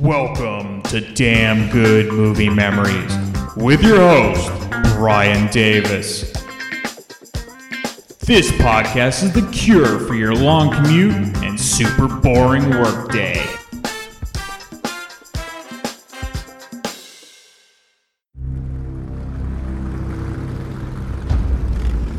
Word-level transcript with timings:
Welcome 0.00 0.82
to 0.82 1.00
Damn 1.00 1.70
Good 1.70 2.12
Movie 2.12 2.48
Memories 2.48 3.12
with 3.56 3.82
your 3.82 3.96
host, 3.96 4.48
Brian 4.94 5.50
Davis. 5.50 6.30
This 8.20 8.48
podcast 8.52 9.24
is 9.24 9.32
the 9.32 9.48
cure 9.50 9.98
for 9.98 10.14
your 10.14 10.36
long 10.36 10.70
commute 10.72 11.14
and 11.38 11.58
super 11.58 12.06
boring 12.06 12.70
workday. 12.70 13.44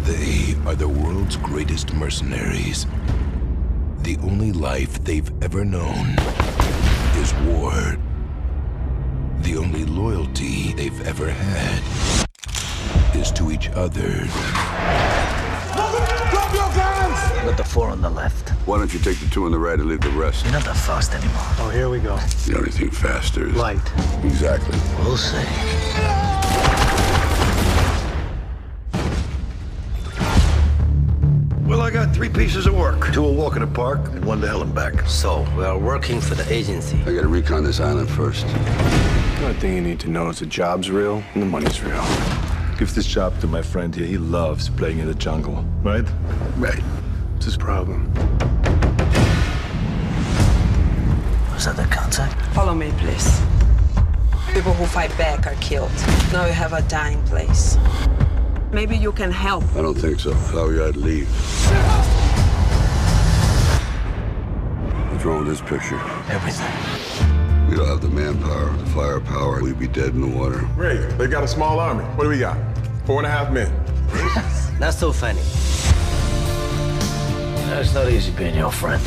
They 0.03 0.57
are 0.65 0.75
the 0.75 0.89
world's 0.89 1.37
greatest 1.37 1.93
mercenaries. 1.93 2.85
The 3.99 4.17
only 4.17 4.51
life 4.51 5.01
they've 5.05 5.31
ever 5.41 5.63
known 5.63 6.17
is 7.29 7.47
war. 7.47 7.97
The 9.41 9.57
only 9.57 9.85
loyalty 9.85 10.73
they've 10.73 11.07
ever 11.07 11.29
had 11.29 11.83
is 13.15 13.31
to 13.33 13.51
each 13.51 13.69
other. 13.69 14.25
Drop 16.31 16.53
your 16.53 16.69
guns! 16.75 17.19
Got 17.45 17.57
the 17.57 17.63
four 17.63 17.89
on 17.89 18.01
the 18.01 18.09
left. 18.09 18.49
Why 18.67 18.77
don't 18.77 18.93
you 18.93 18.99
take 18.99 19.19
the 19.19 19.29
two 19.29 19.45
on 19.45 19.51
the 19.51 19.59
right 19.59 19.79
and 19.79 19.89
leave 19.89 20.01
the 20.01 20.09
rest? 20.11 20.43
You're 20.43 20.53
not 20.53 20.65
that 20.65 20.77
fast 20.77 21.13
anymore. 21.13 21.41
Oh, 21.59 21.69
here 21.73 21.89
we 21.89 21.99
go. 21.99 22.17
The 22.47 22.57
only 22.57 22.71
thing 22.71 22.91
faster 22.91 23.47
is 23.47 23.55
Light. 23.55 23.79
Exactly. 24.23 24.77
We'll 25.03 25.17
see. 25.17 26.28
Three 32.19 32.27
pieces 32.27 32.67
of 32.67 32.75
work. 32.75 33.13
Two 33.13 33.25
a 33.25 33.31
walk 33.31 33.55
in 33.55 33.61
the 33.61 33.67
park 33.67 34.01
and 34.09 34.25
one 34.25 34.41
to 34.41 34.47
hell 34.47 34.61
and 34.61 34.75
back. 34.75 35.07
So, 35.07 35.47
we 35.55 35.63
are 35.63 35.77
working 35.77 36.19
for 36.19 36.35
the 36.35 36.53
agency. 36.53 36.97
I 37.05 37.13
gotta 37.13 37.29
recon 37.29 37.63
this 37.63 37.79
island 37.79 38.09
first. 38.09 38.45
The 38.45 39.45
only 39.45 39.53
thing 39.61 39.73
you 39.73 39.81
need 39.81 40.01
to 40.01 40.09
know 40.09 40.27
is 40.27 40.39
the 40.39 40.45
job's 40.45 40.91
real 40.91 41.23
and 41.33 41.41
the 41.41 41.45
money's 41.45 41.81
real. 41.81 42.03
Give 42.77 42.93
this 42.93 43.05
job 43.05 43.39
to 43.39 43.47
my 43.47 43.61
friend 43.61 43.95
here. 43.95 44.05
He 44.05 44.17
loves 44.17 44.67
playing 44.67 44.99
in 44.99 45.07
the 45.07 45.13
jungle, 45.13 45.63
right? 45.81 46.03
Right. 46.57 46.81
What's 47.35 47.45
his 47.45 47.55
problem? 47.55 48.13
Was 51.53 51.63
that 51.63 51.77
the 51.77 51.87
contact? 51.89 52.41
Follow 52.53 52.75
me, 52.75 52.91
please. 52.97 53.39
People 54.53 54.73
who 54.73 54.85
fight 54.87 55.17
back 55.17 55.47
are 55.47 55.55
killed. 55.61 55.95
Now 56.33 56.45
you 56.47 56.51
have 56.51 56.73
a 56.73 56.81
dying 56.89 57.23
place. 57.27 57.77
Maybe 58.73 58.97
you 58.97 59.13
can 59.13 59.31
help. 59.31 59.63
I 59.75 59.81
don't 59.81 59.95
think 59.95 60.19
so. 60.19 60.31
If 60.31 60.53
I 60.53 60.63
were 60.63 60.73
you, 60.73 60.85
I'd 60.85 60.97
leave. 60.97 62.18
What's 65.19 65.27
wrong 65.27 65.45
with 65.45 65.49
this 65.49 65.69
picture? 65.69 65.99
Everything. 66.31 67.69
We 67.69 67.75
don't 67.75 67.87
have 67.87 67.99
the 67.99 68.07
manpower, 68.07 68.71
the 68.77 68.85
firepower. 68.91 69.61
We'd 69.61 69.77
be 69.77 69.89
dead 69.89 70.15
in 70.15 70.21
the 70.21 70.27
water. 70.27 70.59
Ray, 70.77 70.95
they've 71.17 71.29
got 71.29 71.43
a 71.43 71.47
small 71.49 71.77
army. 71.77 72.05
What 72.15 72.23
do 72.23 72.29
we 72.29 72.39
got? 72.39 72.55
Four 73.05 73.17
and 73.17 73.27
a 73.27 73.29
half 73.29 73.51
men. 73.51 73.69
Not 74.79 74.93
so 74.93 75.11
funny. 75.11 75.41
It's 77.81 77.93
not 77.93 78.09
easy 78.09 78.31
being 78.31 78.55
your 78.55 78.71
friend. 78.71 79.03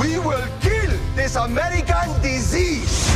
We 0.00 0.18
will 0.18 0.48
kill 0.60 0.90
this 1.14 1.36
American 1.36 2.20
disease! 2.22 3.08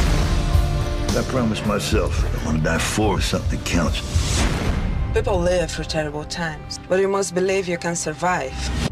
I 1.17 1.25
promised 1.27 1.67
myself 1.67 2.15
I 2.23 2.47
want 2.47 2.59
to 2.59 2.63
die 2.63 2.79
for 2.79 3.21
something 3.21 3.61
counts. 3.65 4.03
People 5.13 5.41
live 5.41 5.69
through 5.73 5.87
terrible 5.87 6.23
times, 6.23 6.79
but 6.89 7.01
you 7.01 7.09
must 7.09 7.35
believe 7.35 7.67
you 7.67 7.77
can 7.77 7.97
survive. 7.97 8.88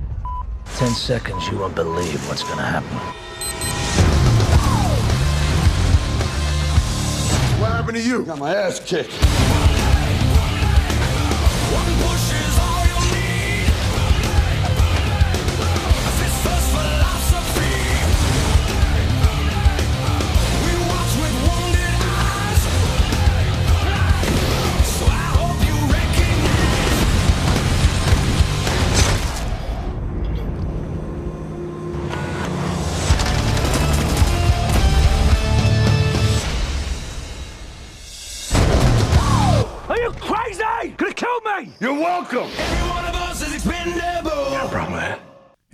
Ten 0.77 0.91
seconds, 0.91 1.49
you 1.49 1.57
won't 1.57 1.75
believe 1.75 2.29
what's 2.29 2.43
gonna 2.43 2.61
happen. 2.61 2.99
What 7.59 7.73
happened 7.73 7.97
to 7.97 8.03
you? 8.03 8.23
Got 8.25 8.39
my 8.39 8.55
ass 8.55 8.79
kicked. 8.81 9.56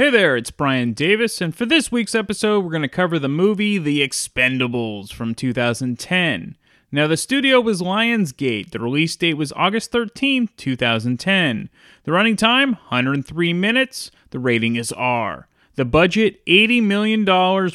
Hey 0.03 0.11
there, 0.11 0.37
it's 0.37 0.51
Brian 0.51 0.95
Davis, 0.95 1.41
and 1.41 1.55
for 1.55 1.65
this 1.65 1.93
week's 1.93 2.17
episode, 2.17 2.65
we're 2.65 2.73
going 2.73 2.83
to 2.83 2.89
cover 2.89 3.21
the 3.21 3.29
movie 3.29 3.79
The 3.79 4.01
Expendables 4.01 5.13
from 5.13 5.33
2010. 5.33 6.57
Now, 6.91 7.07
the 7.07 7.17
studio 7.17 7.61
was 7.61 7.81
Lionsgate. 7.81 8.73
The 8.73 8.81
release 8.81 9.15
date 9.15 9.35
was 9.35 9.53
August 9.53 9.93
13, 9.93 10.49
2010. 10.57 11.71
The 12.03 12.11
running 12.11 12.35
time, 12.35 12.73
103 12.73 13.53
minutes. 13.53 14.11
The 14.31 14.41
rating 14.41 14.75
is 14.75 14.91
R. 14.91 15.47
The 15.77 15.85
budget, 15.85 16.45
$80 16.47 16.83
million, 16.83 17.25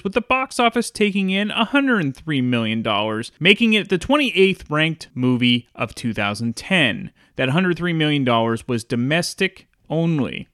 with 0.03 0.11
the 0.11 0.19
box 0.19 0.59
office 0.59 0.91
taking 0.91 1.29
in 1.29 1.47
$103 1.47 2.43
million, 2.43 3.23
making 3.39 3.71
it 3.71 3.87
the 3.87 3.97
28th 3.97 4.69
ranked 4.69 5.07
movie 5.13 5.69
of 5.73 5.95
2010. 5.95 7.11
That 7.37 7.47
$103 7.47 7.95
million 7.95 8.25
was 8.67 8.83
domestic 8.83 9.69
only. 9.89 10.49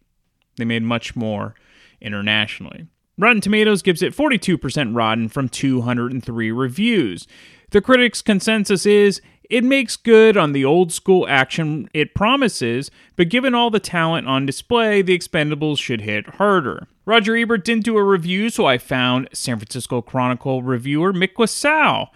They 0.58 0.66
made 0.66 0.84
much 0.84 1.16
more 1.16 1.56
internationally. 2.02 2.88
Rotten 3.18 3.42
Tomatoes 3.42 3.82
gives 3.82 4.02
it 4.02 4.16
42% 4.16 4.96
rotten 4.96 5.30
from 5.30 5.50
203 5.50 6.52
reviews. 6.52 7.28
The 7.70 7.82
critics' 7.82 8.22
consensus 8.22 8.86
is 8.86 9.22
it 9.50 9.64
makes 9.64 9.96
good 9.96 10.36
on 10.36 10.54
the 10.54 10.66
old 10.66 10.92
school 10.92 11.28
action 11.28 11.90
it 11.94 12.16
promises, 12.16 12.90
but 13.16 13.30
given 13.30 13.54
all 13.54 13.70
the 13.70 13.80
talent 13.80 14.28
on 14.28 14.46
display, 14.46 15.02
the 15.02 15.18
Expendables 15.18 15.78
should 15.80 16.02
hit 16.02 16.36
harder. 16.36 16.88
Roger 17.06 17.36
Ebert 17.36 17.66
didn't 17.66 17.84
do 17.84 17.98
a 17.98 18.04
review, 18.04 18.50
so 18.50 18.66
I 18.66 18.78
found 18.78 19.30
San 19.34 19.58
Francisco 19.58 20.02
Chronicle 20.02 20.64
reviewer 20.64 21.14
Mick 21.14 21.34
Wasow 21.34 22.08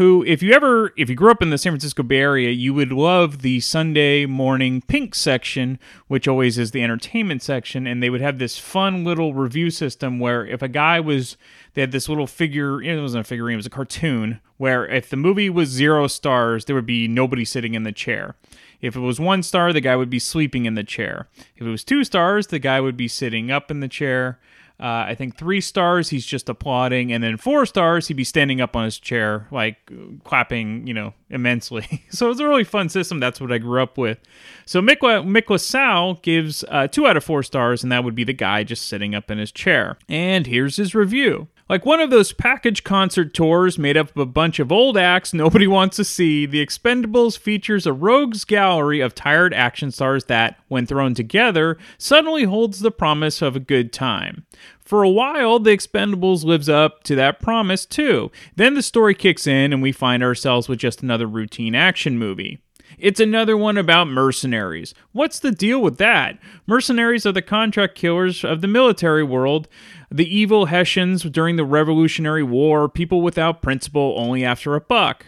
who 0.00 0.24
if 0.26 0.42
you 0.42 0.54
ever 0.54 0.94
if 0.96 1.10
you 1.10 1.14
grew 1.14 1.30
up 1.30 1.42
in 1.42 1.50
the 1.50 1.58
San 1.58 1.72
Francisco 1.72 2.02
Bay 2.02 2.20
Area, 2.20 2.48
you 2.48 2.72
would 2.72 2.90
love 2.90 3.42
the 3.42 3.60
Sunday 3.60 4.24
morning 4.24 4.80
pink 4.80 5.14
section, 5.14 5.78
which 6.08 6.26
always 6.26 6.56
is 6.56 6.70
the 6.70 6.82
entertainment 6.82 7.42
section, 7.42 7.86
and 7.86 8.02
they 8.02 8.08
would 8.08 8.22
have 8.22 8.38
this 8.38 8.58
fun 8.58 9.04
little 9.04 9.34
review 9.34 9.70
system 9.70 10.18
where 10.18 10.46
if 10.46 10.62
a 10.62 10.68
guy 10.68 11.00
was 11.00 11.36
they 11.74 11.82
had 11.82 11.92
this 11.92 12.08
little 12.08 12.26
figure 12.26 12.82
it 12.82 12.98
wasn't 12.98 13.20
a 13.20 13.28
figurine, 13.28 13.52
it 13.52 13.58
was 13.58 13.66
a 13.66 13.70
cartoon 13.70 14.40
where 14.56 14.86
if 14.86 15.10
the 15.10 15.18
movie 15.18 15.50
was 15.50 15.68
zero 15.68 16.06
stars, 16.06 16.64
there 16.64 16.74
would 16.74 16.86
be 16.86 17.06
nobody 17.06 17.44
sitting 17.44 17.74
in 17.74 17.82
the 17.82 17.92
chair. 17.92 18.36
If 18.80 18.96
it 18.96 19.00
was 19.00 19.20
one 19.20 19.42
star, 19.42 19.70
the 19.70 19.82
guy 19.82 19.96
would 19.96 20.08
be 20.08 20.18
sleeping 20.18 20.64
in 20.64 20.76
the 20.76 20.82
chair. 20.82 21.28
If 21.56 21.66
it 21.66 21.70
was 21.70 21.84
two 21.84 22.04
stars, 22.04 22.46
the 22.46 22.58
guy 22.58 22.80
would 22.80 22.96
be 22.96 23.08
sitting 23.08 23.50
up 23.50 23.70
in 23.70 23.80
the 23.80 23.88
chair. 23.88 24.38
Uh, 24.80 25.04
I 25.08 25.14
think 25.14 25.36
three 25.36 25.60
stars, 25.60 26.08
he's 26.08 26.24
just 26.24 26.48
applauding, 26.48 27.12
and 27.12 27.22
then 27.22 27.36
four 27.36 27.66
stars, 27.66 28.08
he'd 28.08 28.14
be 28.14 28.24
standing 28.24 28.62
up 28.62 28.74
on 28.74 28.84
his 28.86 28.98
chair, 28.98 29.46
like 29.50 29.76
clapping, 30.24 30.86
you 30.86 30.94
know, 30.94 31.12
immensely. 31.28 32.04
so 32.10 32.26
it 32.26 32.28
was 32.30 32.40
a 32.40 32.48
really 32.48 32.64
fun 32.64 32.88
system. 32.88 33.20
That's 33.20 33.42
what 33.42 33.52
I 33.52 33.58
grew 33.58 33.82
up 33.82 33.98
with. 33.98 34.18
So 34.64 34.80
Mick 34.80 35.00
Wasow 35.00 36.22
gives 36.22 36.64
uh, 36.68 36.88
two 36.88 37.06
out 37.06 37.18
of 37.18 37.24
four 37.24 37.42
stars, 37.42 37.82
and 37.82 37.92
that 37.92 38.04
would 38.04 38.14
be 38.14 38.24
the 38.24 38.32
guy 38.32 38.64
just 38.64 38.86
sitting 38.86 39.14
up 39.14 39.30
in 39.30 39.36
his 39.36 39.52
chair. 39.52 39.98
And 40.08 40.46
here's 40.46 40.76
his 40.76 40.94
review. 40.94 41.48
Like 41.70 41.86
one 41.86 42.00
of 42.00 42.10
those 42.10 42.32
package 42.32 42.82
concert 42.82 43.32
tours 43.32 43.78
made 43.78 43.96
up 43.96 44.10
of 44.10 44.16
a 44.16 44.26
bunch 44.26 44.58
of 44.58 44.72
old 44.72 44.98
acts 44.98 45.32
nobody 45.32 45.66
wants 45.68 45.94
to 45.98 46.04
see, 46.04 46.44
The 46.44 46.66
Expendables 46.66 47.38
features 47.38 47.86
a 47.86 47.92
rogues 47.92 48.44
gallery 48.44 48.98
of 48.98 49.14
tired 49.14 49.54
action 49.54 49.92
stars 49.92 50.24
that, 50.24 50.58
when 50.66 50.84
thrown 50.84 51.14
together, 51.14 51.78
suddenly 51.96 52.42
holds 52.42 52.80
the 52.80 52.90
promise 52.90 53.40
of 53.40 53.54
a 53.54 53.60
good 53.60 53.92
time. 53.92 54.44
For 54.80 55.04
a 55.04 55.08
while, 55.08 55.60
The 55.60 55.70
Expendables 55.70 56.42
lives 56.42 56.68
up 56.68 57.04
to 57.04 57.14
that 57.14 57.38
promise 57.38 57.86
too. 57.86 58.32
Then 58.56 58.74
the 58.74 58.82
story 58.82 59.14
kicks 59.14 59.46
in 59.46 59.72
and 59.72 59.80
we 59.80 59.92
find 59.92 60.24
ourselves 60.24 60.68
with 60.68 60.80
just 60.80 61.04
another 61.04 61.28
routine 61.28 61.76
action 61.76 62.18
movie. 62.18 62.58
It's 62.98 63.20
another 63.20 63.56
one 63.56 63.78
about 63.78 64.08
mercenaries. 64.08 64.94
What's 65.12 65.38
the 65.38 65.52
deal 65.52 65.80
with 65.80 65.98
that? 65.98 66.38
Mercenaries 66.66 67.24
are 67.24 67.32
the 67.32 67.42
contract 67.42 67.94
killers 67.94 68.44
of 68.44 68.60
the 68.60 68.68
military 68.68 69.22
world, 69.22 69.68
the 70.10 70.36
evil 70.36 70.66
Hessians 70.66 71.22
during 71.22 71.56
the 71.56 71.64
Revolutionary 71.64 72.42
War, 72.42 72.88
people 72.88 73.22
without 73.22 73.62
principle 73.62 74.14
only 74.16 74.44
after 74.44 74.74
a 74.74 74.80
buck. 74.80 75.26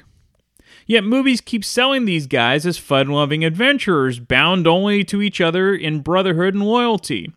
Yet 0.87 1.05
movies 1.05 1.40
keep 1.40 1.64
selling 1.64 2.05
these 2.05 2.26
guys 2.26 2.67
as 2.67 2.79
fun 2.79 3.08
loving 3.08 3.44
adventurers, 3.44 4.19
bound 4.19 4.67
only 4.67 5.05
to 5.05 5.23
each 5.23 5.40
other 5.40 5.75
in 5.75 6.00
brotherhood 6.00 6.55
and 6.55 6.64
loyalty. 6.64 7.32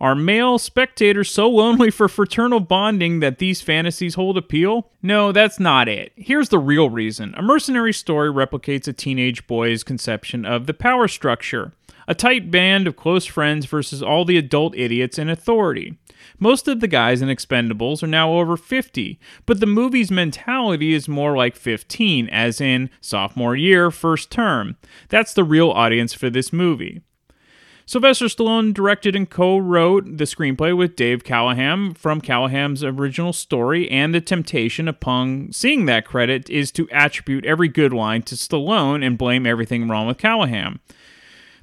Are 0.00 0.14
male 0.14 0.58
spectators 0.58 1.30
so 1.30 1.48
lonely 1.48 1.90
for 1.90 2.06
fraternal 2.06 2.60
bonding 2.60 3.20
that 3.20 3.38
these 3.38 3.62
fantasies 3.62 4.14
hold 4.14 4.36
appeal? 4.36 4.90
No, 5.02 5.32
that's 5.32 5.58
not 5.58 5.88
it. 5.88 6.12
Here's 6.16 6.50
the 6.50 6.58
real 6.58 6.90
reason 6.90 7.34
a 7.34 7.42
mercenary 7.42 7.94
story 7.94 8.30
replicates 8.30 8.86
a 8.86 8.92
teenage 8.92 9.46
boy's 9.46 9.82
conception 9.82 10.44
of 10.44 10.66
the 10.66 10.74
power 10.74 11.08
structure 11.08 11.72
a 12.08 12.14
tight 12.14 12.50
band 12.50 12.86
of 12.86 12.96
close 12.96 13.24
friends 13.24 13.66
versus 13.66 14.02
all 14.02 14.24
the 14.24 14.36
adult 14.36 14.76
idiots 14.76 15.18
in 15.18 15.28
authority. 15.28 15.98
Most 16.38 16.68
of 16.68 16.80
the 16.80 16.88
guys 16.88 17.22
in 17.22 17.28
Expendables 17.28 18.02
are 18.02 18.08
now 18.08 18.32
over 18.32 18.56
50, 18.56 19.18
but 19.44 19.60
the 19.60 19.66
movie's 19.66 20.10
mentality 20.10 20.92
is 20.94 21.08
more 21.08 21.36
like 21.36 21.56
15, 21.56 22.28
as 22.28 22.60
in 22.60 22.90
sophomore 23.00 23.56
year, 23.56 23.90
first 23.90 24.30
term. 24.30 24.76
That's 25.08 25.34
the 25.34 25.44
real 25.44 25.70
audience 25.70 26.12
for 26.12 26.30
this 26.30 26.52
movie. 26.52 27.02
Sylvester 27.88 28.24
Stallone 28.24 28.74
directed 28.74 29.14
and 29.14 29.30
co 29.30 29.56
wrote 29.56 30.18
the 30.18 30.24
screenplay 30.24 30.76
with 30.76 30.96
Dave 30.96 31.22
Callaham 31.22 31.94
from 31.94 32.20
Callaham's 32.20 32.82
original 32.82 33.32
story, 33.32 33.88
and 33.88 34.12
the 34.12 34.20
temptation 34.20 34.88
upon 34.88 35.52
seeing 35.52 35.86
that 35.86 36.04
credit 36.04 36.50
is 36.50 36.72
to 36.72 36.90
attribute 36.90 37.46
every 37.46 37.68
good 37.68 37.92
line 37.92 38.22
to 38.22 38.34
Stallone 38.34 39.06
and 39.06 39.16
blame 39.16 39.46
everything 39.46 39.86
wrong 39.86 40.08
with 40.08 40.18
Callaham. 40.18 40.80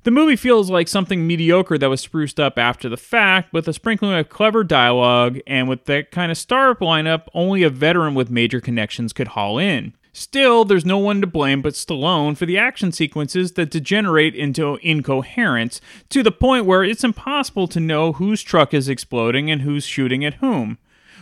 The 0.03 0.11
movie 0.11 0.35
feels 0.35 0.69
like 0.69 0.89
something 0.89 1.25
mediocre 1.25 1.77
that 1.77 1.89
was 1.89 2.01
spruced 2.01 2.37
up 2.37 2.57
after 2.57 2.89
the 2.89 2.97
fact, 2.97 3.53
with 3.53 3.69
a 3.69 3.73
sprinkling 3.73 4.11
of 4.19 4.27
clever 4.27 4.65
dialogue, 4.65 5.39
and 5.47 5.69
with 5.69 5.85
that 5.85 6.11
kind 6.11 6.29
of 6.29 6.37
star 6.37 6.75
lineup, 6.75 7.27
only 7.33 7.63
a 7.63 7.69
veteran 7.69 8.13
with 8.13 8.29
major 8.29 8.59
connections 8.59 9.13
could 9.13 9.29
haul 9.29 9.57
in. 9.57 9.93
Still, 10.11 10.65
there's 10.65 10.85
no 10.85 10.97
one 10.97 11.21
to 11.21 11.27
blame 11.27 11.61
but 11.61 11.73
Stallone 11.73 12.35
for 12.35 12.45
the 12.45 12.57
action 12.57 12.91
sequences 12.91 13.53
that 13.53 13.71
degenerate 13.71 14.35
into 14.35 14.77
incoherence 14.81 15.79
to 16.09 16.21
the 16.21 16.33
point 16.33 16.65
where 16.65 16.83
it's 16.83 17.05
impossible 17.05 17.67
to 17.69 17.79
know 17.79 18.11
whose 18.11 18.43
truck 18.43 18.73
is 18.73 18.89
exploding 18.89 19.49
and 19.49 19.61
who's 19.61 19.85
shooting 19.85 20.25
at 20.25 20.35
whom. 20.35 20.77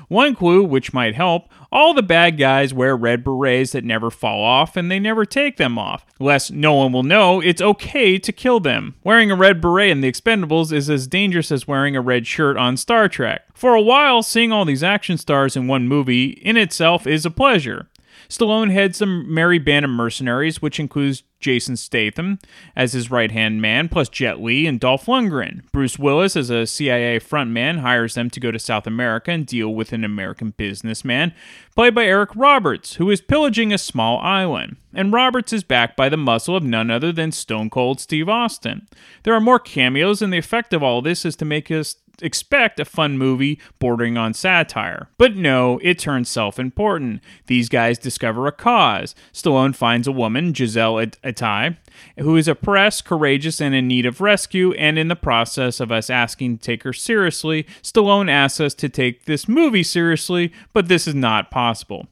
One 0.07 0.36
clue, 0.36 0.63
which 0.63 0.92
might 0.92 1.16
help, 1.16 1.50
all 1.72 1.94
the 1.94 2.04
bad 2.04 2.38
guys 2.38 2.74
wear 2.74 2.96
red 2.96 3.24
berets 3.24 3.72
that 3.72 3.86
never 3.86 4.12
fall 4.12 4.44
off 4.44 4.76
and 4.76 4.92
they 4.92 5.00
never 5.00 5.26
take 5.26 5.58
them 5.58 5.78
off, 5.78 6.06
lest 6.20 6.52
no 6.52 6.74
one 6.74 6.92
will 6.92 7.04
know 7.04 7.40
it's 7.40 7.62
okay 7.62 8.18
to 8.18 8.32
kill 8.32 8.60
them. 8.60 8.96
Wearing 9.04 9.32
a 9.32 9.36
red 9.36 9.62
beret 9.62 9.92
in 9.92 10.02
The 10.02 10.12
Expendables 10.12 10.74
is 10.74 10.90
as 10.90 11.08
dangerous 11.08 11.52
as 11.52 11.68
wearing 11.68 11.96
a 11.96 12.02
red 12.02 12.28
shirt 12.28 12.58
on 12.58 12.78
Star 12.78 13.08
Trek. 13.08 13.44
For 13.54 13.74
a 13.76 13.82
while, 13.82 14.22
seeing 14.24 14.52
all 14.52 14.66
these 14.66 14.84
action 14.84 15.18
stars 15.18 15.56
in 15.56 15.68
one 15.68 15.88
movie 15.88 16.30
in 16.30 16.58
itself 16.58 17.08
is 17.08 17.26
a 17.26 17.32
pleasure. 17.32 17.88
Stallone 18.31 18.72
heads 18.72 19.01
a 19.01 19.06
merry 19.06 19.60
band 19.60 19.83
of 19.83 19.92
mercenaries, 19.92 20.62
which 20.62 20.80
includes 20.80 21.24
Jason 21.42 21.75
Statham 21.75 22.39
as 22.78 22.94
his 22.94 23.12
right 23.12 23.30
hand 23.30 23.62
man, 23.62 23.89
plus 23.89 24.07
Jet 24.07 24.42
Li 24.42 24.66
and 24.66 24.80
Dolph 24.80 25.07
Lundgren. 25.07 25.69
Bruce 25.74 26.00
Willis, 26.00 26.38
as 26.38 26.50
a 26.50 26.66
CIA 26.66 27.19
frontman, 27.19 27.80
hires 27.80 28.13
them 28.13 28.30
to 28.30 28.39
go 28.39 28.50
to 28.50 28.57
South 28.57 28.88
America 28.88 29.31
and 29.31 29.45
deal 29.45 29.75
with 29.75 29.92
an 29.92 30.06
American 30.06 30.51
businessman, 30.51 31.33
played 31.75 31.94
by 31.94 32.06
Eric 32.06 32.30
Roberts, 32.33 32.94
who 32.95 33.10
is 33.10 33.19
pillaging 33.19 33.74
a 33.74 33.78
small 33.78 34.18
island. 34.19 34.77
And 34.94 35.12
Roberts 35.12 35.51
is 35.51 35.66
backed 35.66 35.98
by 35.98 36.07
the 36.07 36.16
muscle 36.16 36.56
of 36.56 36.63
none 36.63 36.89
other 36.89 37.12
than 37.12 37.34
Stone 37.34 37.69
Cold 37.69 38.00
Steve 38.00 38.30
Austin. 38.30 38.88
There 39.24 39.34
are 39.34 39.42
more 39.42 39.60
cameos, 39.60 40.22
and 40.22 40.31
the 40.31 40.38
effect 40.38 40.74
of 40.74 40.81
all 40.81 41.01
this 41.01 41.25
is 41.25 41.36
to 41.36 41.44
make 41.44 41.69
us 41.69 41.98
expect 42.22 42.80
a 42.80 42.86
fun 42.86 43.18
movie 43.18 43.60
bordering 43.80 44.18
on 44.18 44.34
satire. 44.34 45.10
But 45.18 45.36
no, 45.36 45.80
it 45.82 46.00
turns 46.00 46.30
self 46.30 46.60
important. 46.60 47.22
These 47.48 47.70
guys 47.70 47.98
discover 47.98 48.48
a 48.48 48.52
cause. 48.52 49.16
Stallone 49.34 49.76
finds 49.76 50.08
a 50.08 50.12
woman, 50.12 50.54
Giselle 50.54 50.96
Itié, 50.96 51.78
who 52.20 52.36
is 52.38 52.48
oppressed, 52.48 53.06
courageous, 53.06 53.62
and 53.62 53.74
in 53.76 53.88
need 53.88 54.06
of 54.06 54.22
rescue, 54.22 54.74
and 54.74 54.98
in 54.98 55.08
the 55.08 55.16
process 55.16 55.80
of 55.80 55.92
us 55.92 56.10
asking 56.10 56.58
to 56.58 56.64
take 56.64 56.84
her 56.84 56.94
seriously, 56.94 57.66
Stallone 57.82 58.30
asks 58.30 58.60
us 58.60 58.74
to 58.76 58.90
take 58.90 59.26
this 59.26 59.48
movie 59.48 59.84
seriously, 59.84 60.52
but 60.74 60.88
this 60.88 61.08
is 61.08 61.16
not 61.16 61.52
possible. 61.52 62.08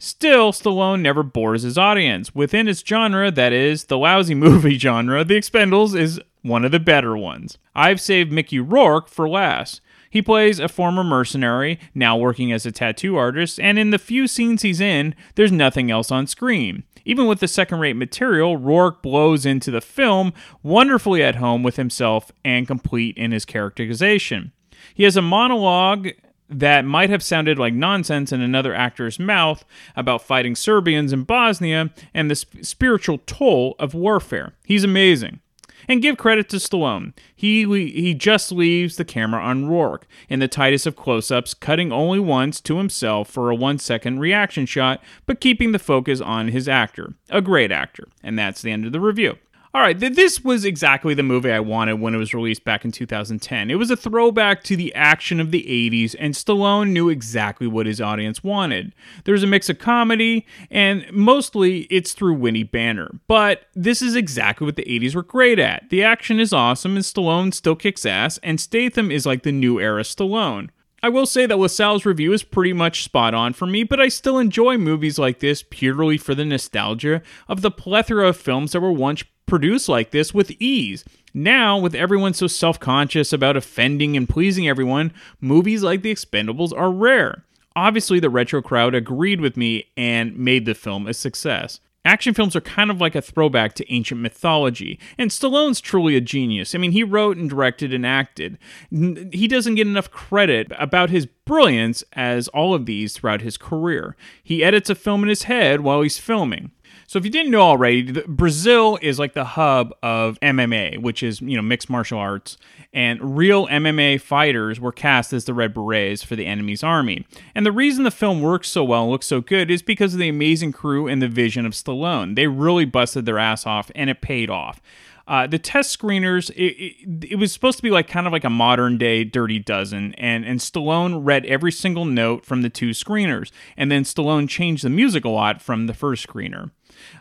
Still, 0.00 0.52
Stallone 0.52 1.00
never 1.00 1.24
bores 1.24 1.62
his 1.62 1.76
audience. 1.76 2.32
Within 2.32 2.68
its 2.68 2.84
genre, 2.86 3.32
that 3.32 3.52
is, 3.52 3.84
the 3.84 3.98
lousy 3.98 4.34
movie 4.36 4.78
genre, 4.78 5.24
The 5.24 5.38
Expendables 5.38 5.98
is 5.98 6.20
one 6.48 6.64
of 6.64 6.72
the 6.72 6.80
better 6.80 7.16
ones. 7.16 7.58
I've 7.74 8.00
saved 8.00 8.32
Mickey 8.32 8.58
Rourke 8.58 9.08
for 9.08 9.28
last. 9.28 9.80
He 10.10 10.22
plays 10.22 10.58
a 10.58 10.68
former 10.68 11.04
mercenary, 11.04 11.78
now 11.94 12.16
working 12.16 12.50
as 12.50 12.64
a 12.64 12.72
tattoo 12.72 13.16
artist, 13.16 13.60
and 13.60 13.78
in 13.78 13.90
the 13.90 13.98
few 13.98 14.26
scenes 14.26 14.62
he's 14.62 14.80
in, 14.80 15.14
there's 15.34 15.52
nothing 15.52 15.90
else 15.90 16.10
on 16.10 16.26
screen. 16.26 16.84
Even 17.04 17.26
with 17.26 17.40
the 17.40 17.48
second 17.48 17.78
rate 17.78 17.96
material, 17.96 18.56
Rourke 18.56 19.02
blows 19.02 19.46
into 19.46 19.70
the 19.70 19.80
film 19.80 20.32
wonderfully 20.62 21.22
at 21.22 21.36
home 21.36 21.62
with 21.62 21.76
himself 21.76 22.30
and 22.44 22.66
complete 22.66 23.16
in 23.16 23.32
his 23.32 23.44
characterization. 23.44 24.52
He 24.94 25.04
has 25.04 25.16
a 25.16 25.22
monologue 25.22 26.08
that 26.50 26.84
might 26.84 27.10
have 27.10 27.22
sounded 27.22 27.58
like 27.58 27.74
nonsense 27.74 28.32
in 28.32 28.40
another 28.40 28.74
actor's 28.74 29.18
mouth 29.18 29.64
about 29.96 30.22
fighting 30.22 30.54
Serbians 30.54 31.12
in 31.12 31.24
Bosnia 31.24 31.90
and 32.14 32.30
the 32.30 32.36
sp- 32.36 32.64
spiritual 32.64 33.18
toll 33.26 33.74
of 33.78 33.94
warfare. 33.94 34.54
He's 34.64 34.84
amazing. 34.84 35.40
And 35.88 36.02
give 36.02 36.18
credit 36.18 36.50
to 36.50 36.56
Stallone. 36.56 37.14
He 37.34 37.64
he 37.64 38.12
just 38.12 38.52
leaves 38.52 38.96
the 38.96 39.04
camera 39.06 39.42
on 39.42 39.66
Rourke 39.66 40.06
in 40.28 40.38
the 40.38 40.46
tightest 40.46 40.86
of 40.86 40.96
close-ups, 40.96 41.54
cutting 41.54 41.90
only 41.90 42.20
once 42.20 42.60
to 42.60 42.76
himself 42.76 43.30
for 43.30 43.50
a 43.50 43.56
1-second 43.56 44.20
reaction 44.20 44.66
shot, 44.66 45.02
but 45.24 45.40
keeping 45.40 45.72
the 45.72 45.78
focus 45.78 46.20
on 46.20 46.48
his 46.48 46.68
actor. 46.68 47.14
A 47.30 47.40
great 47.40 47.72
actor. 47.72 48.06
And 48.22 48.38
that's 48.38 48.60
the 48.60 48.70
end 48.70 48.84
of 48.84 48.92
the 48.92 49.00
review. 49.00 49.38
All 49.78 49.84
right, 49.84 49.96
th- 49.96 50.14
this 50.14 50.42
was 50.42 50.64
exactly 50.64 51.14
the 51.14 51.22
movie 51.22 51.52
I 51.52 51.60
wanted 51.60 52.00
when 52.00 52.12
it 52.12 52.18
was 52.18 52.34
released 52.34 52.64
back 52.64 52.84
in 52.84 52.90
2010. 52.90 53.70
It 53.70 53.76
was 53.76 53.92
a 53.92 53.96
throwback 53.96 54.64
to 54.64 54.74
the 54.74 54.92
action 54.92 55.38
of 55.38 55.52
the 55.52 55.62
80s, 55.62 56.16
and 56.18 56.34
Stallone 56.34 56.90
knew 56.90 57.08
exactly 57.08 57.68
what 57.68 57.86
his 57.86 58.00
audience 58.00 58.42
wanted. 58.42 58.92
There's 59.22 59.44
a 59.44 59.46
mix 59.46 59.68
of 59.68 59.78
comedy, 59.78 60.44
and 60.68 61.06
mostly 61.12 61.82
it's 61.90 62.12
through 62.12 62.34
Winnie 62.34 62.64
Banner. 62.64 63.20
But 63.28 63.66
this 63.76 64.02
is 64.02 64.16
exactly 64.16 64.64
what 64.64 64.74
the 64.74 64.82
80s 64.82 65.14
were 65.14 65.22
great 65.22 65.60
at. 65.60 65.88
The 65.90 66.02
action 66.02 66.40
is 66.40 66.52
awesome, 66.52 66.96
and 66.96 67.04
Stallone 67.04 67.54
still 67.54 67.76
kicks 67.76 68.04
ass, 68.04 68.40
and 68.42 68.60
Statham 68.60 69.12
is 69.12 69.26
like 69.26 69.44
the 69.44 69.52
new 69.52 69.78
era 69.78 70.02
Stallone. 70.02 70.70
I 71.04 71.08
will 71.08 71.26
say 71.26 71.46
that 71.46 71.56
LaSalle's 71.56 72.04
review 72.04 72.32
is 72.32 72.42
pretty 72.42 72.72
much 72.72 73.04
spot 73.04 73.32
on 73.32 73.52
for 73.52 73.66
me, 73.66 73.84
but 73.84 74.00
I 74.00 74.08
still 74.08 74.38
enjoy 74.38 74.76
movies 74.76 75.20
like 75.20 75.38
this 75.38 75.62
purely 75.70 76.18
for 76.18 76.34
the 76.34 76.44
nostalgia 76.44 77.22
of 77.46 77.60
the 77.60 77.70
plethora 77.70 78.30
of 78.30 78.36
films 78.36 78.72
that 78.72 78.80
were 78.80 78.90
once 78.90 79.22
produced 79.48 79.88
like 79.88 80.10
this 80.10 80.32
with 80.32 80.50
ease. 80.60 81.04
Now, 81.34 81.78
with 81.78 81.94
everyone 81.94 82.34
so 82.34 82.46
self 82.46 82.78
conscious 82.78 83.32
about 83.32 83.56
offending 83.56 84.16
and 84.16 84.28
pleasing 84.28 84.68
everyone, 84.68 85.12
movies 85.40 85.82
like 85.82 86.02
The 86.02 86.14
Expendables 86.14 86.76
are 86.76 86.90
rare. 86.90 87.44
Obviously, 87.74 88.18
the 88.18 88.30
retro 88.30 88.60
crowd 88.62 88.94
agreed 88.94 89.40
with 89.40 89.56
me 89.56 89.86
and 89.96 90.36
made 90.36 90.66
the 90.66 90.74
film 90.74 91.06
a 91.06 91.14
success. 91.14 91.80
Action 92.04 92.32
films 92.32 92.56
are 92.56 92.60
kind 92.60 92.90
of 92.90 93.00
like 93.00 93.14
a 93.14 93.20
throwback 93.20 93.74
to 93.74 93.92
ancient 93.92 94.20
mythology, 94.20 94.98
and 95.18 95.30
Stallone's 95.30 95.80
truly 95.80 96.16
a 96.16 96.20
genius. 96.20 96.74
I 96.74 96.78
mean, 96.78 96.92
he 96.92 97.02
wrote 97.02 97.36
and 97.36 97.50
directed 97.50 97.92
and 97.92 98.06
acted. 98.06 98.56
He 98.90 99.46
doesn't 99.46 99.74
get 99.74 99.86
enough 99.86 100.10
credit 100.10 100.72
about 100.78 101.10
his 101.10 101.26
brilliance 101.26 102.02
as 102.14 102.48
all 102.48 102.72
of 102.72 102.86
these 102.86 103.12
throughout 103.12 103.42
his 103.42 103.58
career. 103.58 104.16
He 104.42 104.64
edits 104.64 104.88
a 104.88 104.94
film 104.94 105.22
in 105.22 105.28
his 105.28 105.42
head 105.42 105.82
while 105.82 106.00
he's 106.00 106.18
filming. 106.18 106.70
So 107.08 107.18
if 107.18 107.24
you 107.24 107.30
didn't 107.30 107.50
know 107.50 107.62
already, 107.62 108.02
Brazil 108.26 108.98
is 109.00 109.18
like 109.18 109.32
the 109.32 109.46
hub 109.46 109.94
of 110.02 110.38
MMA, 110.40 111.00
which 111.00 111.22
is, 111.22 111.40
you 111.40 111.56
know, 111.56 111.62
mixed 111.62 111.88
martial 111.88 112.18
arts, 112.18 112.58
and 112.92 113.38
real 113.38 113.66
MMA 113.68 114.20
fighters 114.20 114.78
were 114.78 114.92
cast 114.92 115.32
as 115.32 115.46
the 115.46 115.54
Red 115.54 115.72
Berets 115.72 116.22
for 116.22 116.36
the 116.36 116.44
enemy's 116.44 116.84
army. 116.84 117.26
And 117.54 117.64
the 117.64 117.72
reason 117.72 118.04
the 118.04 118.10
film 118.10 118.42
works 118.42 118.68
so 118.68 118.84
well 118.84 119.04
and 119.04 119.10
looks 119.10 119.26
so 119.26 119.40
good 119.40 119.70
is 119.70 119.80
because 119.80 120.12
of 120.12 120.20
the 120.20 120.28
amazing 120.28 120.72
crew 120.72 121.08
and 121.08 121.22
the 121.22 121.28
vision 121.28 121.64
of 121.64 121.72
Stallone. 121.72 122.36
They 122.36 122.46
really 122.46 122.84
busted 122.84 123.24
their 123.24 123.38
ass 123.38 123.64
off 123.64 123.90
and 123.94 124.10
it 124.10 124.20
paid 124.20 124.50
off. 124.50 124.82
Uh, 125.26 125.46
the 125.46 125.58
test 125.58 125.98
screeners, 125.98 126.50
it, 126.50 126.74
it, 126.76 127.24
it, 127.32 127.36
was 127.36 127.52
supposed 127.52 127.78
to 127.78 127.82
be 127.82 127.90
like 127.90 128.08
kind 128.08 128.26
of 128.26 128.34
like 128.34 128.44
a 128.44 128.50
modern 128.50 128.98
day 128.98 129.24
Dirty 129.24 129.58
Dozen, 129.58 130.14
and 130.14 130.42
and 130.46 130.58
Stallone 130.58 131.20
read 131.22 131.44
every 131.44 131.70
single 131.70 132.06
note 132.06 132.46
from 132.46 132.62
the 132.62 132.70
two 132.70 132.90
screeners, 132.90 133.50
and 133.76 133.92
then 133.92 134.04
Stallone 134.04 134.48
changed 134.48 134.84
the 134.84 134.88
music 134.88 135.26
a 135.26 135.28
lot 135.28 135.60
from 135.60 135.86
the 135.86 135.92
first 135.92 136.26
screener. 136.26 136.70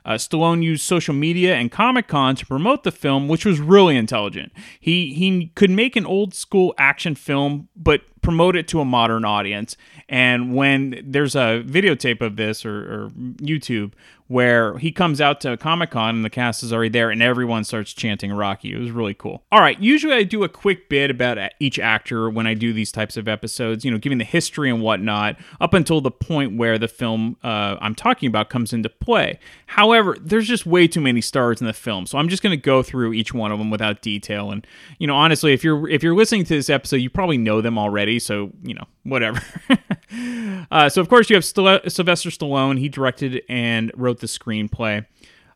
Uh, 0.05 0.13
Stallone 0.13 0.63
used 0.63 0.83
social 0.83 1.13
media 1.13 1.55
and 1.55 1.71
Comic 1.71 2.07
Con 2.07 2.35
to 2.35 2.45
promote 2.45 2.83
the 2.83 2.91
film, 2.91 3.27
which 3.27 3.45
was 3.45 3.59
really 3.59 3.95
intelligent. 3.95 4.51
He 4.79 5.13
he 5.13 5.51
could 5.55 5.69
make 5.69 5.95
an 5.95 6.05
old 6.05 6.33
school 6.33 6.73
action 6.77 7.15
film, 7.15 7.69
but 7.75 8.01
promote 8.21 8.55
it 8.57 8.67
to 8.67 8.81
a 8.81 8.85
modern 8.85 9.23
audience. 9.23 9.77
And 10.09 10.53
when 10.53 11.01
there's 11.01 11.35
a 11.35 11.63
videotape 11.65 12.21
of 12.21 12.35
this 12.35 12.65
or, 12.65 12.77
or 12.77 13.09
YouTube 13.37 13.93
where 14.27 14.77
he 14.77 14.91
comes 14.91 15.21
out 15.21 15.41
to 15.41 15.55
Comic 15.57 15.91
Con 15.91 16.15
and 16.15 16.25
the 16.25 16.29
cast 16.29 16.63
is 16.63 16.73
already 16.73 16.89
there 16.89 17.09
and 17.09 17.21
everyone 17.21 17.63
starts 17.63 17.93
chanting 17.93 18.31
Rocky. 18.33 18.73
It 18.73 18.77
was 18.77 18.91
really 18.91 19.13
cool. 19.13 19.43
All 19.51 19.59
right, 19.59 19.79
usually 19.79 20.13
I 20.13 20.23
do 20.23 20.43
a 20.43 20.49
quick 20.49 20.89
bit 20.89 21.09
about 21.09 21.37
each 21.59 21.79
actor 21.79 22.29
when 22.29 22.45
I 22.45 22.53
do 22.53 22.73
these 22.73 22.91
types 22.91 23.17
of 23.17 23.27
episodes, 23.27 23.85
you 23.85 23.91
know, 23.91 23.97
giving 23.97 24.17
the 24.17 24.25
history 24.25 24.69
and 24.69 24.81
whatnot 24.81 25.37
up 25.61 25.73
until 25.73 26.01
the 26.01 26.11
point 26.11 26.57
where 26.57 26.77
the 26.77 26.87
film 26.87 27.37
uh, 27.43 27.77
I'm 27.79 27.95
talking 27.95 28.27
about 28.27 28.49
comes 28.49 28.73
into 28.73 28.89
play. 28.89 29.39
However, 29.67 30.17
there's 30.19 30.47
just 30.47 30.65
way 30.65 30.87
too 30.87 31.01
many 31.01 31.21
stars 31.21 31.61
in 31.61 31.67
the 31.67 31.73
film, 31.73 32.05
so 32.05 32.17
I'm 32.17 32.29
just 32.29 32.43
going 32.43 32.57
to 32.57 32.61
go 32.61 32.83
through 32.83 33.13
each 33.13 33.33
one 33.33 33.51
of 33.51 33.59
them 33.59 33.69
without 33.69 34.01
detail. 34.01 34.51
And 34.51 34.65
you 34.99 35.07
know, 35.07 35.15
honestly, 35.15 35.53
if 35.53 35.63
you're 35.63 35.87
if 35.87 36.03
you're 36.03 36.15
listening 36.15 36.43
to 36.45 36.53
this 36.53 36.69
episode, 36.69 36.97
you 36.97 37.09
probably 37.09 37.37
know 37.37 37.61
them 37.61 37.77
already, 37.77 38.19
so 38.19 38.51
you 38.63 38.73
know, 38.73 38.85
whatever. 39.03 39.41
uh, 40.71 40.89
so 40.89 41.01
of 41.01 41.09
course 41.09 41.29
you 41.29 41.35
have 41.35 41.45
Sylvester 41.45 42.29
Stallone. 42.29 42.79
He 42.79 42.89
directed 42.89 43.41
and 43.49 43.91
wrote 43.95 44.16
the 44.19 44.27
screenplay. 44.27 45.05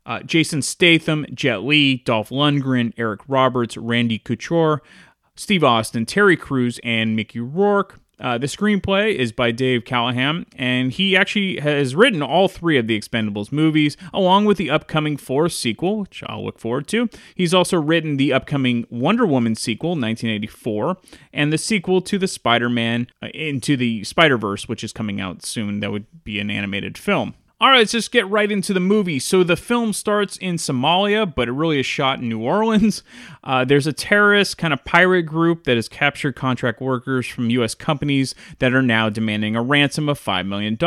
Uh, 0.05 0.21
Jason 0.21 0.61
Statham, 0.61 1.25
Jet 1.33 1.63
Li, 1.63 1.97
Dolph 1.97 2.29
Lundgren, 2.29 2.93
Eric 2.97 3.21
Roberts, 3.27 3.77
Randy 3.77 4.17
Couture, 4.17 4.81
Steve 5.35 5.63
Austin, 5.63 6.05
Terry 6.05 6.35
Crews, 6.35 6.79
and 6.83 7.15
Mickey 7.15 7.39
Rourke. 7.39 7.99
Uh, 8.21 8.37
the 8.37 8.45
screenplay 8.45 9.15
is 9.15 9.31
by 9.31 9.49
Dave 9.49 9.83
Callaham, 9.83 10.45
and 10.55 10.91
he 10.91 11.17
actually 11.17 11.59
has 11.59 11.95
written 11.95 12.21
all 12.21 12.47
three 12.47 12.77
of 12.77 12.85
the 12.85 12.99
Expendables 12.99 13.51
movies, 13.51 13.97
along 14.13 14.45
with 14.45 14.57
the 14.57 14.69
upcoming 14.69 15.17
fourth 15.17 15.53
sequel, 15.53 16.01
which 16.01 16.23
I'll 16.27 16.45
look 16.45 16.59
forward 16.59 16.87
to. 16.89 17.09
He's 17.33 17.53
also 17.53 17.81
written 17.81 18.17
the 18.17 18.31
upcoming 18.31 18.85
Wonder 18.91 19.25
Woman 19.25 19.55
sequel, 19.55 19.91
1984, 19.91 20.97
and 21.33 21.51
the 21.51 21.57
sequel 21.57 21.99
to 22.01 22.19
the 22.19 22.27
Spider 22.27 22.69
Man 22.69 23.07
uh, 23.23 23.27
into 23.33 23.75
the 23.75 24.03
Spider 24.03 24.37
Verse, 24.37 24.67
which 24.69 24.83
is 24.83 24.93
coming 24.93 25.19
out 25.19 25.43
soon. 25.43 25.79
That 25.79 25.91
would 25.91 26.05
be 26.23 26.39
an 26.39 26.51
animated 26.51 26.99
film. 26.99 27.33
All 27.61 27.69
right, 27.69 27.77
let's 27.77 27.91
just 27.91 28.11
get 28.11 28.27
right 28.27 28.51
into 28.51 28.73
the 28.73 28.79
movie. 28.79 29.19
So 29.19 29.43
the 29.43 29.55
film 29.55 29.93
starts 29.93 30.35
in 30.37 30.55
Somalia, 30.55 31.31
but 31.31 31.47
it 31.47 31.51
really 31.51 31.79
is 31.79 31.85
shot 31.85 32.17
in 32.17 32.27
New 32.27 32.41
Orleans. 32.41 33.03
Uh, 33.43 33.65
there's 33.65 33.87
a 33.87 33.93
terrorist 33.93 34.59
kind 34.59 34.71
of 34.71 34.85
pirate 34.85 35.23
group 35.23 35.63
that 35.63 35.75
has 35.75 35.89
captured 35.89 36.35
contract 36.35 36.79
workers 36.79 37.25
from 37.25 37.49
U.S. 37.49 37.73
companies 37.73 38.35
that 38.59 38.71
are 38.71 38.83
now 38.83 39.09
demanding 39.09 39.55
a 39.55 39.63
ransom 39.63 40.07
of 40.07 40.19
$5 40.19 40.45
million. 40.45 40.77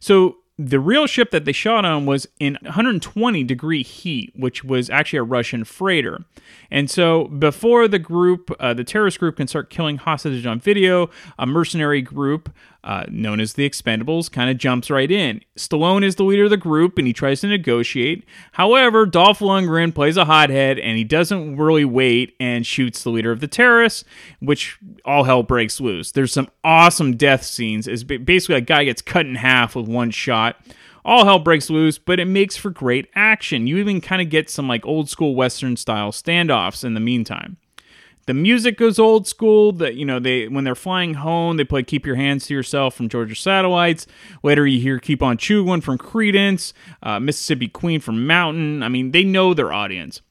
So 0.00 0.36
the 0.56 0.80
real 0.80 1.06
ship 1.06 1.30
that 1.30 1.46
they 1.46 1.52
shot 1.52 1.84
on 1.84 2.04
was 2.04 2.26
in 2.38 2.58
120 2.62 3.44
degree 3.44 3.82
heat, 3.82 4.32
which 4.36 4.62
was 4.62 4.90
actually 4.90 5.18
a 5.18 5.22
Russian 5.22 5.64
freighter. 5.64 6.24
And 6.70 6.90
so, 6.90 7.28
before 7.28 7.88
the 7.88 7.98
group, 7.98 8.50
uh, 8.60 8.74
the 8.74 8.84
terrorist 8.84 9.18
group, 9.18 9.36
can 9.36 9.48
start 9.48 9.70
killing 9.70 9.96
hostages 9.96 10.44
on 10.46 10.60
video, 10.60 11.08
a 11.38 11.46
mercenary 11.46 12.02
group 12.02 12.50
uh, 12.82 13.04
known 13.08 13.40
as 13.40 13.54
the 13.54 13.68
Expendables, 13.68 14.30
kind 14.30 14.50
of 14.50 14.58
jumps 14.58 14.90
right 14.90 15.10
in. 15.10 15.40
Stallone 15.56 16.04
is 16.04 16.16
the 16.16 16.24
leader 16.24 16.44
of 16.44 16.50
the 16.50 16.56
group 16.56 16.98
and 16.98 17.06
he 17.06 17.12
tries 17.12 17.40
to 17.40 17.46
negotiate. 17.46 18.24
However, 18.52 19.06
Dolph 19.06 19.40
Lundgren 19.40 19.94
plays 19.94 20.16
a 20.16 20.24
hothead 20.24 20.78
and 20.78 20.96
he 20.96 21.04
doesn't 21.04 21.56
really 21.56 21.84
wait 21.84 22.34
and 22.40 22.66
shoots 22.66 23.02
the 23.02 23.10
leader 23.10 23.32
of 23.32 23.40
the 23.40 23.48
terrorists, 23.48 24.04
which 24.40 24.78
all 25.04 25.24
hell 25.24 25.42
breaks 25.42 25.80
loose. 25.80 26.12
There's 26.12 26.32
some 26.32 26.48
awesome 26.64 27.16
death 27.16 27.44
scenes. 27.44 27.86
As 27.86 28.04
basically 28.04 28.56
a 28.56 28.60
guy 28.60 28.84
gets 28.84 29.02
cut 29.02 29.26
in 29.26 29.34
half 29.34 29.76
with 29.76 29.88
one 29.88 30.10
shot 30.10 30.56
all 31.04 31.24
hell 31.24 31.38
breaks 31.38 31.70
loose, 31.70 31.98
but 31.98 32.20
it 32.20 32.26
makes 32.26 32.56
for 32.56 32.70
great 32.70 33.08
action. 33.14 33.66
You 33.66 33.78
even 33.78 34.00
kind 34.00 34.20
of 34.20 34.28
get 34.28 34.50
some 34.50 34.68
like 34.68 34.84
old 34.84 35.08
school 35.08 35.34
western 35.34 35.76
style 35.76 36.12
standoffs 36.12 36.84
in 36.84 36.94
the 36.94 37.00
meantime. 37.00 37.56
The 38.26 38.34
music 38.34 38.76
goes 38.78 38.98
old 38.98 39.26
school. 39.26 39.72
That 39.72 39.94
you 39.94 40.04
know, 40.04 40.18
they 40.18 40.48
when 40.48 40.64
they're 40.64 40.74
flying 40.74 41.14
home, 41.14 41.56
they 41.56 41.64
play 41.64 41.82
"Keep 41.82 42.06
Your 42.06 42.16
Hands 42.16 42.44
to 42.46 42.54
Yourself" 42.54 42.94
from 42.94 43.08
Georgia 43.08 43.34
Satellites. 43.34 44.06
Later, 44.42 44.66
you 44.66 44.80
hear 44.80 44.98
"Keep 44.98 45.22
on 45.22 45.36
Chooglin'" 45.36 45.82
from 45.82 45.98
Creedence, 45.98 46.72
uh, 47.02 47.18
"Mississippi 47.18 47.68
Queen" 47.68 48.00
from 48.00 48.26
Mountain. 48.26 48.82
I 48.82 48.88
mean, 48.88 49.10
they 49.12 49.24
know 49.24 49.54
their 49.54 49.72
audience. 49.72 50.22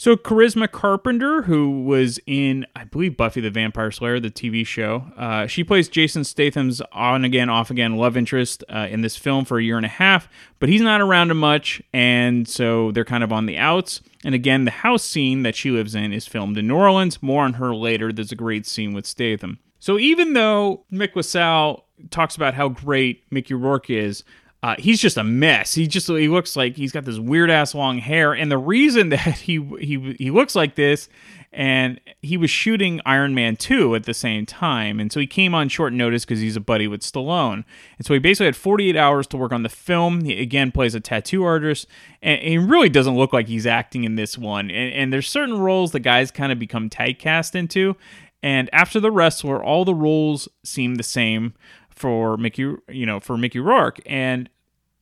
So 0.00 0.14
Charisma 0.14 0.70
Carpenter, 0.70 1.42
who 1.42 1.82
was 1.82 2.20
in, 2.24 2.64
I 2.76 2.84
believe, 2.84 3.16
Buffy 3.16 3.40
the 3.40 3.50
Vampire 3.50 3.90
Slayer, 3.90 4.20
the 4.20 4.30
TV 4.30 4.64
show, 4.64 5.06
uh, 5.16 5.48
she 5.48 5.64
plays 5.64 5.88
Jason 5.88 6.22
Statham's 6.22 6.80
on 6.92 7.24
again, 7.24 7.50
off 7.50 7.72
again 7.72 7.96
love 7.96 8.16
interest 8.16 8.62
uh, 8.72 8.86
in 8.88 9.00
this 9.00 9.16
film 9.16 9.44
for 9.44 9.58
a 9.58 9.62
year 9.62 9.76
and 9.76 9.84
a 9.84 9.88
half, 9.88 10.28
but 10.60 10.68
he's 10.68 10.82
not 10.82 11.00
around 11.00 11.36
much, 11.36 11.82
and 11.92 12.46
so 12.46 12.92
they're 12.92 13.04
kind 13.04 13.24
of 13.24 13.32
on 13.32 13.46
the 13.46 13.58
outs. 13.58 14.00
And 14.24 14.36
again, 14.36 14.66
the 14.66 14.70
house 14.70 15.02
scene 15.02 15.42
that 15.42 15.56
she 15.56 15.72
lives 15.72 15.96
in 15.96 16.12
is 16.12 16.28
filmed 16.28 16.56
in 16.58 16.68
New 16.68 16.76
Orleans. 16.76 17.20
More 17.20 17.44
on 17.44 17.54
her 17.54 17.74
later. 17.74 18.12
There's 18.12 18.30
a 18.30 18.36
great 18.36 18.66
scene 18.66 18.92
with 18.92 19.04
Statham. 19.04 19.58
So 19.80 19.98
even 19.98 20.32
though 20.32 20.84
Mick 20.92 21.16
LaSalle 21.16 21.86
talks 22.10 22.36
about 22.36 22.54
how 22.54 22.68
great 22.68 23.24
Mickey 23.32 23.54
Rourke 23.54 23.90
is, 23.90 24.22
uh, 24.62 24.74
he's 24.78 25.00
just 25.00 25.16
a 25.16 25.24
mess. 25.24 25.74
He 25.74 25.86
just 25.86 26.08
he 26.08 26.28
looks 26.28 26.56
like 26.56 26.76
he's 26.76 26.90
got 26.90 27.04
this 27.04 27.18
weird 27.18 27.50
ass 27.50 27.74
long 27.74 27.98
hair, 27.98 28.32
and 28.32 28.50
the 28.50 28.58
reason 28.58 29.08
that 29.10 29.38
he 29.38 29.62
he 29.80 30.16
he 30.18 30.30
looks 30.30 30.56
like 30.56 30.74
this, 30.74 31.08
and 31.52 32.00
he 32.22 32.36
was 32.36 32.50
shooting 32.50 33.00
Iron 33.06 33.34
Man 33.34 33.54
two 33.54 33.94
at 33.94 34.02
the 34.02 34.14
same 34.14 34.46
time, 34.46 34.98
and 34.98 35.12
so 35.12 35.20
he 35.20 35.28
came 35.28 35.54
on 35.54 35.68
short 35.68 35.92
notice 35.92 36.24
because 36.24 36.40
he's 36.40 36.56
a 36.56 36.60
buddy 36.60 36.88
with 36.88 37.02
Stallone, 37.02 37.64
and 37.98 38.06
so 38.06 38.14
he 38.14 38.18
basically 38.18 38.46
had 38.46 38.56
48 38.56 38.96
hours 38.96 39.28
to 39.28 39.36
work 39.36 39.52
on 39.52 39.62
the 39.62 39.68
film. 39.68 40.24
He 40.24 40.40
again 40.40 40.72
plays 40.72 40.96
a 40.96 41.00
tattoo 41.00 41.44
artist, 41.44 41.86
and, 42.20 42.40
he 42.40 42.58
really 42.58 42.88
doesn't 42.88 43.16
look 43.16 43.32
like 43.32 43.46
he's 43.46 43.66
acting 43.66 44.02
in 44.02 44.16
this 44.16 44.36
one. 44.36 44.70
And, 44.70 44.92
and 44.92 45.12
there's 45.12 45.28
certain 45.28 45.58
roles 45.58 45.92
the 45.92 46.00
guys 46.00 46.32
kind 46.32 46.50
of 46.50 46.58
become 46.58 46.90
typecast 46.90 47.54
into, 47.54 47.94
and 48.42 48.68
after 48.72 48.98
the 48.98 49.12
wrestler, 49.12 49.62
all 49.62 49.84
the 49.84 49.94
roles 49.94 50.48
seem 50.64 50.96
the 50.96 51.04
same 51.04 51.54
for 51.98 52.36
Mickey, 52.36 52.74
you 52.88 53.06
know, 53.06 53.20
for 53.20 53.36
Mickey 53.36 53.58
Rourke. 53.58 54.00
And 54.06 54.48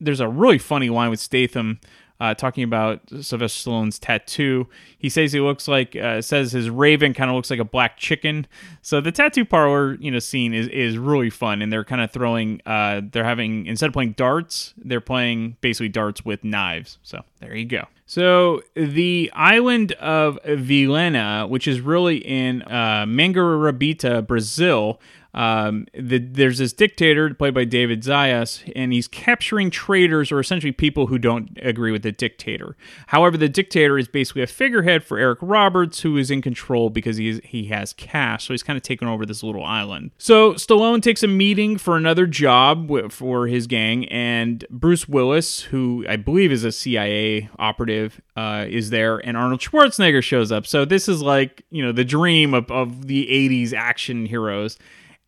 there's 0.00 0.20
a 0.20 0.28
really 0.28 0.58
funny 0.58 0.90
line 0.90 1.10
with 1.10 1.20
Statham 1.20 1.80
uh, 2.18 2.34
talking 2.34 2.64
about 2.64 3.00
Sylvester 3.20 3.70
Stallone's 3.70 3.98
tattoo. 3.98 4.68
He 4.98 5.08
says 5.08 5.32
he 5.32 5.40
looks 5.40 5.68
like 5.68 5.94
uh, 5.96 6.22
says 6.22 6.52
his 6.52 6.70
raven 6.70 7.12
kind 7.12 7.30
of 7.30 7.36
looks 7.36 7.50
like 7.50 7.58
a 7.58 7.64
black 7.64 7.98
chicken. 7.98 8.46
So 8.82 9.00
the 9.00 9.12
tattoo 9.12 9.44
parlor 9.44 9.96
you 9.96 10.10
know 10.10 10.18
scene 10.18 10.54
is 10.54 10.68
is 10.68 10.96
really 10.96 11.30
fun, 11.30 11.60
and 11.62 11.72
they're 11.72 11.84
kind 11.84 12.00
of 12.00 12.10
throwing. 12.10 12.62
Uh, 12.64 13.02
they're 13.12 13.24
having 13.24 13.66
instead 13.66 13.88
of 13.88 13.92
playing 13.92 14.12
darts, 14.12 14.72
they're 14.78 15.00
playing 15.00 15.56
basically 15.60 15.88
darts 15.88 16.24
with 16.24 16.42
knives. 16.42 16.98
So 17.02 17.22
there 17.40 17.54
you 17.54 17.66
go. 17.66 17.84
So 18.06 18.62
the 18.74 19.30
island 19.34 19.92
of 19.92 20.38
Vilena, 20.44 21.46
which 21.48 21.66
is 21.66 21.80
really 21.80 22.18
in 22.18 22.62
uh, 22.62 23.04
Mangaratiba, 23.06 24.24
Brazil, 24.26 25.00
um, 25.36 25.86
the, 25.92 26.18
there's 26.18 26.58
this 26.58 26.72
dictator 26.72 27.32
played 27.34 27.52
by 27.52 27.64
David 27.64 28.02
Zayas, 28.02 28.70
and 28.74 28.92
he's 28.92 29.06
capturing 29.06 29.70
traitors 29.70 30.32
or 30.32 30.40
essentially 30.40 30.72
people 30.72 31.08
who 31.08 31.18
don't 31.18 31.58
agree 31.60 31.92
with 31.92 32.02
the 32.02 32.10
dictator. 32.10 32.74
However, 33.08 33.36
the 33.36 33.48
dictator 33.48 33.98
is 33.98 34.08
basically 34.08 34.42
a 34.42 34.46
figurehead 34.46 35.04
for 35.04 35.18
Eric 35.18 35.38
Roberts, 35.42 36.00
who 36.00 36.16
is 36.16 36.30
in 36.30 36.40
control 36.40 36.88
because 36.88 37.18
he, 37.18 37.28
is, 37.28 37.40
he 37.44 37.66
has 37.66 37.92
cash. 37.92 38.46
So 38.46 38.54
he's 38.54 38.62
kind 38.62 38.78
of 38.78 38.82
taken 38.82 39.08
over 39.08 39.26
this 39.26 39.42
little 39.42 39.62
island. 39.62 40.10
So 40.16 40.54
Stallone 40.54 41.02
takes 41.02 41.22
a 41.22 41.28
meeting 41.28 41.76
for 41.76 41.98
another 41.98 42.26
job 42.26 42.90
for 43.12 43.46
his 43.46 43.66
gang, 43.66 44.08
and 44.08 44.64
Bruce 44.70 45.06
Willis, 45.06 45.60
who 45.60 46.06
I 46.08 46.16
believe 46.16 46.50
is 46.50 46.64
a 46.64 46.72
CIA 46.72 47.50
operative, 47.58 48.22
uh, 48.36 48.64
is 48.66 48.88
there, 48.88 49.18
and 49.18 49.36
Arnold 49.36 49.60
Schwarzenegger 49.60 50.22
shows 50.22 50.50
up. 50.50 50.66
So 50.66 50.86
this 50.86 51.10
is 51.10 51.20
like, 51.20 51.62
you 51.70 51.84
know, 51.84 51.92
the 51.92 52.04
dream 52.04 52.54
of, 52.54 52.70
of 52.70 53.06
the 53.06 53.26
80s 53.26 53.74
action 53.74 54.24
heroes. 54.24 54.78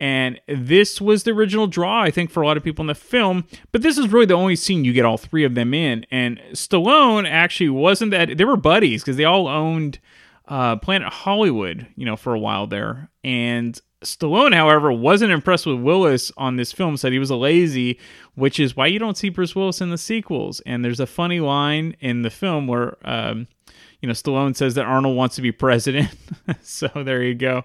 And 0.00 0.40
this 0.47 1.00
was 1.00 1.25
the 1.25 1.33
original 1.33 1.67
draw, 1.67 2.02
I 2.02 2.11
think, 2.11 2.31
for 2.31 2.43
a 2.43 2.47
lot 2.47 2.57
of 2.57 2.62
people 2.62 2.83
in 2.83 2.87
the 2.87 2.95
film. 2.95 3.47
But 3.73 3.83
this 3.83 3.99
is 3.99 4.09
really 4.09 4.26
the 4.26 4.35
only 4.35 4.57
scene 4.57 4.85
you 4.85 4.93
get 4.93 5.05
all 5.05 5.19
three 5.19 5.45
of 5.45 5.55
them 5.55 5.75
in. 5.75 6.07
And 6.11 6.38
Stallone 6.52 7.28
actually 7.28 7.71
wasn't 7.71 8.12
that. 8.12 8.38
They 8.38 8.45
were 8.45 8.57
buddies 8.57 9.02
because 9.02 9.17
they 9.17 9.25
all 9.25 9.49
owned 9.49 9.99
uh, 10.47 10.76
Planet 10.76 11.12
Hollywood, 11.12 11.87
you 11.97 12.05
know, 12.07 12.17
for 12.17 12.33
a 12.33 12.38
while 12.38 12.67
there. 12.67 13.11
And 13.25 13.81
Stallone, 14.02 14.55
however, 14.55 14.93
wasn't 14.93 15.33
impressed 15.33 15.67
with 15.67 15.81
Willis 15.81 16.31
on 16.37 16.57
this 16.57 16.73
film, 16.73 16.97
said 16.97 17.12
he 17.12 17.19
was 17.19 17.31
a 17.31 17.37
lazy, 17.37 17.99
which 18.37 18.61
is 18.61 18.76
why 18.76 18.87
you 18.87 18.99
don't 18.99 19.17
see 19.17 19.28
Bruce 19.28 19.57
Willis 19.57 19.81
in 19.81 19.90
the 19.90 19.99
sequels. 19.99 20.61
And 20.61 20.85
there's 20.85 21.00
a 21.00 21.07
funny 21.07 21.40
line 21.40 21.97
in 22.00 22.23
the 22.23 22.31
film 22.31 22.69
where, 22.69 22.97
um, 23.07 23.49
you 24.00 24.07
know, 24.07 24.14
Stallone 24.14 24.57
says 24.57 24.75
that 24.75 24.87
Arnold 24.87 25.17
wants 25.17 25.35
to 25.37 25.43
be 25.43 25.50
president. 25.50 26.14
so 26.62 26.88
there 26.95 27.23
you 27.23 27.35
go. 27.35 27.64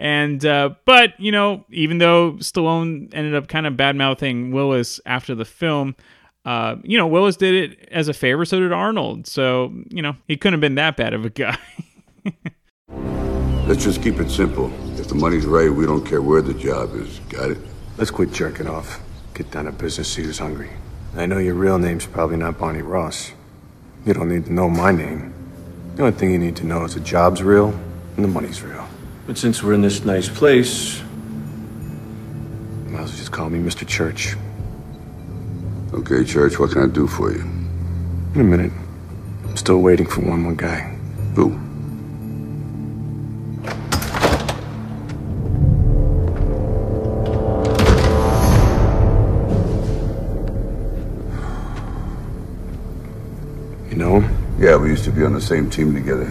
And 0.00 0.46
uh, 0.46 0.70
but 0.86 1.20
you 1.20 1.30
know, 1.30 1.66
even 1.70 1.98
though 1.98 2.32
Stallone 2.38 3.10
ended 3.12 3.34
up 3.34 3.48
kind 3.48 3.66
of 3.66 3.76
bad 3.76 3.96
mouthing 3.96 4.50
Willis 4.50 4.98
after 5.04 5.34
the 5.34 5.44
film, 5.44 5.94
uh, 6.46 6.76
you 6.82 6.96
know, 6.96 7.06
Willis 7.06 7.36
did 7.36 7.54
it 7.54 7.88
as 7.92 8.08
a 8.08 8.14
favor, 8.14 8.46
so 8.46 8.58
did 8.58 8.72
Arnold. 8.72 9.26
So 9.26 9.74
you 9.90 10.00
know, 10.00 10.16
he 10.26 10.38
couldn't 10.38 10.54
have 10.54 10.62
been 10.62 10.76
that 10.76 10.96
bad 10.96 11.12
of 11.12 11.26
a 11.26 11.30
guy. 11.30 11.58
Let's 13.68 13.84
just 13.84 14.02
keep 14.02 14.18
it 14.18 14.30
simple. 14.30 14.72
If 14.98 15.08
the 15.08 15.16
money's 15.16 15.44
right, 15.44 15.70
we 15.70 15.84
don't 15.84 16.04
care 16.04 16.22
where 16.22 16.40
the 16.40 16.54
job 16.54 16.94
is. 16.94 17.18
Got 17.28 17.50
it? 17.50 17.58
Let's 17.98 18.10
quit 18.10 18.32
jerking 18.32 18.68
off. 18.68 19.02
Get 19.34 19.50
down 19.50 19.66
to 19.66 19.72
business. 19.72 20.10
See 20.10 20.22
who's 20.22 20.38
hungry. 20.38 20.70
I 21.14 21.26
know 21.26 21.36
your 21.36 21.54
real 21.54 21.78
name's 21.78 22.06
probably 22.06 22.38
not 22.38 22.58
Barney 22.58 22.80
Ross. 22.80 23.32
You 24.06 24.14
don't 24.14 24.30
need 24.30 24.46
to 24.46 24.52
know 24.54 24.70
my 24.70 24.92
name. 24.92 25.34
The 25.96 26.04
only 26.04 26.16
thing 26.16 26.30
you 26.30 26.38
need 26.38 26.56
to 26.56 26.64
know 26.64 26.84
is 26.84 26.94
the 26.94 27.00
job's 27.00 27.42
real 27.42 27.78
and 28.16 28.24
the 28.24 28.28
money's 28.28 28.62
real. 28.62 28.88
But 29.30 29.38
since 29.38 29.62
we're 29.62 29.74
in 29.74 29.80
this 29.80 30.04
nice 30.04 30.28
place, 30.28 31.00
Might 32.86 33.02
as 33.02 33.10
well 33.10 33.16
just 33.16 33.30
call 33.30 33.48
me 33.48 33.60
Mr. 33.60 33.86
Church. 33.86 34.34
Okay, 35.94 36.24
Church, 36.24 36.58
what 36.58 36.72
can 36.72 36.82
I 36.82 36.86
do 36.92 37.06
for 37.06 37.30
you? 37.30 37.42
In 38.34 38.40
a 38.40 38.42
minute. 38.42 38.72
I'm 39.44 39.56
still 39.56 39.78
waiting 39.82 40.06
for 40.06 40.22
one 40.22 40.42
more 40.42 40.54
guy. 40.54 40.80
Who? 41.36 41.50
You 53.90 53.96
know 53.96 54.18
him? 54.18 54.56
Yeah, 54.58 54.74
we 54.74 54.88
used 54.88 55.04
to 55.04 55.12
be 55.12 55.22
on 55.22 55.34
the 55.34 55.40
same 55.40 55.70
team 55.70 55.94
together. 55.94 56.26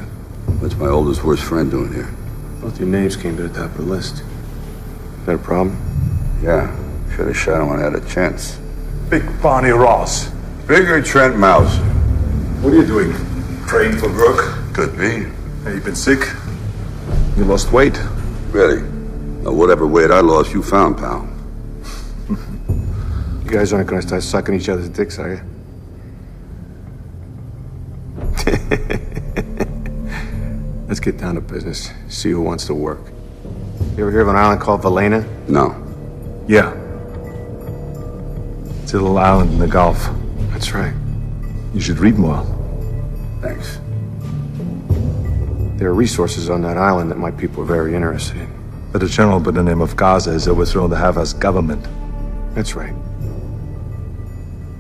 What's 0.60 0.76
my 0.76 0.88
oldest 0.88 1.24
worst 1.24 1.44
friend 1.44 1.72
doing 1.72 1.94
here? 1.94 2.14
Both 2.62 2.80
your 2.80 2.90
names 2.90 3.16
came 3.16 3.38
to 3.38 3.48
the 3.48 3.54
top 3.54 3.72
of 3.72 3.78
the 3.78 3.84
list. 3.84 4.16
Is 4.22 5.26
that 5.26 5.36
a 5.36 5.38
problem? 5.38 5.78
Yeah, 6.44 6.76
should 7.16 7.28
have 7.28 7.38
shot 7.38 7.62
him 7.62 7.70
when 7.70 7.80
I 7.80 7.84
had 7.84 7.96
a 7.96 8.06
chance. 8.10 8.60
Big 9.10 9.24
Barney 9.42 9.70
Ross. 9.70 10.30
Bigger 10.68 11.02
Trench 11.02 11.36
Mauser. 11.36 11.82
What 12.62 12.74
are 12.74 12.76
you 12.76 12.86
doing? 12.86 13.14
Praying 13.66 13.98
for 13.98 14.10
Brooke? 14.10 14.74
Could 14.74 14.98
be. 14.98 15.26
Have 15.64 15.76
you 15.76 15.82
been 15.82 15.96
sick? 15.96 16.20
You 17.38 17.46
lost 17.46 17.72
weight? 17.72 18.00
Really? 18.52 18.82
Now, 19.44 19.54
whatever 19.54 19.88
weight 19.88 20.12
I 20.12 20.20
lost, 20.20 20.54
you 20.54 20.62
found, 20.62 20.98
pal. 20.98 21.28
You 23.44 23.56
guys 23.56 23.74
aren't 23.74 23.90
gonna 23.90 24.04
start 24.04 24.22
sucking 24.22 24.54
each 24.54 24.70
other's 24.70 24.90
dicks, 24.90 25.18
are 25.18 25.34
you? 25.34 25.42
Let's 31.00 31.12
get 31.12 31.18
down 31.18 31.36
to 31.36 31.42
business. 31.42 31.92
See 32.10 32.30
who 32.30 32.42
wants 32.42 32.66
to 32.66 32.74
work. 32.74 33.00
You 33.96 34.02
ever 34.02 34.12
hear 34.12 34.20
of 34.20 34.28
an 34.28 34.36
island 34.36 34.60
called 34.60 34.82
Vilena? 34.82 35.26
No. 35.48 35.74
Yeah. 36.46 36.74
It's 38.84 38.94
a 38.94 38.98
little 38.98 39.18
island 39.18 39.54
in 39.54 39.60
the 39.60 39.68
Gulf. 39.68 40.10
That's 40.52 40.74
right. 40.74 40.94
You 41.74 41.80
should 41.80 42.00
read 42.00 42.16
more. 42.16 42.44
Thanks. 43.40 43.80
There 45.80 45.88
are 45.88 45.94
resources 45.94 46.50
on 46.50 46.64
that 46.64 46.76
island 46.76 47.10
that 47.12 47.18
my 47.18 47.32
people 47.32 47.64
are 47.64 47.66
very 47.66 47.96
interested 47.96 48.36
in. 48.36 48.90
But 48.92 49.02
a 49.02 49.08
general 49.08 49.40
by 49.40 49.52
the 49.52 49.64
name 49.64 49.80
of 49.80 49.96
Garza 49.96 50.32
is 50.32 50.50
overthrown 50.50 50.90
the 50.90 50.98
Havas 50.98 51.32
government. 51.32 51.88
That's 52.56 52.76
right. 52.76 52.94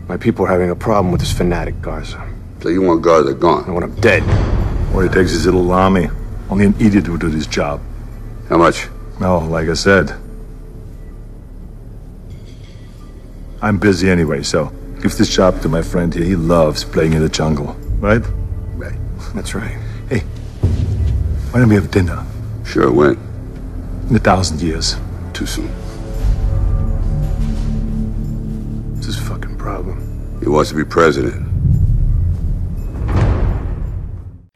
My 0.09 0.17
people 0.17 0.43
are 0.47 0.49
having 0.49 0.69
a 0.69 0.75
problem 0.75 1.13
with 1.13 1.21
this 1.21 1.31
fanatic 1.31 1.81
Garza. 1.81 2.29
So 2.59 2.67
you 2.67 2.81
want 2.81 3.03
Garza 3.03 3.33
gone? 3.33 3.63
I 3.69 3.71
want 3.71 3.85
him 3.85 3.95
dead, 4.01 4.48
All 4.93 5.01
he 5.01 5.09
takes 5.09 5.31
is 5.31 5.45
a 5.45 5.51
little 5.51 5.71
army. 5.71 6.09
Only 6.49 6.65
an 6.65 6.75
idiot 6.79 7.07
would 7.09 7.21
do 7.21 7.29
this 7.29 7.45
job. 7.45 7.81
How 8.49 8.57
much? 8.57 8.87
No, 9.19 9.39
like 9.39 9.69
I 9.69 9.73
said. 9.73 10.13
I'm 13.61 13.77
busy 13.77 14.09
anyway, 14.09 14.41
so 14.43 14.71
give 15.01 15.17
this 15.17 15.33
job 15.33 15.61
to 15.61 15.69
my 15.69 15.81
friend 15.81 16.13
here. 16.13 16.23
He 16.23 16.35
loves 16.35 16.83
playing 16.83 17.13
in 17.13 17.21
the 17.21 17.29
jungle, 17.29 17.73
right? 17.99 18.21
Right. 18.75 18.97
that's 19.35 19.53
right. 19.53 19.77
Hey, 20.09 20.19
why 21.51 21.59
don't 21.59 21.69
we 21.69 21.75
have 21.75 21.91
dinner? 21.91 22.25
Sure, 22.65 22.91
when? 22.91 23.17
In 24.09 24.15
a 24.15 24.19
thousand 24.19 24.61
years. 24.61 24.95
Too 25.33 25.45
soon. 25.45 25.69
It's 28.97 29.07
his 29.07 29.19
fucking 29.19 29.57
problem. 29.57 30.39
He 30.39 30.47
wants 30.47 30.69
to 30.69 30.75
be 30.75 30.83
president. 30.85 31.48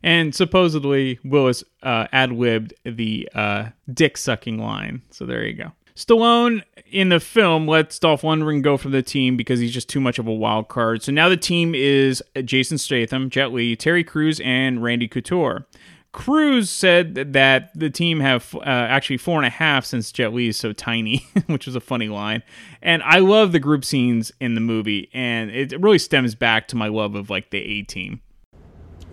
And 0.04 0.36
supposedly 0.36 1.20
Willis 1.24 1.64
uh, 1.82 2.08
ad 2.12 2.32
libbed 2.34 2.74
the 2.84 3.30
uh, 3.34 3.70
dick 3.92 4.18
sucking 4.18 4.60
line. 4.60 5.02
So 5.12 5.26
there 5.26 5.46
you 5.46 5.54
go. 5.54 5.72
Stallone 5.96 6.64
in 6.92 7.10
the 7.10 7.20
film 7.20 7.68
lets 7.68 8.00
Dolph 8.00 8.24
Lundgren 8.24 8.64
go 8.64 8.78
from 8.78 8.92
the 8.92 9.04
team 9.04 9.38
because 9.38 9.60
he's 9.60 9.74
just 9.74 9.88
too 9.88 10.00
much 10.00 10.18
of 10.18 10.28
a 10.28 10.34
wild 10.34 10.68
card. 10.68 11.04
So 11.04 11.12
now 11.12 11.30
the 11.30 11.38
team 11.38 11.76
is 11.76 12.24
Jason 12.44 12.78
Statham, 12.78 13.30
Jet 13.30 13.54
Li, 13.54 13.76
Terry 13.76 14.04
Crews, 14.04 14.42
and 14.44 14.82
Randy 14.82 15.08
Couture. 15.08 15.68
Crews 16.12 16.70
said 16.70 17.34
that 17.34 17.72
the 17.74 17.90
team 17.90 18.20
have 18.20 18.54
uh, 18.56 18.62
actually 18.66 19.18
four 19.18 19.38
and 19.38 19.48
a 19.48 19.50
half 19.50 19.84
since 19.84 20.12
Jet 20.12 20.32
Li 20.32 20.48
is 20.48 20.58
so 20.58 20.72
tiny, 20.72 21.26
which 21.48 21.66
was 21.66 21.76
a 21.76 21.80
funny 21.80 22.08
line. 22.08 22.44
And 22.82 23.02
I 23.04 23.20
love 23.20 23.52
the 23.52 23.60
group 23.60 23.84
scenes 23.84 24.32
in 24.40 24.54
the 24.54 24.62
movie, 24.62 25.10
and 25.14 25.50
it 25.50 25.80
really 25.82 25.98
stems 25.98 26.36
back 26.36 26.68
to 26.70 26.76
my 26.76 26.88
love 26.88 27.16
of 27.16 27.32
like 27.32 27.50
the 27.50 27.58
A 27.58 27.82
team. 27.84 28.22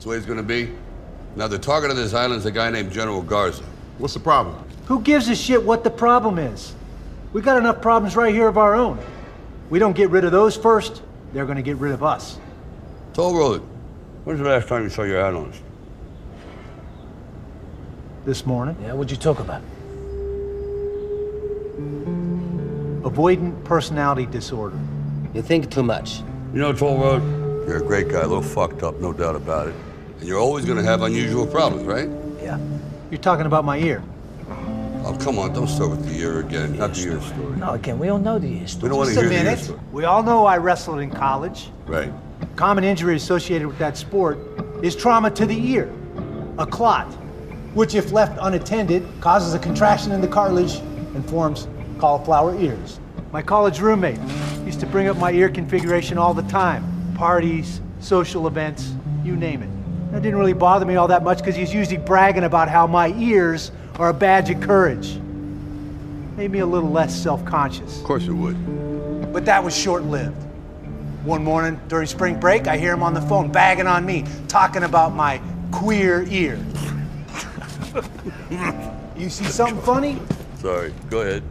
That's 0.00 0.06
the 0.06 0.10
way 0.12 0.16
it's 0.16 0.24
gonna 0.24 0.42
be. 0.42 0.70
Now, 1.36 1.46
the 1.46 1.58
target 1.58 1.90
of 1.90 1.96
this 1.98 2.14
island 2.14 2.38
is 2.38 2.46
a 2.46 2.50
guy 2.50 2.70
named 2.70 2.90
General 2.90 3.20
Garza. 3.20 3.64
What's 3.98 4.14
the 4.14 4.20
problem? 4.20 4.56
Who 4.86 5.02
gives 5.02 5.28
a 5.28 5.36
shit 5.36 5.62
what 5.62 5.84
the 5.84 5.90
problem 5.90 6.38
is? 6.38 6.74
We 7.34 7.42
got 7.42 7.58
enough 7.58 7.82
problems 7.82 8.16
right 8.16 8.34
here 8.34 8.48
of 8.48 8.56
our 8.56 8.74
own. 8.74 8.98
We 9.68 9.78
don't 9.78 9.94
get 9.94 10.08
rid 10.08 10.24
of 10.24 10.32
those 10.32 10.56
first, 10.56 11.02
they're 11.34 11.44
gonna 11.44 11.60
get 11.60 11.76
rid 11.76 11.92
of 11.92 12.02
us. 12.02 12.38
Toll 13.12 13.36
Road, 13.36 13.60
when's 14.24 14.38
the 14.40 14.48
last 14.48 14.68
time 14.68 14.84
you 14.84 14.88
saw 14.88 15.02
your 15.02 15.22
analyst? 15.22 15.60
This 18.24 18.46
morning, 18.46 18.78
Yeah, 18.82 18.94
what'd 18.94 19.10
you 19.10 19.18
talk 19.18 19.38
about? 19.38 19.60
avoidant 23.02 23.64
personality 23.64 24.24
disorder. 24.24 24.78
You 25.34 25.42
think 25.42 25.70
too 25.70 25.82
much. 25.82 26.20
You 26.54 26.60
know, 26.60 26.72
Toll 26.72 26.96
Road, 26.96 27.22
you're 27.68 27.82
a 27.82 27.86
great 27.86 28.08
guy, 28.08 28.20
a 28.20 28.26
little 28.26 28.42
fucked 28.42 28.82
up, 28.82 28.98
no 28.98 29.12
doubt 29.12 29.36
about 29.36 29.68
it. 29.68 29.74
And 30.20 30.28
you're 30.28 30.38
always 30.38 30.66
gonna 30.66 30.82
have 30.82 31.00
unusual 31.00 31.46
problems, 31.46 31.84
right? 31.86 32.08
Yeah. 32.42 32.58
You're 33.10 33.20
talking 33.22 33.46
about 33.46 33.64
my 33.64 33.78
ear. 33.78 34.02
Oh, 35.02 35.16
come 35.18 35.38
on, 35.38 35.54
don't 35.54 35.66
start 35.66 35.90
with 35.92 36.06
the 36.06 36.14
ear 36.20 36.40
again. 36.40 36.76
Not 36.76 36.92
the 36.92 37.04
ear 37.04 37.20
story. 37.22 37.56
No, 37.56 37.70
again, 37.70 37.98
we 37.98 38.10
all 38.10 38.18
know 38.18 38.38
the 38.38 38.46
history. 38.46 38.82
We 38.82 38.88
don't 38.90 38.98
want 38.98 39.08
Just 39.08 39.20
to 39.20 39.26
a 39.26 39.30
hear 39.30 39.38
the 39.38 39.44
year 39.44 39.44
minute. 39.52 39.64
story. 39.64 39.80
We 39.92 40.04
all 40.04 40.22
know 40.22 40.44
I 40.44 40.58
wrestled 40.58 40.98
in 41.00 41.10
college. 41.10 41.70
Right. 41.86 42.12
Common 42.54 42.84
injury 42.84 43.16
associated 43.16 43.66
with 43.66 43.78
that 43.78 43.96
sport 43.96 44.38
is 44.82 44.94
trauma 44.94 45.30
to 45.30 45.46
the 45.46 45.56
ear, 45.70 45.90
a 46.58 46.66
clot, 46.66 47.06
which, 47.72 47.94
if 47.94 48.12
left 48.12 48.38
unattended, 48.42 49.06
causes 49.22 49.54
a 49.54 49.58
contraction 49.58 50.12
in 50.12 50.20
the 50.20 50.28
cartilage 50.28 50.76
and 51.14 51.26
forms 51.30 51.66
cauliflower 51.98 52.54
ears. 52.58 53.00
My 53.32 53.40
college 53.40 53.80
roommate 53.80 54.18
used 54.66 54.80
to 54.80 54.86
bring 54.86 55.08
up 55.08 55.16
my 55.16 55.32
ear 55.32 55.48
configuration 55.48 56.18
all 56.18 56.34
the 56.34 56.42
time 56.42 56.84
parties, 57.14 57.80
social 58.00 58.46
events, 58.46 58.92
you 59.24 59.34
name 59.34 59.62
it. 59.62 59.79
That 60.10 60.22
didn't 60.22 60.38
really 60.38 60.54
bother 60.54 60.84
me 60.84 60.96
all 60.96 61.06
that 61.08 61.22
much 61.22 61.38
because 61.38 61.54
he's 61.54 61.72
usually 61.72 61.96
bragging 61.96 62.42
about 62.42 62.68
how 62.68 62.86
my 62.86 63.08
ears 63.14 63.70
are 63.96 64.08
a 64.08 64.14
badge 64.14 64.50
of 64.50 64.60
courage. 64.60 65.18
Made 66.36 66.50
me 66.50 66.58
a 66.58 66.66
little 66.66 66.90
less 66.90 67.14
self 67.14 67.44
conscious. 67.44 67.98
Of 67.98 68.04
course 68.04 68.26
it 68.26 68.32
would. 68.32 69.32
But 69.32 69.44
that 69.44 69.62
was 69.62 69.76
short 69.76 70.02
lived. 70.02 70.36
One 71.24 71.44
morning 71.44 71.78
during 71.86 72.06
spring 72.06 72.40
break, 72.40 72.66
I 72.66 72.76
hear 72.76 72.92
him 72.92 73.04
on 73.04 73.14
the 73.14 73.20
phone 73.20 73.52
bagging 73.52 73.86
on 73.86 74.04
me, 74.04 74.24
talking 74.48 74.82
about 74.82 75.14
my 75.14 75.40
queer 75.70 76.24
ear. 76.24 76.58
you 79.16 79.30
see 79.30 79.44
something 79.44 79.80
funny? 79.82 80.18
Sorry, 80.56 80.92
go 81.08 81.20
ahead. 81.20 81.44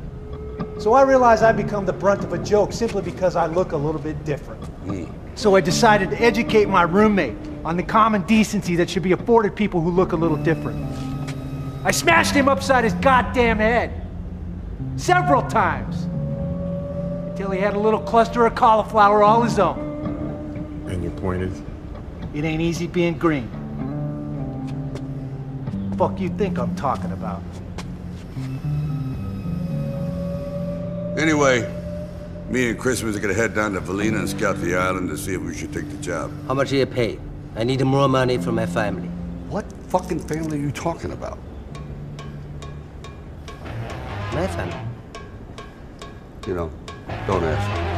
So 0.80 0.94
I 0.94 1.04
realize 1.04 1.44
I've 1.44 1.56
become 1.56 1.86
the 1.86 1.94
brunt 1.94 2.26
of 2.26 2.34
a 2.34 2.38
joke 2.38 2.74
simply 2.74 3.04
because 3.04 3.38
I 3.38 3.46
look 3.46 3.72
a 3.72 3.78
little 3.78 4.02
bit 4.02 4.26
different. 4.26 4.64
Hmm. 4.66 5.06
So 5.36 5.56
I 5.56 5.62
decided 5.62 6.10
to 6.12 6.22
educate 6.22 6.68
my 6.68 6.82
roommate 6.82 7.38
on 7.66 7.78
the 7.78 7.84
common 7.84 8.22
decency 8.24 8.76
that 8.78 8.90
should 8.90 9.04
be 9.04 9.12
afforded 9.12 9.56
people 9.56 9.82
who 9.82 9.90
look 9.92 10.12
a 10.14 10.16
little 10.16 10.38
different. 10.38 10.80
I 11.84 11.92
smashed 11.92 12.34
him 12.34 12.50
upside 12.50 12.84
his 12.84 12.94
goddamn 12.96 13.58
head 13.58 14.06
several 14.98 15.42
times 15.44 16.04
until 17.32 17.52
he 17.52 17.60
had 17.60 17.74
a 17.74 17.80
little 17.80 18.02
cluster 18.02 18.46
of 18.46 18.56
cauliflower 18.56 19.24
all 19.24 19.42
his 19.42 19.60
own. 19.60 19.80
And 20.88 21.04
your 21.04 21.14
point 21.14 21.44
is? 21.44 21.62
It 22.34 22.44
ain't 22.44 22.62
easy 22.62 22.88
being 22.88 23.18
green. 23.18 23.50
Fuck 25.98 26.20
you 26.20 26.30
think 26.30 26.58
I'm 26.58 26.76
talking 26.76 27.12
about? 27.12 27.42
Anyway, 31.18 31.62
me 32.50 32.70
and 32.70 32.80
Christmas 32.80 33.16
are 33.16 33.20
gonna 33.20 33.34
head 33.34 33.54
down 33.54 33.74
to 33.74 33.80
Vilena 33.80 34.20
and 34.20 34.30
scout 34.30 34.58
the 34.62 34.76
island 34.76 35.10
to 35.10 35.18
see 35.18 35.34
if 35.34 35.42
we 35.42 35.54
should 35.54 35.74
take 35.74 35.90
the 35.90 35.98
job. 35.98 36.32
How 36.48 36.54
much 36.54 36.72
are 36.72 36.78
you 36.78 36.86
paid? 36.86 37.20
I 37.60 37.66
need 37.66 37.84
more 37.84 38.08
money 38.08 38.38
for 38.38 38.54
my 38.54 38.66
family. 38.66 39.10
What 39.50 39.70
fucking 39.90 40.22
family 40.22 40.58
are 40.58 40.62
you 40.62 40.72
talking 40.72 41.12
about? 41.12 41.38
My 44.32 44.48
family. 44.48 44.80
You 46.48 46.54
know, 46.54 46.72
don't 47.28 47.44
ask. 47.44 47.90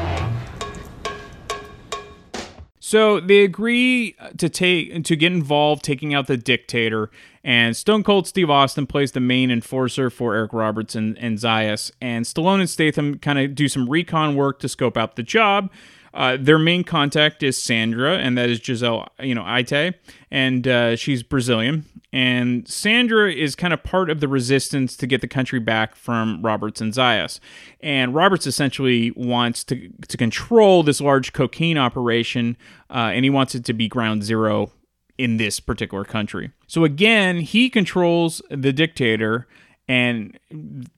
So 2.79 3.19
they 3.19 3.43
agree 3.43 4.15
uh, 4.19 4.31
to 4.39 4.49
take 4.49 5.03
to 5.03 5.15
get 5.15 5.31
involved, 5.31 5.83
taking 5.83 6.15
out 6.15 6.25
the 6.25 6.37
dictator. 6.37 7.11
And 7.43 7.77
Stone 7.77 8.03
Cold 8.03 8.25
Steve 8.25 8.49
Austin 8.49 8.87
plays 8.87 9.11
the 9.11 9.19
main 9.19 9.51
enforcer 9.51 10.09
for 10.09 10.33
Eric 10.33 10.53
Roberts 10.53 10.95
and, 10.95 11.15
and 11.19 11.37
Zayas. 11.37 11.91
And 12.01 12.25
Stallone 12.25 12.61
and 12.61 12.69
Statham 12.69 13.19
kind 13.19 13.37
of 13.37 13.53
do 13.53 13.67
some 13.67 13.87
recon 13.87 14.33
work 14.33 14.59
to 14.61 14.67
scope 14.67 14.97
out 14.97 15.17
the 15.17 15.23
job. 15.23 15.69
Uh, 16.13 16.37
their 16.39 16.59
main 16.59 16.83
contact 16.83 17.41
is 17.41 17.57
Sandra, 17.57 18.17
and 18.17 18.37
that 18.37 18.49
is 18.49 18.59
Giselle, 18.59 19.07
you 19.19 19.33
know, 19.33 19.43
Itié, 19.43 19.93
and 20.29 20.67
uh, 20.67 20.95
she's 20.95 21.23
Brazilian. 21.23 21.85
And 22.13 22.67
Sandra 22.67 23.31
is 23.31 23.55
kind 23.55 23.73
of 23.73 23.83
part 23.83 24.09
of 24.09 24.19
the 24.19 24.27
resistance 24.27 24.97
to 24.97 25.07
get 25.07 25.21
the 25.21 25.27
country 25.27 25.59
back 25.59 25.95
from 25.95 26.41
Roberts 26.41 26.81
and 26.81 26.91
Zayas. 26.91 27.39
And 27.79 28.13
Roberts 28.13 28.45
essentially 28.45 29.11
wants 29.11 29.63
to, 29.65 29.89
to 30.07 30.17
control 30.17 30.83
this 30.83 30.99
large 30.99 31.31
cocaine 31.31 31.77
operation, 31.77 32.57
uh, 32.89 33.11
and 33.13 33.23
he 33.23 33.29
wants 33.29 33.55
it 33.55 33.63
to 33.65 33.73
be 33.73 33.87
ground 33.87 34.23
zero 34.23 34.71
in 35.17 35.37
this 35.37 35.59
particular 35.59 36.03
country. 36.03 36.51
So 36.67 36.83
again, 36.83 37.41
he 37.41 37.69
controls 37.69 38.41
the 38.49 38.73
dictator 38.73 39.47
and 39.91 40.39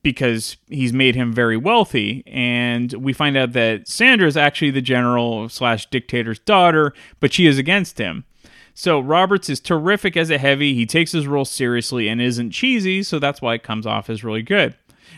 because 0.04 0.56
he's 0.68 0.92
made 0.92 1.16
him 1.16 1.32
very 1.32 1.56
wealthy 1.56 2.22
and 2.28 2.92
we 2.92 3.12
find 3.12 3.36
out 3.36 3.52
that 3.52 3.88
sandra 3.88 4.28
is 4.28 4.36
actually 4.36 4.70
the 4.70 4.80
general 4.80 5.48
slash 5.48 5.86
dictator's 5.86 6.38
daughter 6.38 6.94
but 7.18 7.32
she 7.32 7.44
is 7.44 7.58
against 7.58 7.98
him 7.98 8.24
so 8.72 9.00
roberts 9.00 9.50
is 9.50 9.58
terrific 9.58 10.16
as 10.16 10.30
a 10.30 10.38
heavy 10.38 10.74
he 10.74 10.86
takes 10.86 11.10
his 11.10 11.26
role 11.26 11.44
seriously 11.44 12.08
and 12.08 12.22
isn't 12.22 12.52
cheesy 12.52 13.02
so 13.02 13.18
that's 13.18 13.42
why 13.42 13.54
it 13.54 13.64
comes 13.64 13.84
off 13.84 14.08
as 14.08 14.22
really 14.22 14.42
good 14.42 14.76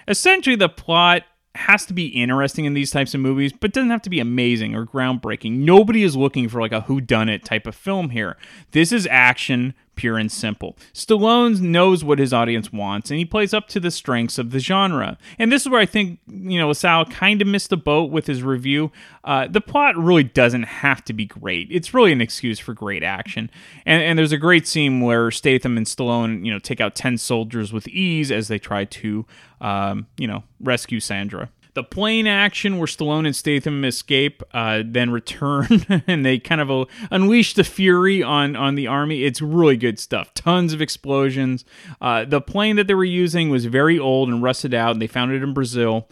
essentially 0.08 0.56
the 0.56 0.70
plot 0.70 1.24
has 1.54 1.84
to 1.86 1.94
be 1.94 2.06
interesting 2.06 2.66
in 2.66 2.74
these 2.74 2.90
types 2.90 3.14
of 3.14 3.20
movies, 3.20 3.50
but 3.50 3.72
doesn't 3.72 3.88
have 3.88 4.02
to 4.02 4.10
be 4.10 4.20
amazing 4.20 4.74
or 4.74 4.84
groundbreaking. 4.84 5.52
Nobody 5.52 6.02
is 6.02 6.14
looking 6.14 6.50
for 6.50 6.60
like 6.60 6.72
a 6.72 6.82
who 6.82 7.00
done 7.00 7.30
it 7.30 7.46
type 7.46 7.66
of 7.66 7.74
film 7.74 8.10
here. 8.10 8.36
This 8.72 8.92
is 8.92 9.08
action 9.10 9.72
pure 9.96 10.18
and 10.18 10.30
simple. 10.30 10.76
Stallone 10.92 11.60
knows 11.60 12.04
what 12.04 12.18
his 12.18 12.32
audience 12.32 12.72
wants, 12.72 13.10
and 13.10 13.18
he 13.18 13.24
plays 13.24 13.52
up 13.52 13.68
to 13.68 13.80
the 13.80 13.90
strengths 13.90 14.38
of 14.38 14.50
the 14.50 14.60
genre. 14.60 15.18
And 15.38 15.50
this 15.50 15.62
is 15.62 15.68
where 15.68 15.80
I 15.80 15.86
think, 15.86 16.20
you 16.28 16.58
know, 16.58 16.72
Sal 16.72 17.04
kind 17.06 17.42
of 17.42 17.48
missed 17.48 17.70
the 17.70 17.76
boat 17.76 18.10
with 18.10 18.26
his 18.26 18.42
review. 18.42 18.92
Uh, 19.24 19.48
the 19.48 19.60
plot 19.60 19.96
really 19.96 20.22
doesn't 20.22 20.64
have 20.64 21.04
to 21.06 21.12
be 21.12 21.24
great. 21.24 21.68
It's 21.70 21.92
really 21.92 22.12
an 22.12 22.20
excuse 22.20 22.58
for 22.58 22.74
great 22.74 23.02
action. 23.02 23.50
And, 23.84 24.02
and 24.02 24.18
there's 24.18 24.32
a 24.32 24.38
great 24.38 24.68
scene 24.68 25.00
where 25.00 25.30
Statham 25.30 25.76
and 25.76 25.86
Stallone, 25.86 26.44
you 26.44 26.52
know, 26.52 26.58
take 26.58 26.80
out 26.80 26.94
10 26.94 27.18
soldiers 27.18 27.72
with 27.72 27.88
ease 27.88 28.30
as 28.30 28.48
they 28.48 28.58
try 28.58 28.84
to, 28.84 29.26
um, 29.60 30.06
you 30.16 30.28
know, 30.28 30.44
rescue 30.60 31.00
Sandra. 31.00 31.50
The 31.76 31.84
plane 31.84 32.26
action 32.26 32.78
where 32.78 32.86
Stallone 32.86 33.26
and 33.26 33.36
Statham 33.36 33.84
escape, 33.84 34.42
uh, 34.54 34.82
then 34.82 35.10
return, 35.10 35.84
and 36.06 36.24
they 36.24 36.38
kind 36.38 36.62
of 36.62 36.70
uh, 36.70 36.86
unleash 37.10 37.52
the 37.52 37.64
fury 37.64 38.22
on 38.22 38.56
on 38.56 38.76
the 38.76 38.86
army. 38.86 39.24
It's 39.24 39.42
really 39.42 39.76
good 39.76 39.98
stuff. 39.98 40.32
Tons 40.32 40.72
of 40.72 40.80
explosions. 40.80 41.66
Uh, 42.00 42.24
the 42.24 42.40
plane 42.40 42.76
that 42.76 42.86
they 42.86 42.94
were 42.94 43.04
using 43.04 43.50
was 43.50 43.66
very 43.66 43.98
old 43.98 44.30
and 44.30 44.42
rusted 44.42 44.72
out, 44.72 44.92
and 44.92 45.02
they 45.02 45.06
found 45.06 45.32
it 45.32 45.42
in 45.42 45.52
Brazil. 45.52 46.08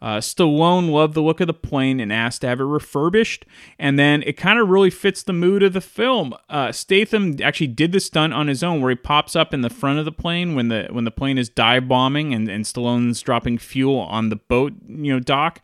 Uh, 0.00 0.18
Stallone 0.18 0.90
loved 0.90 1.14
the 1.14 1.22
look 1.22 1.40
of 1.40 1.46
the 1.46 1.54
plane 1.54 2.00
and 2.00 2.12
asked 2.12 2.42
to 2.42 2.48
have 2.48 2.60
it 2.60 2.64
refurbished, 2.64 3.44
and 3.78 3.98
then 3.98 4.22
it 4.22 4.36
kind 4.36 4.58
of 4.58 4.68
really 4.68 4.90
fits 4.90 5.22
the 5.22 5.32
mood 5.32 5.62
of 5.62 5.72
the 5.72 5.80
film. 5.80 6.34
Uh, 6.48 6.72
Statham 6.72 7.36
actually 7.42 7.66
did 7.68 7.92
the 7.92 8.00
stunt 8.00 8.32
on 8.32 8.46
his 8.48 8.62
own, 8.62 8.80
where 8.80 8.90
he 8.90 8.96
pops 8.96 9.34
up 9.34 9.52
in 9.52 9.62
the 9.62 9.70
front 9.70 9.98
of 9.98 10.04
the 10.04 10.12
plane 10.12 10.54
when 10.54 10.68
the 10.68 10.88
when 10.90 11.04
the 11.04 11.10
plane 11.10 11.38
is 11.38 11.48
dive 11.48 11.88
bombing 11.88 12.32
and, 12.32 12.48
and 12.48 12.64
Stallone's 12.64 13.20
dropping 13.20 13.58
fuel 13.58 13.98
on 14.00 14.28
the 14.28 14.36
boat, 14.36 14.72
you 14.88 15.12
know, 15.12 15.20
dock. 15.20 15.60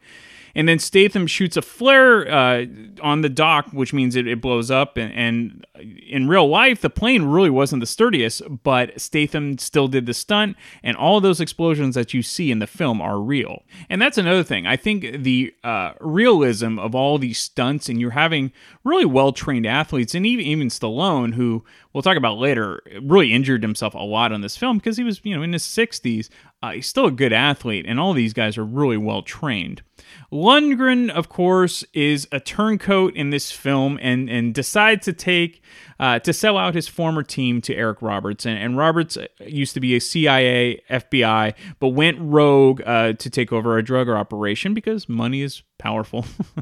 And 0.55 0.69
then 0.69 0.79
Statham 0.79 1.27
shoots 1.27 1.57
a 1.57 1.63
flare 1.63 2.31
uh, 2.31 2.67
on 3.03 3.23
the 3.23 3.29
dock, 3.29 3.69
which 3.73 3.93
means 3.93 4.17
it, 4.17 4.27
it 4.27 4.41
blows 4.41 4.71
up. 4.71 4.97
And, 4.97 5.13
and, 5.13 5.67
in 6.07 6.29
real 6.29 6.49
life, 6.49 6.81
the 6.81 6.91
plane 6.91 7.25
really 7.25 7.51
wasn't 7.51 7.81
the 7.81 7.87
sturdiest, 7.87 8.43
but 8.63 8.99
Statham 9.01 9.59
still 9.59 9.89
did 9.89 10.07
the 10.07 10.15
stunt. 10.15 10.57
And 10.83 10.97
all 10.97 11.21
those 11.21 11.41
explosions 11.41 11.95
that 11.97 12.15
you 12.15 12.23
see 12.23 12.51
in 12.51 12.61
the 12.61 12.67
film 12.67 13.01
are 13.01 13.21
real. 13.21 13.65
And 13.91 14.01
that's 14.01 14.17
another 14.17 14.45
thing. 14.45 14.67
I 14.67 14.77
think 14.77 15.23
the 15.25 15.53
uh, 15.65 15.93
realism 16.01 16.79
of 16.79 16.95
all 16.95 17.19
these 17.19 17.39
stunts, 17.39 17.89
and 17.89 18.01
you're 18.01 18.13
having 18.13 18.53
really 18.85 19.05
well 19.05 19.33
trained 19.33 19.67
athletes, 19.67 20.15
and 20.15 20.25
even, 20.25 20.45
even 20.45 20.69
Stallone, 20.69 21.35
who 21.35 21.65
we'll 21.93 22.03
talk 22.03 22.17
about 22.17 22.39
later, 22.39 22.83
really 23.03 23.33
injured 23.33 23.63
himself 23.63 23.95
a 23.95 23.99
lot 23.99 24.33
on 24.33 24.41
this 24.41 24.57
film 24.57 24.79
because 24.79 24.97
he 24.97 25.05
was, 25.05 25.21
you 25.25 25.37
know, 25.37 25.43
in 25.43 25.53
his 25.53 25.65
60s. 25.65 26.29
Uh, 26.65 26.73
he's 26.73 26.87
still 26.87 27.05
a 27.05 27.11
good 27.11 27.35
athlete, 27.35 27.85
and 27.87 28.01
all 28.01 28.15
these 28.15 28.33
guys 28.33 28.57
are 28.57 28.65
really 28.65 28.97
well 28.97 29.21
trained. 29.21 29.83
Lundgren, 30.33 31.11
of 31.11 31.29
course, 31.29 31.85
is 31.93 32.27
a 32.33 32.41
turncoat 32.41 33.15
in 33.15 33.29
this 33.29 33.53
film 33.53 33.99
and, 34.01 34.31
and 34.31 34.55
decides 34.55 35.05
to 35.05 35.13
take 35.13 35.63
uh, 36.01 36.21
to 36.21 36.33
sell 36.33 36.57
out 36.57 36.75
his 36.75 36.89
former 36.89 37.23
team 37.23 37.61
to 37.61 37.75
Eric 37.75 38.01
Roberts. 38.01 38.47
And, 38.47 38.59
and 38.59 38.79
Roberts 38.79 39.19
uh, 39.19 39.27
used 39.41 39.75
to 39.75 39.81
be 39.81 39.95
a 39.95 40.01
CIA, 40.01 40.81
FBI, 40.89 41.53
but 41.81 41.89
went 41.89 42.17
rogue 42.19 42.81
uh, 42.87 43.13
to 43.13 43.29
take 43.29 43.53
over 43.53 43.77
a 43.77 43.85
drug 43.85 44.09
operation 44.09 44.73
because 44.73 45.07
money 45.07 45.43
is 45.43 45.63
powerful. 45.77 46.25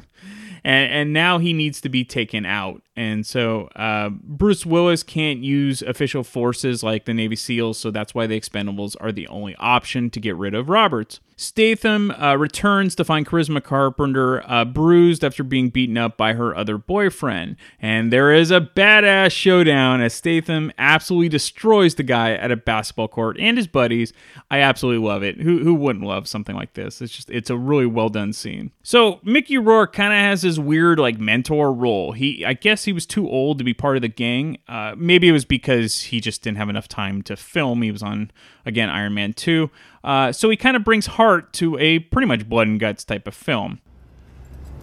and, 0.65 0.93
and 0.93 1.13
now 1.13 1.39
he 1.39 1.53
needs 1.53 1.81
to 1.83 1.89
be 1.89 2.05
taken 2.05 2.45
out. 2.45 2.83
And 2.95 3.25
so 3.27 3.69
uh, 3.75 4.11
Bruce 4.11 4.67
Willis 4.67 5.03
can't 5.03 5.41
use 5.41 5.81
official 5.81 6.23
forces 6.23 6.83
like 6.83 7.07
the 7.07 7.15
Navy 7.15 7.37
SEALs, 7.37 7.79
so 7.79 7.91
that's 7.91 8.15
why 8.15 8.27
the 8.27 8.39
Expendables 8.39 8.97
are 9.01 9.13
the 9.13 9.27
only 9.29 9.57
option 9.57 10.11
to 10.11 10.21
get 10.21 10.37
rid 10.37 10.55
of 10.55 10.69
Roberts. 10.69 11.21
Statham 11.43 12.11
uh, 12.13 12.37
returns 12.37 12.95
to 12.95 13.05
find 13.05 13.27
Charisma 13.27 13.63
Carpenter 13.63 14.49
uh, 14.49 14.65
bruised 14.65 15.25
after 15.25 15.43
being 15.43 15.71
beaten 15.71 15.99
up 15.99 16.17
by 16.17 16.35
her 16.35 16.57
other 16.57 16.79
boyfriend. 16.79 17.57
And 17.81 18.13
there 18.13 18.33
is 18.33 18.51
a 18.51 18.61
badass 18.61 19.33
showdown 19.33 20.01
as 20.01 20.15
Statham 20.15 20.71
absolutely 20.79 21.29
destroys 21.29 21.97
the 21.97 22.05
guy 22.05 22.35
at 22.35 22.53
a 22.53 22.57
basketball 22.57 23.09
court 23.09 23.39
and 23.41 23.57
his 23.57 23.67
buddies. 23.67 24.13
I 24.51 24.61
absolutely 24.61 25.05
love 25.05 25.23
it. 25.23 25.41
Who, 25.41 25.59
who 25.65 25.75
wouldn't 25.75 26.05
love 26.05 26.29
something 26.29 26.55
like 26.55 26.75
this? 26.75 27.03
It's 27.03 27.13
just, 27.13 27.31
it's 27.31 27.51
a 27.51 27.57
really 27.57 27.87
well 27.87 28.09
done 28.09 28.33
scene. 28.33 28.71
So 28.83 29.19
Mickey 29.25 29.59
Rourke 29.59 29.93
kind 29.93 30.13
of 30.13 30.19
has 30.19 30.43
this 30.43 30.59
weird 30.59 30.99
like 31.01 31.19
mentor 31.19 31.73
role. 31.73 32.13
He, 32.13 32.45
I 32.45 32.53
guess 32.53 32.82
he 32.85 32.93
was 32.93 33.07
too 33.07 33.29
old 33.29 33.59
to 33.59 33.65
be 33.65 33.75
part 33.75 33.97
of 33.97 34.03
the 34.03 34.09
gang. 34.09 34.59
Uh, 34.69 34.95
maybe 34.97 35.29
it 35.29 35.33
was 35.33 35.45
because 35.45 36.03
he 36.03 36.21
just 36.21 36.43
didn't 36.43 36.59
have 36.59 36.69
enough 36.69 36.89
time 36.89 37.23
to 37.23 37.37
film. 37.37 37.83
He 37.83 37.91
was 37.91 38.03
on, 38.03 38.31
again, 38.67 38.89
Iron 38.89 39.15
Man 39.15 39.33
2. 39.33 39.71
Uh, 40.05 40.33
so 40.33 40.51
he 40.51 40.57
kind 40.57 40.77
of 40.77 40.85
brings 40.85 41.07
heart 41.07 41.53
to 41.55 41.79
a 41.79 42.01
pretty 42.01 42.27
much 42.27 42.49
blood 42.49 42.67
and 42.67 42.81
guts 42.81 43.05
type 43.05 43.27
of 43.27 43.35
film. 43.35 43.81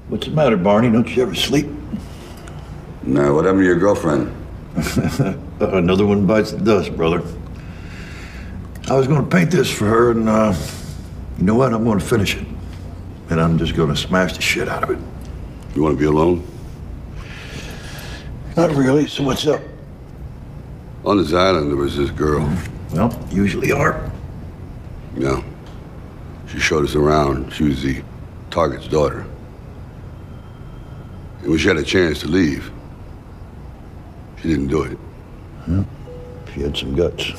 What's 0.08 0.26
the 0.26 0.34
matter, 0.34 0.58
Barney? 0.58 0.92
Don't 0.92 1.08
you 1.16 1.22
ever 1.22 1.36
sleep? 1.36 1.68
No, 3.04 3.36
what 3.36 3.46
happened 3.46 3.62
to 3.62 3.66
your 3.66 3.78
girlfriend? 3.80 4.36
Another 5.60 6.06
one 6.06 6.26
bites 6.26 6.52
the 6.52 6.60
dust, 6.60 6.96
brother. 6.96 7.24
I 8.90 8.96
was 8.96 9.08
going 9.08 9.24
to 9.24 9.30
paint 9.30 9.52
this 9.52 9.72
for 9.72 9.86
her, 9.86 10.12
and 10.12 10.28
uh, 10.28 10.56
you 11.38 11.44
know 11.44 11.56
what? 11.56 11.74
I'm 11.74 11.84
going 11.84 12.00
to 12.00 12.06
finish 12.06 12.36
it. 12.36 12.46
And 13.30 13.40
I'm 13.40 13.60
just 13.60 13.76
going 13.76 13.90
to 13.90 13.96
smash 13.96 14.34
the 14.34 14.42
shit 14.42 14.68
out 14.68 14.84
of 14.84 14.90
it. 14.90 15.00
You 15.76 15.84
want 15.84 15.96
to 15.96 16.00
be 16.00 16.06
alone? 16.06 16.46
Not 18.56 18.72
really. 18.72 19.08
So 19.08 19.24
what's 19.24 19.46
up? 19.48 19.62
On 21.06 21.18
this 21.18 21.34
island, 21.34 21.70
there 21.70 21.78
was 21.78 21.96
this 21.96 22.12
girl. 22.12 22.52
Well, 22.92 23.18
usually 23.32 23.72
are. 23.72 24.12
No. 25.16 25.44
She 26.48 26.60
showed 26.60 26.84
us 26.84 26.96
around. 26.96 27.54
She 27.54 27.64
was 27.64 27.82
the 27.82 28.04
target's 28.50 28.88
daughter. 28.88 29.26
And 31.42 31.50
when 31.50 31.58
she 31.58 31.68
had 31.68 31.78
a 31.78 31.84
chance 31.84 32.20
to 32.22 32.28
leave, 32.28 32.72
she 34.42 34.50
didn't 34.50 34.68
do 34.68 34.84
it. 34.84 34.98
Hmm. 35.66 35.84
She 36.54 36.62
had 36.62 36.76
some 36.76 36.96
guts. 36.96 37.32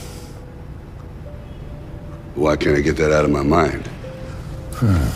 Why 2.35 2.57
can't 2.57 2.77
I 2.77 2.81
get 2.81 2.97
that 2.97 3.13
out 3.13 3.25
of 3.25 3.31
my 3.31 3.43
mind? 3.43 3.89
Huh. 4.73 5.11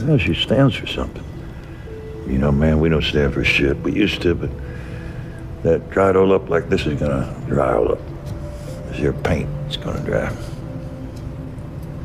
Well, 0.00 0.18
she 0.18 0.34
stands 0.34 0.74
for 0.74 0.86
something. 0.86 1.24
You 2.26 2.38
know, 2.38 2.52
man, 2.52 2.80
we 2.80 2.88
don't 2.88 3.02
stand 3.02 3.32
for 3.32 3.44
shit. 3.44 3.78
We 3.78 3.92
used 3.92 4.20
to, 4.22 4.34
but 4.34 4.50
that 5.62 5.90
dried 5.90 6.16
all 6.16 6.32
up 6.32 6.48
like 6.48 6.68
this 6.68 6.86
is 6.86 6.98
gonna 6.98 7.34
dry 7.46 7.74
all 7.74 7.92
up. 7.92 8.00
This 8.88 8.98
your 8.98 9.12
paint, 9.12 9.48
it's 9.66 9.76
gonna 9.76 10.00
dry. 10.00 10.28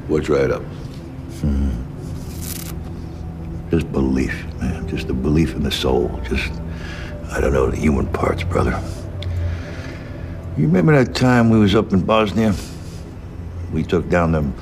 What 0.07 0.23
dried 0.23 0.51
up? 0.51 0.63
Hmm. 1.41 1.69
Just 3.71 3.91
belief, 3.91 4.45
man. 4.59 4.87
Just 4.87 5.07
the 5.07 5.13
belief 5.13 5.55
in 5.55 5.63
the 5.63 5.71
soul. 5.71 6.19
Just, 6.29 6.51
I 7.31 7.41
don't 7.41 7.53
know, 7.53 7.69
the 7.69 7.77
human 7.77 8.07
parts, 8.07 8.43
brother. 8.43 8.81
You 10.57 10.67
remember 10.67 11.03
that 11.03 11.15
time 11.15 11.49
we 11.49 11.59
was 11.59 11.75
up 11.75 11.91
in 11.91 12.01
Bosnia? 12.01 12.53
We 13.73 13.83
took 13.83 14.07
down 14.09 14.31
them 14.31 14.53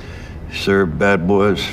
Serb 0.54 1.00
bad 1.00 1.28
boys. 1.28 1.68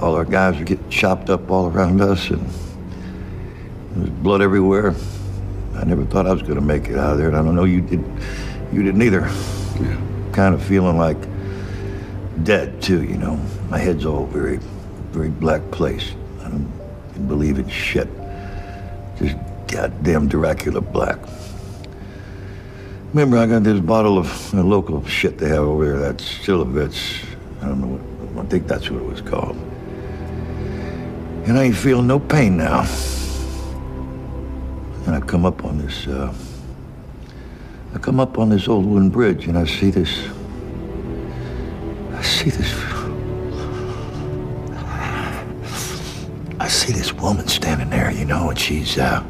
All 0.00 0.14
our 0.14 0.24
guys 0.24 0.56
were 0.56 0.64
getting 0.64 0.88
chopped 0.88 1.30
up 1.30 1.50
all 1.50 1.68
around 1.68 2.00
us, 2.00 2.30
and 2.30 2.48
there 3.96 4.02
was 4.02 4.10
blood 4.22 4.42
everywhere. 4.42 4.94
I 5.74 5.84
never 5.84 6.04
thought 6.04 6.26
I 6.26 6.32
was 6.32 6.42
going 6.42 6.56
to 6.56 6.60
make 6.60 6.88
it 6.88 6.98
out 6.98 7.12
of 7.12 7.18
there, 7.18 7.28
and 7.28 7.36
I 7.36 7.42
don't 7.42 7.54
know 7.54 7.64
you 7.64 7.80
did. 7.80 8.04
You 8.70 8.82
didn't 8.82 9.00
either. 9.00 9.22
Yeah. 9.80 10.00
Kind 10.32 10.54
of 10.54 10.62
feeling 10.62 10.98
like 10.98 11.16
dead 12.44 12.82
too, 12.82 13.02
you 13.02 13.16
know. 13.16 13.40
My 13.70 13.78
head's 13.78 14.04
all 14.04 14.26
very, 14.26 14.58
very 15.12 15.30
black 15.30 15.62
place. 15.70 16.12
I 16.42 16.50
don't 16.50 16.70
believe 17.26 17.58
in 17.58 17.68
shit. 17.70 18.08
Just 19.18 19.36
goddamn 19.66 20.28
Dracula 20.28 20.82
black. 20.82 21.18
Remember, 23.14 23.38
I 23.38 23.46
got 23.46 23.62
this 23.62 23.80
bottle 23.80 24.18
of 24.18 24.54
uh, 24.54 24.62
local 24.62 25.02
shit 25.06 25.38
they 25.38 25.48
have 25.48 25.64
over 25.64 25.86
there, 25.86 25.98
that 26.00 26.16
slivovitz. 26.18 27.24
I 27.62 27.68
don't 27.68 27.80
know 27.80 27.96
what, 27.96 28.44
I 28.44 28.48
think 28.50 28.66
that's 28.66 28.90
what 28.90 29.00
it 29.00 29.06
was 29.06 29.22
called. 29.22 29.56
And 31.46 31.56
I 31.58 31.64
ain't 31.64 31.76
feeling 31.76 32.06
no 32.06 32.18
pain 32.18 32.58
now. 32.58 32.84
And 35.06 35.14
I 35.14 35.20
come 35.20 35.46
up 35.46 35.64
on 35.64 35.78
this, 35.78 36.08
uh, 36.08 36.34
I 37.94 37.98
come 37.98 38.18
up 38.18 38.38
on 38.38 38.48
this 38.48 38.66
old 38.66 38.84
wooden 38.84 39.08
bridge 39.08 39.46
and 39.46 39.56
I 39.56 39.64
see 39.64 39.90
this. 39.90 40.28
I 42.12 42.22
see 42.22 42.50
this. 42.50 42.74
I 46.58 46.68
see 46.68 46.92
this 46.92 47.12
woman 47.12 47.46
standing 47.46 47.88
there, 47.90 48.10
you 48.10 48.24
know, 48.24 48.50
and 48.50 48.58
she's, 48.58 48.98
uh. 48.98 49.24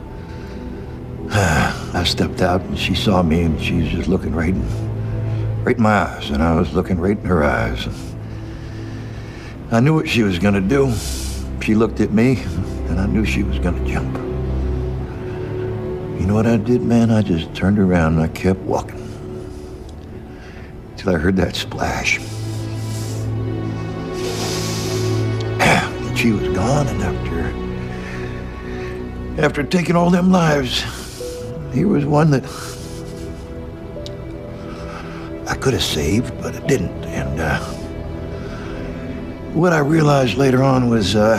I 1.29 2.05
stepped 2.05 2.41
out 2.41 2.63
and 2.63 2.79
she 2.79 2.95
saw 2.95 3.23
me 3.23 3.43
and 3.43 3.61
she 3.61 3.83
was 3.83 3.91
just 3.91 4.09
looking 4.09 4.35
right 4.35 4.55
in, 4.55 5.65
right 5.65 5.77
in 5.77 5.83
my 5.83 5.91
eyes, 5.91 6.31
and 6.31 6.43
I 6.43 6.55
was 6.55 6.73
looking 6.73 6.99
right 6.99 7.19
in 7.19 7.25
her 7.27 7.45
eyes. 7.45 7.85
and 7.87 7.95
I 9.73 9.81
knew 9.81 9.93
what 9.93 10.09
she 10.09 10.23
was 10.23 10.39
gonna 10.39 10.63
do. 10.63 10.91
She 11.61 11.75
looked 11.75 12.01
at 12.01 12.13
me, 12.13 12.43
and 12.89 12.99
I 12.99 13.07
knew 13.07 13.27
she 13.27 13.43
was 13.43 13.59
gonna 13.59 13.87
jump. 13.87 14.26
You 16.19 16.27
know 16.27 16.35
what 16.35 16.47
I 16.47 16.57
did, 16.57 16.83
man? 16.83 17.11
I 17.11 17.23
just 17.23 17.55
turned 17.55 17.79
around 17.79 18.15
and 18.15 18.23
I 18.23 18.29
kept 18.29 18.61
walking. 18.61 19.03
Till 20.97 21.15
I 21.15 21.19
heard 21.19 21.37
that 21.37 21.55
splash. 21.55 22.19
and 25.61 26.19
she 26.19 26.33
was 26.33 26.49
gone, 26.57 26.89
and 26.89 27.03
after 27.03 27.67
after 29.39 29.63
taking 29.63 29.97
all 29.97 30.09
them 30.09 30.33
lives, 30.33 30.83
here 31.75 31.89
was 31.89 32.07
one 32.07 32.31
that 32.31 32.43
I 35.47 35.55
could 35.57 35.75
have 35.75 35.83
saved, 35.83 36.33
but 36.41 36.55
it 36.55 36.67
didn't. 36.67 37.05
And 37.05 37.39
uh, 37.39 37.59
what 39.53 39.75
I 39.75 39.81
realized 39.81 40.39
later 40.39 40.63
on 40.63 40.89
was 40.89 41.15
uh, 41.15 41.37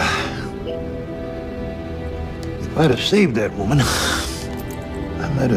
if 2.59 2.77
I'd 2.77 2.91
have 2.91 3.01
saved 3.01 3.33
that 3.35 3.51
woman, 3.53 3.79
I 5.43 5.47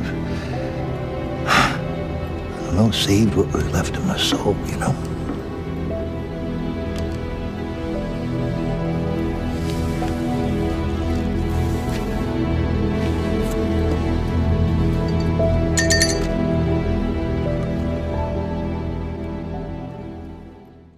don't 2.65 2.77
know, 2.77 2.91
saved 2.91 3.35
what 3.35 3.53
was 3.53 3.71
left 3.71 3.97
of 3.97 4.07
my 4.07 4.19
soul, 4.19 4.57
you 4.67 4.77
know? 4.77 4.95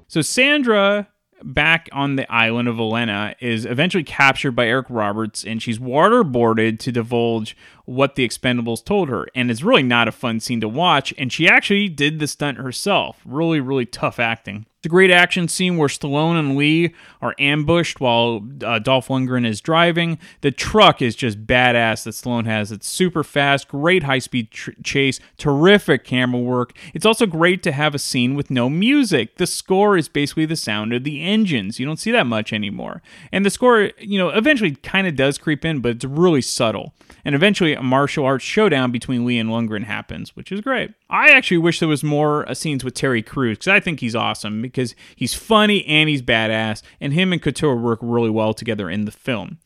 So 0.09 0.21
Sandra 0.21 1.09
back 1.45 1.89
on 1.93 2.17
the 2.17 2.31
island 2.33 2.69
of 2.69 2.79
Elena 2.79 3.35
is 3.41 3.65
eventually 3.65 4.05
captured 4.05 4.53
by 4.53 4.67
Eric 4.67 4.87
Roberts 4.89 5.45
and 5.45 5.63
she's 5.63 5.79
waterboarded 5.79 6.79
to 6.81 6.93
divulge 6.93 7.57
what 7.85 8.15
the 8.15 8.27
Expendables 8.27 8.85
told 8.85 9.09
her. 9.09 9.27
And 9.35 9.51
it's 9.51 9.63
really 9.63 9.83
not 9.83 10.09
a 10.09 10.13
fun 10.13 10.41
scene 10.41 10.61
to 10.61 10.69
watch. 10.69 11.13
And 11.19 11.33
she 11.33 11.49
actually 11.49 11.89
did 11.89 12.19
the 12.19 12.27
stunt 12.27 12.59
herself. 12.59 13.21
Really, 13.25 13.61
really 13.61 13.87
tough 13.87 14.19
acting. 14.19 14.67
A 14.85 14.89
great 14.89 15.13
action 15.13 15.47
scene 15.47 15.77
where 15.77 15.89
Stallone 15.89 16.37
and 16.37 16.57
Li 16.57 16.93
are 17.21 17.37
ambushed 17.39 18.01
while 18.01 18.45
uh, 18.65 18.81
Dolph 18.81 19.07
Lundgren 19.07 19.47
is 19.47 19.61
driving. 19.61 20.19
The 20.41 20.51
truck 20.51 21.01
is 21.01 21.15
just 21.15 21.47
badass 21.47 22.03
that 22.03 22.11
Stallone 22.11 22.47
has. 22.47 22.73
It's 22.73 22.89
super 22.89 23.23
fast, 23.23 23.69
great 23.69 24.03
high 24.03 24.19
speed 24.19 24.51
tr- 24.51 24.73
chase, 24.83 25.21
terrific 25.39 26.03
camera 26.03 26.41
work. 26.41 26.73
It's 26.95 27.07
also 27.07 27.27
great 27.27 27.63
to 27.63 27.71
have 27.71 27.95
a 27.95 27.99
scene 27.99 28.35
with 28.35 28.51
no 28.51 28.69
music. 28.69 29.37
The 29.37 29.47
score 29.47 29.97
is 29.97 30.09
basically 30.09 30.47
the 30.47 30.57
sound 30.57 30.93
of 30.93 31.05
the 31.05 31.23
engines. 31.23 31.79
You 31.79 31.87
don't 31.87 32.01
see 32.01 32.11
that 32.11 32.27
much 32.27 32.53
anymore. 32.53 33.03
And 33.31 33.47
the 33.47 33.51
score, 33.51 33.93
you 34.01 34.19
know, 34.19 34.31
eventually 34.31 34.73
kind 34.75 35.07
of 35.07 35.15
does 35.15 35.39
creep 35.39 35.65
in, 35.65 35.79
but 35.79 35.93
it's 35.93 36.05
really 36.05 36.43
subtle. 36.43 36.93
And 37.25 37.37
eventually, 37.37 37.75
a 37.75 37.83
martial 37.83 38.25
arts 38.25 38.43
showdown 38.45 38.91
between 38.91 39.25
Li 39.25 39.39
and 39.39 39.49
Lundgren 39.49 39.85
happens, 39.85 40.35
which 40.35 40.51
is 40.51 40.61
great. 40.61 40.91
I 41.09 41.31
actually 41.31 41.59
wish 41.59 41.79
there 41.79 41.89
was 41.89 42.03
more 42.03 42.49
uh, 42.49 42.55
scenes 42.55 42.83
with 42.83 42.95
Terry 42.95 43.23
Crews 43.23 43.59
because 43.59 43.69
I 43.69 43.79
think 43.79 44.01
he's 44.01 44.17
awesome 44.17 44.61
because 44.73 44.95
he's 45.15 45.35
funny 45.35 45.85
and 45.87 46.09
he's 46.09 46.23
badass, 46.23 46.83
and 47.01 47.13
him 47.13 47.33
and 47.33 47.43
Couture 47.43 47.77
work 47.77 47.99
really 48.03 48.31
well 48.31 48.55
together 48.55 48.89
in 48.91 49.05
the 49.05 49.13
film. 49.13 49.59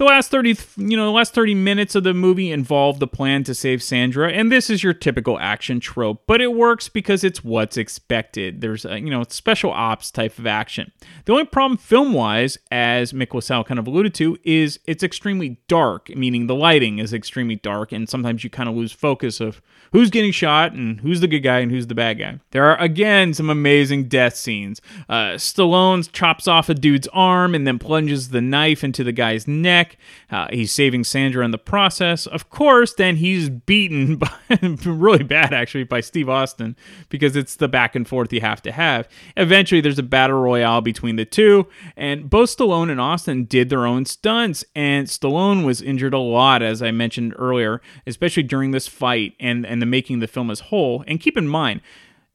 The 0.00 0.06
last 0.06 0.30
30, 0.30 0.56
you 0.78 0.96
know, 0.96 1.04
the 1.04 1.10
last 1.12 1.34
30 1.34 1.54
minutes 1.54 1.94
of 1.94 2.04
the 2.04 2.14
movie 2.14 2.50
involve 2.50 3.00
the 3.00 3.06
plan 3.06 3.44
to 3.44 3.54
save 3.54 3.82
Sandra, 3.82 4.32
and 4.32 4.50
this 4.50 4.70
is 4.70 4.82
your 4.82 4.94
typical 4.94 5.38
action 5.38 5.78
trope, 5.78 6.22
but 6.26 6.40
it 6.40 6.54
works 6.54 6.88
because 6.88 7.22
it's 7.22 7.44
what's 7.44 7.76
expected. 7.76 8.62
There's 8.62 8.86
a, 8.86 8.98
you 8.98 9.10
know, 9.10 9.24
special 9.28 9.70
ops 9.70 10.10
type 10.10 10.38
of 10.38 10.46
action. 10.46 10.90
The 11.26 11.32
only 11.32 11.44
problem 11.44 11.76
film-wise, 11.76 12.56
as 12.70 13.12
Mick 13.12 13.34
LaSalle 13.34 13.64
kind 13.64 13.78
of 13.78 13.86
alluded 13.86 14.14
to, 14.14 14.38
is 14.42 14.80
it's 14.86 15.02
extremely 15.02 15.60
dark, 15.68 16.08
meaning 16.16 16.46
the 16.46 16.54
lighting 16.54 16.98
is 16.98 17.12
extremely 17.12 17.56
dark, 17.56 17.92
and 17.92 18.08
sometimes 18.08 18.42
you 18.42 18.48
kind 18.48 18.70
of 18.70 18.74
lose 18.74 18.92
focus 18.92 19.38
of 19.38 19.60
who's 19.92 20.08
getting 20.08 20.32
shot 20.32 20.72
and 20.72 21.00
who's 21.00 21.20
the 21.20 21.28
good 21.28 21.40
guy 21.40 21.58
and 21.58 21.70
who's 21.70 21.88
the 21.88 21.94
bad 21.94 22.18
guy. 22.18 22.40
There 22.52 22.64
are 22.64 22.80
again 22.80 23.34
some 23.34 23.50
amazing 23.50 24.08
death 24.08 24.36
scenes. 24.36 24.80
Uh, 25.08 25.32
Stallone 25.32 26.10
chops 26.10 26.48
off 26.48 26.68
a 26.68 26.74
dude's 26.74 27.08
arm 27.12 27.54
and 27.54 27.66
then 27.66 27.78
plunges 27.78 28.30
the 28.30 28.40
knife 28.40 28.82
into 28.82 29.04
the 29.04 29.12
guy's 29.12 29.46
neck. 29.46 29.89
Uh, 30.30 30.48
he's 30.52 30.72
saving 30.72 31.04
Sandra 31.04 31.44
in 31.44 31.50
the 31.50 31.58
process. 31.58 32.26
Of 32.26 32.50
course, 32.50 32.94
then 32.94 33.16
he's 33.16 33.48
beaten 33.48 34.16
by, 34.16 34.30
really 34.84 35.22
bad 35.22 35.52
actually 35.52 35.84
by 35.84 36.00
Steve 36.00 36.28
Austin 36.28 36.76
because 37.08 37.36
it's 37.36 37.56
the 37.56 37.68
back 37.68 37.94
and 37.94 38.06
forth 38.06 38.32
you 38.32 38.40
have 38.40 38.62
to 38.62 38.72
have. 38.72 39.08
Eventually, 39.36 39.80
there's 39.80 39.98
a 39.98 40.04
battle 40.04 40.40
royale 40.40 40.80
between 40.80 41.16
the 41.16 41.24
two, 41.24 41.66
and 41.96 42.28
both 42.28 42.56
Stallone 42.56 42.90
and 42.90 43.00
Austin 43.00 43.44
did 43.44 43.70
their 43.70 43.86
own 43.86 44.04
stunts. 44.04 44.64
And 44.74 45.06
Stallone 45.06 45.64
was 45.64 45.82
injured 45.82 46.14
a 46.14 46.18
lot, 46.18 46.62
as 46.62 46.82
I 46.82 46.90
mentioned 46.90 47.34
earlier, 47.38 47.80
especially 48.06 48.42
during 48.42 48.70
this 48.70 48.86
fight 48.86 49.34
and 49.40 49.66
and 49.66 49.80
the 49.80 49.86
making 49.86 50.20
the 50.20 50.26
film 50.26 50.50
as 50.50 50.60
whole. 50.60 51.04
And 51.06 51.20
keep 51.20 51.36
in 51.36 51.48
mind 51.48 51.80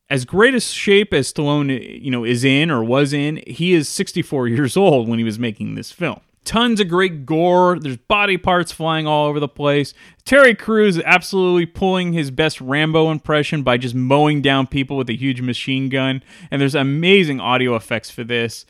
as 0.10 0.26
great 0.26 0.54
a 0.54 0.60
shape 0.60 1.14
as 1.14 1.32
Stallone, 1.32 2.02
you 2.02 2.12
know, 2.12 2.24
is 2.24 2.44
in 2.44 2.70
or 2.70 2.84
was 2.84 3.14
in, 3.14 3.42
he 3.48 3.74
is 3.74 3.90
64 3.90 4.48
years 4.48 4.78
old 4.78 5.08
when 5.08 5.20
he 5.20 5.26
was 5.26 5.40
making 5.40 5.76
this 5.76 5.92
film. 5.92 6.22
Tons 6.46 6.80
of 6.80 6.88
great 6.88 7.26
gore. 7.26 7.80
There's 7.80 7.98
body 7.98 8.38
parts 8.38 8.72
flying 8.72 9.08
all 9.08 9.26
over 9.26 9.40
the 9.40 9.48
place. 9.48 9.96
Terry 10.26 10.54
Crews 10.54 10.98
is 10.98 11.04
absolutely 11.04 11.66
pulling 11.66 12.14
his 12.14 12.30
best 12.30 12.62
Rambo 12.62 13.10
impression 13.10 13.64
by 13.64 13.78
just 13.78 13.96
mowing 13.96 14.44
down 14.44 14.68
people 14.68 14.96
with 14.96 15.10
a 15.10 15.16
huge 15.16 15.42
machine 15.42 15.90
gun. 15.90 16.22
And 16.52 16.62
there's 16.62 16.76
amazing 16.76 17.40
audio 17.40 17.76
effects 17.76 18.12
for 18.12 18.24
this. 18.24 18.68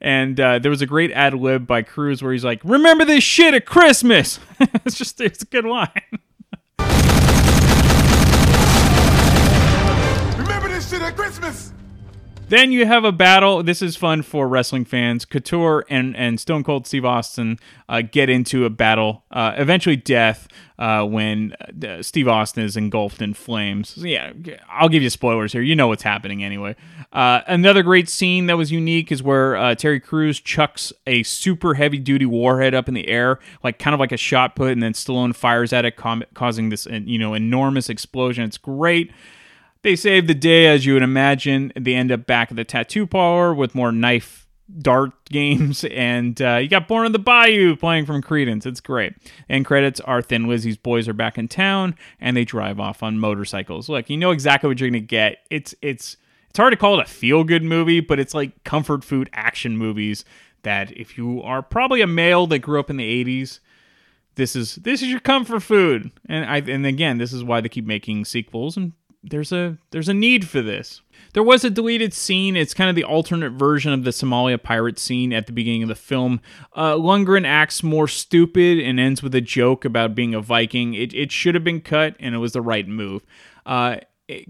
And 0.00 0.40
uh, 0.40 0.58
there 0.58 0.70
was 0.70 0.80
a 0.80 0.86
great 0.86 1.12
ad 1.12 1.34
lib 1.34 1.66
by 1.66 1.82
Crews 1.82 2.22
where 2.22 2.32
he's 2.32 2.44
like, 2.44 2.62
"Remember 2.64 3.04
this 3.04 3.22
shit 3.22 3.52
at 3.52 3.66
Christmas." 3.66 4.40
it's 4.60 4.96
just 4.96 5.20
it's 5.20 5.42
a 5.42 5.46
good 5.46 5.66
line. 5.66 5.90
Remember 10.38 10.68
this 10.68 10.88
shit 10.88 11.02
at 11.02 11.14
Christmas! 11.14 11.72
Then 12.48 12.72
you 12.72 12.86
have 12.86 13.04
a 13.04 13.12
battle. 13.12 13.62
This 13.62 13.82
is 13.82 13.94
fun 13.94 14.22
for 14.22 14.48
wrestling 14.48 14.86
fans. 14.86 15.26
Couture 15.26 15.84
and, 15.90 16.16
and 16.16 16.40
Stone 16.40 16.64
Cold 16.64 16.86
Steve 16.86 17.04
Austin 17.04 17.58
uh, 17.90 18.00
get 18.00 18.30
into 18.30 18.64
a 18.64 18.70
battle, 18.70 19.24
uh, 19.30 19.52
eventually 19.58 19.96
death, 19.96 20.48
uh, 20.78 21.04
when 21.04 21.52
uh, 21.52 22.02
Steve 22.02 22.26
Austin 22.26 22.64
is 22.64 22.74
engulfed 22.74 23.20
in 23.20 23.34
flames. 23.34 23.90
So 23.90 24.06
yeah, 24.06 24.32
I'll 24.70 24.88
give 24.88 25.02
you 25.02 25.10
spoilers 25.10 25.52
here. 25.52 25.60
You 25.60 25.76
know 25.76 25.88
what's 25.88 26.04
happening 26.04 26.42
anyway. 26.42 26.74
Uh, 27.12 27.42
another 27.46 27.82
great 27.82 28.08
scene 28.08 28.46
that 28.46 28.56
was 28.56 28.72
unique 28.72 29.12
is 29.12 29.22
where 29.22 29.54
uh, 29.54 29.74
Terry 29.74 30.00
Crews 30.00 30.40
chucks 30.40 30.90
a 31.06 31.24
super 31.24 31.74
heavy 31.74 31.98
duty 31.98 32.26
warhead 32.26 32.74
up 32.74 32.88
in 32.88 32.94
the 32.94 33.08
air, 33.08 33.40
like 33.62 33.78
kind 33.78 33.92
of 33.92 34.00
like 34.00 34.12
a 34.12 34.16
shot 34.16 34.56
put, 34.56 34.72
and 34.72 34.82
then 34.82 34.94
Stallone 34.94 35.36
fires 35.36 35.74
at 35.74 35.84
it, 35.84 35.96
com- 35.96 36.24
causing 36.32 36.70
this 36.70 36.86
you 36.86 37.18
know 37.18 37.34
enormous 37.34 37.90
explosion. 37.90 38.44
It's 38.44 38.58
great. 38.58 39.12
They 39.82 39.96
save 39.96 40.26
the 40.26 40.34
day, 40.34 40.66
as 40.66 40.84
you 40.84 40.94
would 40.94 41.02
imagine. 41.02 41.72
They 41.76 41.94
end 41.94 42.10
up 42.12 42.26
back 42.26 42.50
at 42.50 42.56
the 42.56 42.64
tattoo 42.64 43.06
parlor 43.06 43.54
with 43.54 43.74
more 43.74 43.92
knife 43.92 44.46
dart 44.80 45.12
games, 45.30 45.84
and 45.84 46.40
uh, 46.42 46.56
you 46.56 46.68
got 46.68 46.88
Born 46.88 47.06
in 47.06 47.12
the 47.12 47.18
Bayou 47.18 47.76
playing 47.76 48.06
from 48.06 48.22
Creedence. 48.22 48.66
It's 48.66 48.80
great. 48.80 49.14
And 49.48 49.64
credits 49.64 50.00
are 50.00 50.20
Thin 50.20 50.46
Lizzy's 50.46 50.76
boys 50.76 51.08
are 51.08 51.12
back 51.14 51.38
in 51.38 51.48
town, 51.48 51.94
and 52.20 52.36
they 52.36 52.44
drive 52.44 52.80
off 52.80 53.02
on 53.02 53.18
motorcycles. 53.18 53.88
Look, 53.88 54.10
you 54.10 54.16
know 54.16 54.30
exactly 54.30 54.68
what 54.68 54.80
you're 54.80 54.90
gonna 54.90 55.00
get. 55.00 55.38
It's 55.50 55.74
it's 55.80 56.16
it's 56.50 56.58
hard 56.58 56.72
to 56.72 56.76
call 56.76 56.98
it 56.98 57.06
a 57.06 57.10
feel 57.10 57.44
good 57.44 57.62
movie, 57.62 58.00
but 58.00 58.18
it's 58.18 58.34
like 58.34 58.64
comfort 58.64 59.04
food 59.04 59.30
action 59.32 59.76
movies 59.76 60.24
that 60.62 60.90
if 60.96 61.16
you 61.16 61.42
are 61.42 61.62
probably 61.62 62.00
a 62.00 62.06
male 62.06 62.46
that 62.48 62.58
grew 62.60 62.80
up 62.80 62.90
in 62.90 62.96
the 62.96 63.24
80s 63.24 63.60
this 64.34 64.54
is 64.54 64.76
this 64.76 65.02
is 65.02 65.08
your 65.08 65.20
comfort 65.20 65.60
food 65.60 66.10
and 66.28 66.44
i 66.46 66.58
and 66.58 66.86
again 66.86 67.18
this 67.18 67.32
is 67.32 67.44
why 67.44 67.60
they 67.60 67.68
keep 67.68 67.84
making 67.84 68.24
sequels 68.24 68.76
and 68.76 68.92
there's 69.30 69.52
a 69.52 69.78
there's 69.90 70.08
a 70.08 70.14
need 70.14 70.48
for 70.48 70.62
this. 70.62 71.02
There 71.34 71.42
was 71.42 71.64
a 71.64 71.70
deleted 71.70 72.14
scene. 72.14 72.56
It's 72.56 72.74
kind 72.74 72.88
of 72.88 72.96
the 72.96 73.04
alternate 73.04 73.52
version 73.52 73.92
of 73.92 74.04
the 74.04 74.10
Somalia 74.10 74.62
pirate 74.62 74.98
scene 74.98 75.32
at 75.32 75.46
the 75.46 75.52
beginning 75.52 75.82
of 75.82 75.88
the 75.88 75.94
film. 75.94 76.40
Uh, 76.74 76.94
Lundgren 76.94 77.46
acts 77.46 77.82
more 77.82 78.08
stupid 78.08 78.78
and 78.78 78.98
ends 78.98 79.22
with 79.22 79.34
a 79.34 79.40
joke 79.40 79.84
about 79.84 80.14
being 80.14 80.34
a 80.34 80.40
Viking. 80.40 80.94
It, 80.94 81.12
it 81.14 81.30
should 81.30 81.54
have 81.54 81.64
been 81.64 81.80
cut, 81.80 82.16
and 82.18 82.34
it 82.34 82.38
was 82.38 82.52
the 82.52 82.62
right 82.62 82.88
move. 82.88 83.24
Uh, 83.66 83.98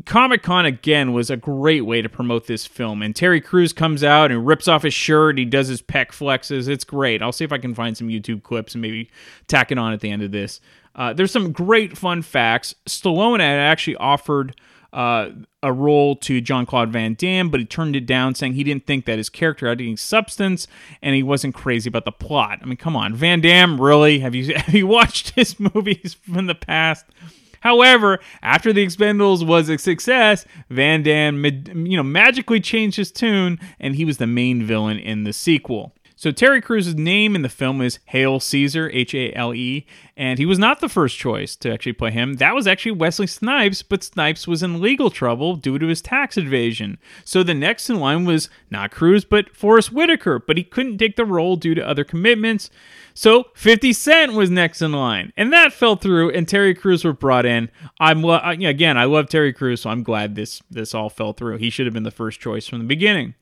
Comic 0.07 0.43
Con 0.43 0.67
again 0.67 1.13
was 1.13 1.31
a 1.31 1.37
great 1.37 1.83
way 1.83 2.03
to 2.03 2.09
promote 2.09 2.47
this 2.47 2.67
film. 2.67 3.01
And 3.01 3.15
Terry 3.15 3.41
Crews 3.41 3.73
comes 3.73 4.03
out 4.03 4.33
and 4.33 4.45
rips 4.45 4.67
off 4.67 4.83
his 4.83 4.95
shirt. 4.95 5.39
He 5.39 5.45
does 5.45 5.69
his 5.69 5.83
pec 5.83 6.09
flexes. 6.09 6.69
It's 6.69 6.85
great. 6.85 7.23
I'll 7.23 7.33
see 7.33 7.45
if 7.45 7.53
I 7.53 7.59
can 7.59 7.75
find 7.75 7.97
some 7.97 8.09
YouTube 8.09 8.43
clips 8.43 8.75
and 8.75 8.83
maybe 8.83 9.09
tack 9.47 9.71
it 9.71 9.79
on 9.79 9.93
at 9.93 10.01
the 10.01 10.11
end 10.11 10.23
of 10.23 10.33
this. 10.33 10.61
Uh, 10.97 11.13
there's 11.13 11.31
some 11.31 11.53
great 11.53 11.97
fun 11.97 12.23
facts. 12.23 12.75
Stallone 12.87 13.39
had 13.39 13.61
actually 13.61 13.95
offered 13.97 14.61
uh, 14.93 15.31
a 15.63 15.73
role 15.73 16.17
to 16.17 16.41
John 16.41 16.67
Claude 16.67 16.91
Van 16.91 17.15
Damme, 17.15 17.51
but 17.51 17.61
he 17.61 17.67
turned 17.67 17.97
it 17.97 18.07
down, 18.07 18.35
saying 18.35 18.55
he 18.55 18.65
didn't 18.65 18.87
think 18.87 19.05
that 19.05 19.19
his 19.19 19.29
character 19.29 19.69
had 19.69 19.81
any 19.81 19.97
substance 19.97 20.67
and 21.03 21.15
he 21.15 21.23
wasn't 21.23 21.55
crazy 21.55 21.89
about 21.89 22.05
the 22.05 22.13
plot. 22.13 22.61
I 22.63 22.67
mean, 22.67 22.77
come 22.77 22.97
on, 22.97 23.15
Van 23.15 23.41
Damme, 23.41 23.81
really? 23.81 24.21
Have 24.21 24.35
you 24.35 24.55
have 24.57 24.75
you 24.75 24.87
watched 24.87 25.31
his 25.31 25.59
movies 25.75 26.15
from 26.15 26.47
the 26.47 26.55
past? 26.55 27.07
However, 27.61 28.21
after 28.41 28.73
The 28.73 28.87
Expendables 28.87 29.45
was 29.45 29.69
a 29.69 29.79
success, 29.79 30.45
Van 30.71 31.03
Damme, 31.03 31.45
you 31.45 31.97
know, 31.97 32.05
magically 32.05 32.61
changed 32.61 32.97
his 32.97 33.11
tune, 33.11 33.59
and 33.81 33.97
he 33.97 34.05
was 34.05 34.19
the 34.19 34.29
main 34.29 34.63
villain 34.63 34.99
in 34.99 35.25
the 35.25 35.33
sequel. 35.33 35.93
So 36.19 36.33
Terry 36.33 36.61
Crews' 36.61 36.97
name 36.97 37.37
in 37.37 37.43
the 37.43 37.49
film 37.49 37.81
is 37.81 38.01
Hale 38.07 38.41
Caesar, 38.41 38.91
H 38.93 39.15
A 39.15 39.33
L 39.35 39.55
E, 39.55 39.87
and 40.17 40.37
he 40.37 40.47
was 40.47 40.59
not 40.59 40.81
the 40.81 40.89
first 40.89 41.17
choice 41.17 41.55
to 41.55 41.73
actually 41.73 41.93
play 41.93 42.11
him. 42.11 42.35
That 42.35 42.57
was 42.57 42.67
actually 42.67 42.91
Wesley 42.91 43.29
Snipes, 43.29 43.83
but 43.83 44.03
Snipes 44.03 44.49
was 44.49 44.61
in 44.61 44.81
legal 44.81 45.11
trouble 45.11 45.55
due 45.55 45.79
to 45.79 45.87
his 45.87 46.03
tax 46.03 46.37
evasion. 46.37 46.99
So 47.25 47.45
the 47.45 47.55
next 47.55 47.89
in 47.89 48.01
line 48.01 48.25
was 48.25 48.51
not 48.69 48.91
Crews, 48.91 49.25
but 49.25 49.55
Forest 49.55 49.93
Whitaker, 49.93 50.41
but 50.41 50.57
he 50.57 50.65
couldn't 50.65 50.99
take 50.99 51.15
the 51.15 51.25
role 51.25 51.55
due 51.55 51.77
to 51.77 51.89
other 51.89 52.03
commitments. 52.03 52.69
So 53.15 53.51
50 53.55 53.93
Cent 53.93 54.33
was 54.33 54.51
next 54.51 54.83
in 54.83 54.91
line, 54.91 55.33
and 55.37 55.53
that 55.53 55.73
fell 55.73 55.95
through, 55.95 56.33
and 56.33 56.49
Terry 56.49 56.75
Crews 56.75 57.05
were 57.05 57.13
brought 57.13 57.47
in. 57.47 57.71
I'm 58.01 58.25
again, 58.25 58.99
I 58.99 59.05
love 59.05 59.29
Terry 59.29 59.53
Crews, 59.53 59.83
so 59.83 59.91
I'm 59.91 60.03
glad 60.03 60.35
this 60.35 60.63
this 60.69 60.97
all 60.97 61.11
fell 61.11 61.33
through. 61.33 61.59
He 61.59 61.71
should 61.71 61.87
have 61.87 61.95
been 61.95 62.03
the 62.03 62.11
first 62.11 62.41
choice 62.41 62.67
from 62.67 62.81
the 62.81 62.87
beginning. 62.87 63.35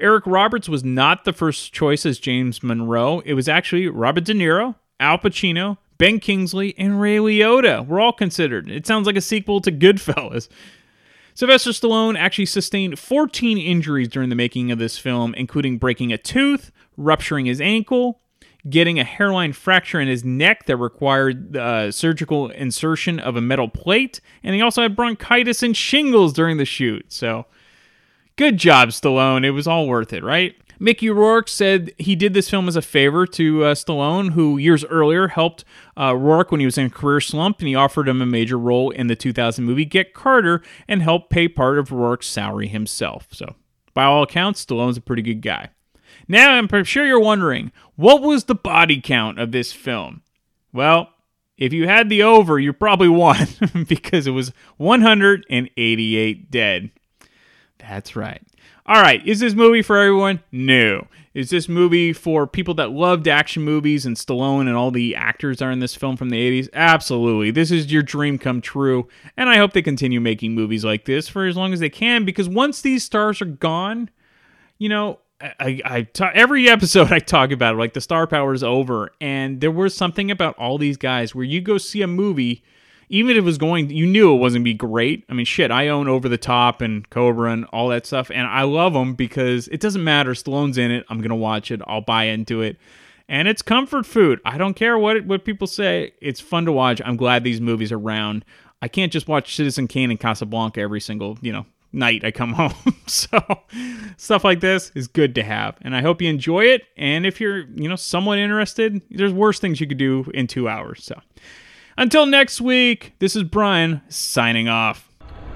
Eric 0.00 0.26
Roberts 0.26 0.68
was 0.68 0.82
not 0.82 1.24
the 1.24 1.32
first 1.32 1.72
choice 1.72 2.06
as 2.06 2.18
James 2.18 2.62
Munroe. 2.62 3.20
It 3.24 3.34
was 3.34 3.48
actually 3.48 3.88
Robert 3.88 4.24
De 4.24 4.32
Niro, 4.32 4.76
Al 4.98 5.18
Pacino, 5.18 5.78
Ben 5.98 6.18
Kingsley, 6.18 6.74
and 6.78 7.00
Ray 7.00 7.18
Liotta 7.18 7.86
were 7.86 8.00
all 8.00 8.12
considered. 8.12 8.70
It 8.70 8.86
sounds 8.86 9.06
like 9.06 9.16
a 9.16 9.20
sequel 9.20 9.60
to 9.60 9.70
Goodfellas. 9.70 10.48
Sylvester 11.34 11.70
Stallone 11.70 12.18
actually 12.18 12.46
sustained 12.46 12.98
14 12.98 13.58
injuries 13.58 14.08
during 14.08 14.30
the 14.30 14.34
making 14.34 14.70
of 14.70 14.78
this 14.78 14.98
film, 14.98 15.34
including 15.34 15.78
breaking 15.78 16.12
a 16.12 16.18
tooth, 16.18 16.72
rupturing 16.96 17.46
his 17.46 17.60
ankle, 17.60 18.20
getting 18.68 18.98
a 18.98 19.04
hairline 19.04 19.52
fracture 19.52 20.00
in 20.00 20.08
his 20.08 20.24
neck 20.24 20.66
that 20.66 20.76
required 20.76 21.56
uh, 21.56 21.90
surgical 21.90 22.50
insertion 22.50 23.18
of 23.18 23.36
a 23.36 23.40
metal 23.40 23.68
plate, 23.68 24.20
and 24.42 24.54
he 24.54 24.60
also 24.60 24.82
had 24.82 24.96
bronchitis 24.96 25.62
and 25.62 25.76
shingles 25.76 26.32
during 26.32 26.56
the 26.56 26.64
shoot. 26.64 27.12
So 27.12 27.46
Good 28.40 28.56
job, 28.56 28.88
Stallone. 28.88 29.44
It 29.44 29.50
was 29.50 29.66
all 29.66 29.86
worth 29.86 30.14
it, 30.14 30.24
right? 30.24 30.56
Mickey 30.78 31.10
Rourke 31.10 31.46
said 31.46 31.92
he 31.98 32.16
did 32.16 32.32
this 32.32 32.48
film 32.48 32.68
as 32.68 32.74
a 32.74 32.80
favor 32.80 33.26
to 33.26 33.64
uh, 33.64 33.74
Stallone, 33.74 34.32
who 34.32 34.56
years 34.56 34.82
earlier 34.86 35.28
helped 35.28 35.62
uh, 35.94 36.16
Rourke 36.16 36.50
when 36.50 36.58
he 36.58 36.64
was 36.64 36.78
in 36.78 36.86
a 36.86 36.90
career 36.90 37.20
slump, 37.20 37.58
and 37.58 37.68
he 37.68 37.74
offered 37.74 38.08
him 38.08 38.22
a 38.22 38.24
major 38.24 38.56
role 38.56 38.88
in 38.92 39.08
the 39.08 39.14
2000 39.14 39.62
movie 39.62 39.84
Get 39.84 40.14
Carter 40.14 40.62
and 40.88 41.02
helped 41.02 41.28
pay 41.28 41.48
part 41.48 41.78
of 41.78 41.92
Rourke's 41.92 42.28
salary 42.28 42.66
himself. 42.66 43.28
So, 43.30 43.56
by 43.92 44.04
all 44.04 44.22
accounts, 44.22 44.64
Stallone's 44.64 44.96
a 44.96 45.02
pretty 45.02 45.20
good 45.20 45.42
guy. 45.42 45.68
Now, 46.26 46.52
I'm 46.52 46.84
sure 46.84 47.04
you're 47.04 47.20
wondering, 47.20 47.72
what 47.96 48.22
was 48.22 48.44
the 48.44 48.54
body 48.54 49.02
count 49.02 49.38
of 49.38 49.52
this 49.52 49.74
film? 49.74 50.22
Well, 50.72 51.10
if 51.58 51.74
you 51.74 51.88
had 51.88 52.08
the 52.08 52.22
over, 52.22 52.58
you 52.58 52.72
probably 52.72 53.08
won 53.10 53.48
because 53.86 54.26
it 54.26 54.30
was 54.30 54.54
188 54.78 56.50
dead. 56.50 56.90
That's 57.80 58.16
right. 58.16 58.42
All 58.86 59.00
right, 59.00 59.24
is 59.26 59.40
this 59.40 59.54
movie 59.54 59.82
for 59.82 59.96
everyone? 59.96 60.40
No. 60.50 61.06
Is 61.32 61.50
this 61.50 61.68
movie 61.68 62.12
for 62.12 62.46
people 62.46 62.74
that 62.74 62.90
loved 62.90 63.28
action 63.28 63.62
movies 63.62 64.04
and 64.04 64.16
Stallone 64.16 64.62
and 64.62 64.74
all 64.74 64.90
the 64.90 65.14
actors 65.14 65.62
are 65.62 65.70
in 65.70 65.78
this 65.78 65.94
film 65.94 66.16
from 66.16 66.30
the 66.30 66.62
80s? 66.62 66.68
Absolutely. 66.72 67.52
This 67.52 67.70
is 67.70 67.92
your 67.92 68.02
dream 68.02 68.36
come 68.36 68.60
true. 68.60 69.06
And 69.36 69.48
I 69.48 69.58
hope 69.58 69.72
they 69.72 69.82
continue 69.82 70.20
making 70.20 70.54
movies 70.54 70.84
like 70.84 71.04
this 71.04 71.28
for 71.28 71.46
as 71.46 71.56
long 71.56 71.72
as 71.72 71.78
they 71.78 71.88
can 71.88 72.24
because 72.24 72.48
once 72.48 72.82
these 72.82 73.04
stars 73.04 73.40
are 73.40 73.46
gone, 73.46 74.10
you 74.78 74.88
know, 74.88 75.20
I, 75.40 75.80
I 75.84 76.02
talk, 76.02 76.32
every 76.34 76.68
episode 76.68 77.12
I 77.12 77.20
talk 77.20 77.52
about 77.52 77.74
it, 77.74 77.78
like 77.78 77.92
the 77.92 78.00
star 78.00 78.26
power 78.26 78.52
is 78.52 78.64
over. 78.64 79.10
And 79.20 79.60
there 79.60 79.70
was 79.70 79.94
something 79.94 80.32
about 80.32 80.58
all 80.58 80.78
these 80.78 80.96
guys 80.96 81.32
where 81.32 81.44
you 81.44 81.60
go 81.60 81.78
see 81.78 82.02
a 82.02 82.08
movie 82.08 82.64
even 83.10 83.32
if 83.32 83.38
it 83.38 83.44
was 83.44 83.58
going, 83.58 83.90
you 83.90 84.06
knew 84.06 84.32
it 84.32 84.38
wasn't 84.38 84.64
be 84.64 84.72
great. 84.72 85.24
I 85.28 85.34
mean, 85.34 85.44
shit, 85.44 85.72
I 85.72 85.88
own 85.88 86.08
Over 86.08 86.28
the 86.28 86.38
Top 86.38 86.80
and 86.80 87.08
Cobra 87.10 87.52
and 87.52 87.64
all 87.66 87.88
that 87.88 88.06
stuff, 88.06 88.30
and 88.32 88.46
I 88.46 88.62
love 88.62 88.92
them 88.92 89.14
because 89.14 89.68
it 89.68 89.80
doesn't 89.80 90.02
matter. 90.02 90.30
Stallone's 90.30 90.78
in 90.78 90.92
it. 90.92 91.04
I'm 91.08 91.20
gonna 91.20 91.36
watch 91.36 91.70
it. 91.70 91.82
I'll 91.86 92.00
buy 92.00 92.24
into 92.24 92.62
it, 92.62 92.78
and 93.28 93.48
it's 93.48 93.62
comfort 93.62 94.06
food. 94.06 94.40
I 94.44 94.56
don't 94.56 94.74
care 94.74 94.96
what 94.96 95.26
what 95.26 95.44
people 95.44 95.66
say. 95.66 96.12
It's 96.20 96.40
fun 96.40 96.64
to 96.66 96.72
watch. 96.72 97.02
I'm 97.04 97.16
glad 97.16 97.42
these 97.42 97.60
movies 97.60 97.92
are 97.92 97.98
around. 97.98 98.44
I 98.80 98.88
can't 98.88 99.12
just 99.12 99.28
watch 99.28 99.56
Citizen 99.56 99.88
Kane 99.88 100.10
and 100.10 100.18
Casablanca 100.18 100.80
every 100.80 101.00
single 101.00 101.36
you 101.42 101.52
know 101.52 101.66
night 101.92 102.24
I 102.24 102.30
come 102.30 102.52
home. 102.54 102.94
so 103.06 103.40
stuff 104.16 104.44
like 104.44 104.60
this 104.60 104.92
is 104.94 105.08
good 105.08 105.34
to 105.34 105.42
have. 105.42 105.76
And 105.82 105.96
I 105.96 106.00
hope 106.02 106.22
you 106.22 106.28
enjoy 106.28 106.66
it. 106.66 106.82
And 106.96 107.26
if 107.26 107.40
you're, 107.40 107.66
you 107.74 107.88
know, 107.88 107.96
somewhat 107.96 108.38
interested, 108.38 109.02
there's 109.10 109.32
worse 109.32 109.58
things 109.58 109.80
you 109.80 109.88
could 109.88 109.98
do 109.98 110.30
in 110.32 110.46
two 110.46 110.68
hours. 110.68 111.04
So 111.04 111.20
until 111.96 112.26
next 112.26 112.60
week, 112.60 113.14
this 113.18 113.36
is 113.36 113.42
Brian 113.42 114.02
signing 114.08 114.68
off. 114.68 115.08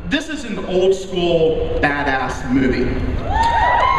This 0.07 0.29
is 0.29 0.45
an 0.45 0.59
old 0.67 0.95
school 0.95 1.79
badass 1.81 2.51
movie. 2.53 2.85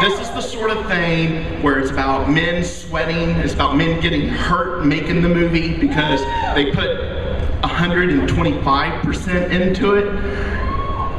This 0.00 0.20
is 0.20 0.28
the 0.30 0.40
sort 0.40 0.70
of 0.70 0.86
thing 0.86 1.62
where 1.62 1.78
it's 1.78 1.90
about 1.90 2.30
men 2.30 2.62
sweating, 2.62 3.30
it's 3.36 3.54
about 3.54 3.76
men 3.76 4.00
getting 4.00 4.28
hurt 4.28 4.84
making 4.84 5.22
the 5.22 5.28
movie 5.28 5.76
because 5.76 6.20
they 6.54 6.70
put 6.70 6.90
125% 7.62 9.50
into 9.50 9.94
it. 9.94 10.06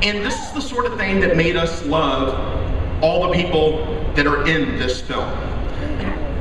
And 0.05 0.23
this 0.23 0.39
is 0.47 0.51
the 0.53 0.61
sort 0.61 0.85
of 0.85 0.97
thing 0.97 1.19
that 1.21 1.35
made 1.35 1.55
us 1.55 1.83
love 1.85 2.35
all 3.03 3.27
the 3.27 3.33
people 3.33 3.83
that 4.15 4.27
are 4.27 4.47
in 4.47 4.77
this 4.77 5.01
film. 5.01 5.27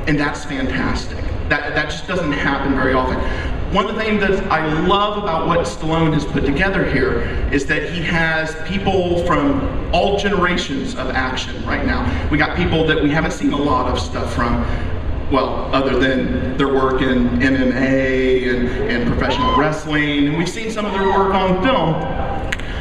And 0.07 0.17
that's 0.19 0.45
fantastic. 0.45 1.17
That, 1.49 1.73
that 1.75 1.89
just 1.89 2.07
doesn't 2.07 2.31
happen 2.31 2.75
very 2.75 2.93
often. 2.93 3.17
One 3.71 3.85
of 3.85 3.95
the 3.95 4.01
things 4.01 4.21
that 4.21 4.49
I 4.49 4.65
love 4.87 5.21
about 5.21 5.45
what 5.45 5.59
Stallone 5.67 6.13
has 6.13 6.23
put 6.23 6.45
together 6.45 6.89
here 6.89 7.19
is 7.51 7.65
that 7.65 7.89
he 7.89 8.01
has 8.01 8.55
people 8.65 9.25
from 9.25 9.93
all 9.93 10.17
generations 10.17 10.95
of 10.95 11.09
action 11.09 11.65
right 11.65 11.85
now. 11.85 12.29
We 12.31 12.37
got 12.37 12.55
people 12.55 12.87
that 12.87 13.03
we 13.03 13.09
haven't 13.09 13.31
seen 13.31 13.51
a 13.51 13.57
lot 13.57 13.91
of 13.91 13.99
stuff 13.99 14.33
from, 14.33 14.61
well, 15.33 15.69
other 15.75 15.99
than 15.99 16.55
their 16.57 16.69
work 16.73 17.01
in 17.01 17.27
MMA 17.39 18.55
and, 18.55 18.69
and 18.89 19.05
professional 19.05 19.57
wrestling, 19.57 20.29
and 20.29 20.37
we've 20.37 20.47
seen 20.47 20.71
some 20.71 20.85
of 20.85 20.93
their 20.93 21.09
work 21.09 21.33
on 21.33 21.61
film, 21.61 21.91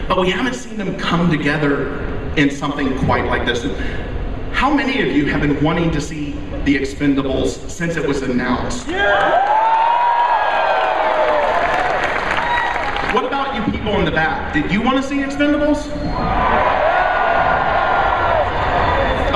but 0.07 0.21
we 0.21 0.31
haven't 0.31 0.55
seen 0.55 0.77
them 0.77 0.97
come 0.97 1.29
together 1.29 1.99
in 2.37 2.49
something 2.49 2.97
quite 3.01 3.25
like 3.25 3.45
this. 3.45 3.65
How 4.53 4.73
many 4.73 5.03
of 5.03 5.17
you 5.17 5.27
have 5.27 5.41
been 5.41 5.61
wanting 5.65 5.91
to 5.91 6.01
see 6.01 6.35
The 6.65 6.77
Expendables 6.77 7.69
since 7.69 7.97
it 7.97 8.07
was 8.07 8.23
announced? 8.23 8.87
Yeah! 8.87 9.57
What 13.17 13.25
about 13.25 13.55
you 13.55 13.76
people 13.87 14.01
in 14.01 14.05
the 14.05 14.11
back? 14.11 14.53
Did 14.53 14.73
you 14.73 14.83
want 14.83 14.97
to 14.97 15.03
see 15.03 15.19
Expendables? 15.19 15.87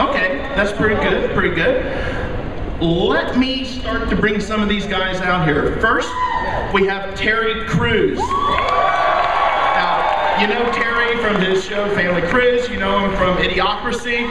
Okay, 0.09 0.39
that's 0.57 0.73
pretty 0.73 0.97
good, 0.97 1.31
pretty 1.37 1.55
good. 1.55 1.85
Let 2.83 3.39
me 3.39 3.65
start 3.65 4.11
to 4.11 4.17
bring 4.17 4.41
some 4.41 4.61
of 4.61 4.69
these 4.69 4.87
guys 4.87 5.21
out 5.21 5.47
here. 5.47 5.79
First, 5.81 6.11
we 6.75 6.85
have 6.87 7.17
Terry 7.17 7.65
Crews. 7.69 8.19
Now, 9.79 10.37
you 10.41 10.49
know 10.49 10.69
Terry 10.73 11.17
from 11.19 11.41
his 11.41 11.65
show 11.65 11.89
Family 11.95 12.23
Crews, 12.23 12.69
you 12.69 12.77
know 12.77 13.09
him 13.09 13.17
from 13.17 13.37
Idiocracy. 13.37 14.27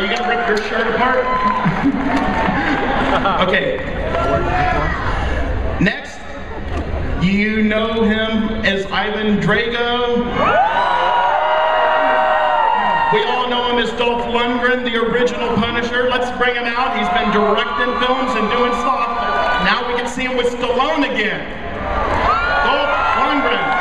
you 0.00 0.16
gonna 0.16 0.28
rip 0.28 0.48
your 0.48 0.58
shirt 0.68 0.86
apart? 0.94 1.24
okay. 3.48 3.78
Next, 5.80 6.18
you 7.22 7.62
know 7.62 8.02
him 8.02 8.64
as 8.64 8.86
Ivan 8.86 9.40
Drago. 9.40 10.16
We 13.12 13.24
all 13.24 13.48
know 13.50 13.72
him 13.72 13.78
as 13.78 13.90
Dolph 13.98 14.24
Lundgren, 14.26 14.84
the 14.84 14.96
original 14.96 15.54
Punisher. 15.56 16.08
Let's 16.08 16.30
bring 16.38 16.54
him 16.54 16.64
out. 16.64 16.96
He's 16.96 17.08
been 17.08 17.32
directing 17.32 17.98
films 17.98 18.32
and 18.38 18.48
doing 18.50 18.72
stuff. 18.72 19.08
Now 19.64 19.88
we 19.88 19.94
can 19.98 20.06
see 20.08 20.22
him 20.22 20.36
with 20.36 20.46
Stallone 20.46 21.10
again. 21.12 21.42
Dolph 22.64 22.90
Lundgren. 23.18 23.79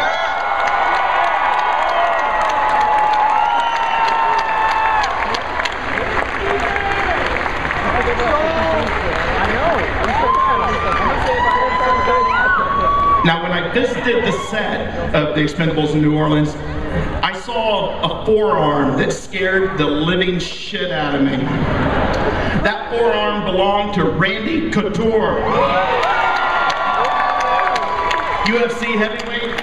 I 13.69 14.03
did 14.03 14.25
the 14.25 14.31
set 14.49 15.13
of 15.13 15.35
The 15.35 15.41
Expendables 15.41 15.93
in 15.93 16.01
New 16.01 16.17
Orleans, 16.17 16.55
I 17.21 17.39
saw 17.39 18.01
a 18.01 18.25
forearm 18.25 18.97
that 18.97 19.13
scared 19.13 19.77
the 19.77 19.85
living 19.85 20.39
shit 20.39 20.91
out 20.91 21.13
of 21.13 21.21
me. 21.21 21.37
That 22.63 22.89
forearm 22.89 23.45
belonged 23.45 23.93
to 23.93 24.05
Randy 24.05 24.71
Couture. 24.71 25.41
UFC 28.47 28.97
heavyweight 28.97 29.55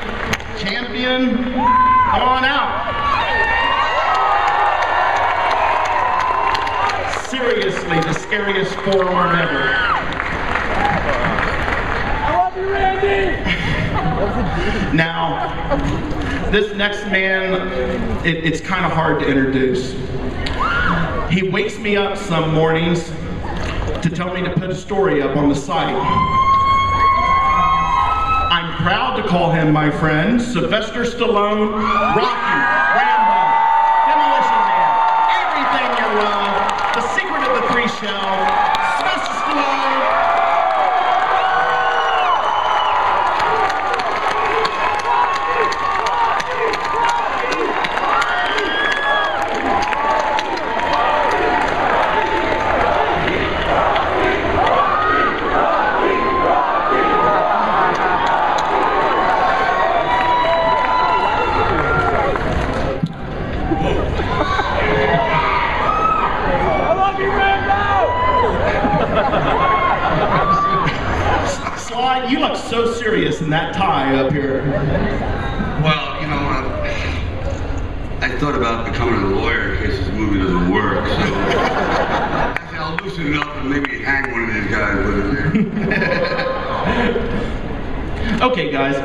champion. 0.57 1.53
Come 1.55 2.23
on 2.23 2.45
out. 2.45 2.87
Seriously, 7.29 7.99
the 8.03 8.13
scariest 8.13 8.73
forearm 8.77 9.35
ever. 9.35 9.76
Now, 14.95 15.77
this 16.51 16.75
next 16.75 17.05
man, 17.07 17.53
it, 18.27 18.45
it's 18.45 18.61
kind 18.63 18.87
of 18.87 18.93
hard 18.93 19.21
to 19.21 19.27
introduce. 19.29 19.93
He 21.31 21.49
wakes 21.51 21.79
me 21.79 21.97
up 21.97 22.17
some 22.17 22.55
mornings 22.55 23.13
to 24.03 24.09
tell 24.09 24.33
me 24.33 24.43
to 24.43 24.51
put 24.55 24.71
a 24.71 24.75
story 24.75 25.21
up 25.21 25.37
on 25.37 25.51
the 25.51 25.55
site. 25.55 25.95
I'm 28.53 28.83
proud 28.83 29.17
to 29.17 29.29
call 29.29 29.53
him 29.53 29.71
my 29.73 29.91
friend, 29.91 30.41
Sylvester 30.41 31.05
Stallone, 31.05 31.75
Rocky, 32.17 32.57
Rambo, 32.97 33.43
Demolition 34.09 34.61
Man, 34.65 34.93
everything 35.45 35.89
you 35.99 36.09
love, 36.23 36.95
The 36.95 37.03
Secret 37.15 37.43
of 37.43 37.53
the 37.61 37.69
Three 37.73 37.89
Shell, 37.89 38.47
Sylvester 38.97 39.35
Stallone. 39.35 39.85
Sly, 71.79 72.27
you 72.29 72.39
look 72.41 72.56
so 72.69 72.93
serious 72.93 73.41
in 73.41 73.51
that 73.51 73.75
tie 73.75 74.17
up 74.17 74.33
here. 74.33 74.63
Well, 75.83 76.21
you 76.21 76.27
know, 76.27 76.37
I, 76.37 76.69
I 78.23 78.39
thought 78.39 78.55
about 78.57 78.91
becoming 78.91 79.23
a 79.23 79.29
lawyer 79.37 79.75
in 79.75 79.85
case 79.85 79.99
this 79.99 80.09
movie 80.15 80.41
doesn't 80.41 80.73
work, 80.73 81.07
so 81.07 81.15
I 81.15 82.69
said 82.71 82.81
I'll 82.81 82.97
loosen 82.97 83.33
it 83.33 83.39
up 83.39 83.57
and 83.57 83.71
maybe 83.71 84.03
hang 84.03 84.33
one 84.33 84.45
of 84.49 84.55
these 84.55 84.67
guys 84.71 84.97
with 85.07 85.55
it. 85.57 87.43
Okay, 88.43 88.71
guys. 88.73 88.97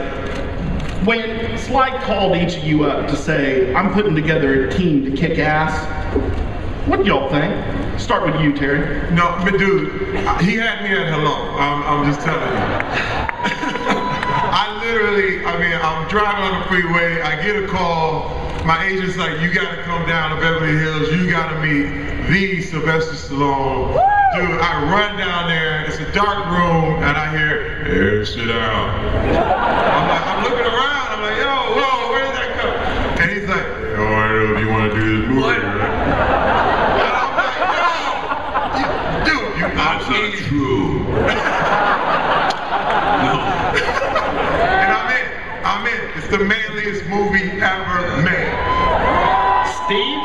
When 1.05 1.57
Sly 1.57 2.03
called 2.03 2.35
each 2.35 2.57
of 2.57 2.63
you 2.63 2.85
up 2.85 3.07
to 3.07 3.15
say, 3.15 3.73
I'm 3.75 3.93
putting 3.93 4.15
together 4.15 4.67
a 4.67 4.71
team 4.71 5.05
to 5.05 5.11
kick 5.15 5.37
ass, 5.39 5.85
what 6.87 6.97
do 6.97 7.05
y'all 7.05 7.29
think? 7.29 7.99
Start 7.99 8.25
with 8.25 8.41
you, 8.41 8.53
Terry. 8.53 9.11
No, 9.11 9.39
but 9.43 9.57
dude, 9.59 10.15
he 10.41 10.55
had 10.55 10.83
me 10.83 10.89
at 10.89 11.13
hello. 11.13 11.55
I'm, 11.57 11.83
I'm 11.83 12.11
just 12.11 12.25
telling 12.25 12.41
you. 12.41 13.20
Literally, 14.91 15.39
I 15.45 15.55
mean, 15.57 15.71
I'm 15.71 16.05
driving 16.09 16.43
on 16.43 16.59
the 16.59 16.67
freeway. 16.67 17.21
I 17.21 17.41
get 17.41 17.55
a 17.63 17.65
call. 17.65 18.27
My 18.65 18.83
agent's 18.85 19.15
like, 19.15 19.39
you 19.39 19.53
got 19.53 19.73
to 19.73 19.81
come 19.83 20.05
down 20.05 20.35
to 20.35 20.41
Beverly 20.41 20.75
Hills. 20.77 21.09
You 21.13 21.29
got 21.31 21.53
to 21.53 21.59
meet 21.61 21.87
the 22.27 22.61
Sylvester 22.61 23.13
Stallone. 23.13 23.93
Dude, 24.35 24.59
I 24.59 24.83
run 24.91 25.17
down 25.17 25.47
there. 25.47 25.85
It's 25.85 25.99
a 25.99 26.11
dark 26.11 26.45
room, 26.47 27.01
and 27.03 27.15
I 27.15 27.31
hear, 27.31 27.85
here, 27.85 28.25
sit 28.25 28.47
down. 28.47 28.89
I'm 28.99 30.09
like, 30.09 30.27
I'm 30.27 30.43
looking 30.43 30.65
around. 30.65 31.07
I'm 31.07 31.21
like, 31.21 31.37
yo, 31.37 31.55
whoa, 31.79 32.11
where 32.11 32.25
did 32.25 32.35
that 32.35 32.59
come? 32.59 32.75
And 33.21 33.31
he's 33.31 33.47
like, 33.47 33.63
yo, 33.63 34.03
I 34.03 34.27
don't 34.27 34.43
know 34.43 34.55
if 34.55 34.59
you 34.59 34.69
want 34.71 34.91
to 34.91 34.99
do 34.99 35.21
this 35.21 35.29
movie, 35.29 35.39
right? 35.39 35.63
Dude, 39.23 39.55
you 39.55 39.67
That's 39.71 40.09
not 40.09 40.33
true. 40.49 41.07
And 44.71 44.91
I'm 44.93 45.09
in. 45.11 45.27
I'm 45.65 45.85
in. 45.87 46.17
It's 46.17 46.20
the 46.31 46.39
manliest 46.39 47.05
movie 47.07 47.51
ever 47.59 48.21
made. 48.23 48.55
Steve? 49.83 50.23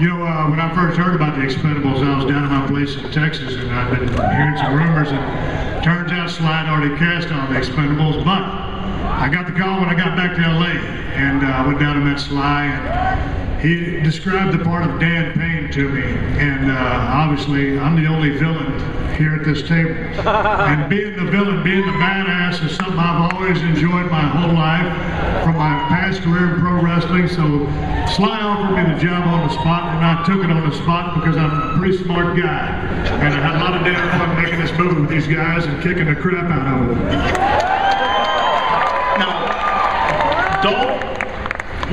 You 0.00 0.08
know, 0.08 0.24
uh, 0.24 0.48
when 0.48 0.58
I 0.58 0.72
first 0.74 0.96
heard 0.96 1.14
about 1.14 1.36
the 1.36 1.42
Expendables, 1.42 2.02
I 2.02 2.16
was 2.16 2.24
down 2.24 2.44
at 2.44 2.50
my 2.50 2.66
place 2.66 2.96
in 2.96 3.10
Texas, 3.12 3.56
and 3.56 3.70
I've 3.72 3.90
been 3.90 4.08
hearing 4.08 4.56
some 4.56 4.74
rumors, 4.74 5.08
and 5.12 5.84
turns 5.84 6.12
out 6.12 6.30
Slide 6.30 6.66
already 6.66 6.96
cast 6.96 7.28
on 7.28 7.52
the 7.52 7.60
Expendables, 7.60 8.24
but 8.24 8.40
I 8.40 9.28
got 9.30 9.46
the 9.46 9.52
call 9.52 9.80
when 9.80 9.90
I 9.90 9.94
got 9.94 10.16
back 10.16 10.34
to 10.36 10.40
LA, 10.40 10.80
and 11.12 11.44
uh, 11.44 11.46
I 11.46 11.66
went 11.66 11.78
down 11.78 11.96
and 11.96 12.06
met 12.06 12.18
Sly, 12.18 12.64
and 12.64 13.45
he 13.66 14.00
described 14.00 14.56
the 14.56 14.64
part 14.64 14.88
of 14.88 15.00
Dan 15.00 15.32
Paine 15.32 15.72
to 15.72 15.88
me, 15.88 16.02
and 16.38 16.70
uh, 16.70 17.10
obviously 17.10 17.76
I'm 17.76 18.00
the 18.00 18.08
only 18.08 18.30
villain 18.30 18.78
here 19.16 19.34
at 19.34 19.44
this 19.44 19.66
table. 19.66 19.90
and 20.30 20.88
being 20.88 21.16
the 21.16 21.28
villain, 21.28 21.64
being 21.64 21.84
the 21.84 21.92
badass 21.92 22.64
is 22.64 22.76
something 22.76 22.96
I've 22.96 23.34
always 23.34 23.60
enjoyed 23.62 24.08
my 24.08 24.22
whole 24.22 24.54
life 24.54 25.42
from 25.42 25.56
my 25.56 25.78
past 25.88 26.22
career 26.22 26.54
in 26.54 26.60
pro 26.60 26.80
wrestling. 26.80 27.26
So 27.26 27.66
Sly 28.14 28.38
offered 28.40 28.76
me 28.76 28.94
the 28.94 29.00
job 29.00 29.26
on 29.26 29.48
the 29.48 29.54
spot, 29.54 29.96
and 29.96 30.04
I 30.04 30.24
took 30.24 30.44
it 30.44 30.50
on 30.50 30.68
the 30.68 30.76
spot 30.76 31.16
because 31.16 31.36
I'm 31.36 31.50
a 31.50 31.78
pretty 31.78 31.98
smart 32.04 32.36
guy. 32.36 32.68
And 33.18 33.34
I 33.34 33.40
had 33.40 33.56
a 33.56 33.58
lot 33.58 33.74
of 33.74 33.84
damn 33.84 34.18
fun 34.18 34.42
making 34.42 34.60
this 34.60 34.78
movie 34.78 35.00
with 35.00 35.10
these 35.10 35.26
guys 35.26 35.64
and 35.66 35.82
kicking 35.82 36.06
the 36.06 36.14
crap 36.14 36.44
out 36.44 36.82
of 36.82 36.88
them. 36.88 37.06
Dolph, 40.62 41.06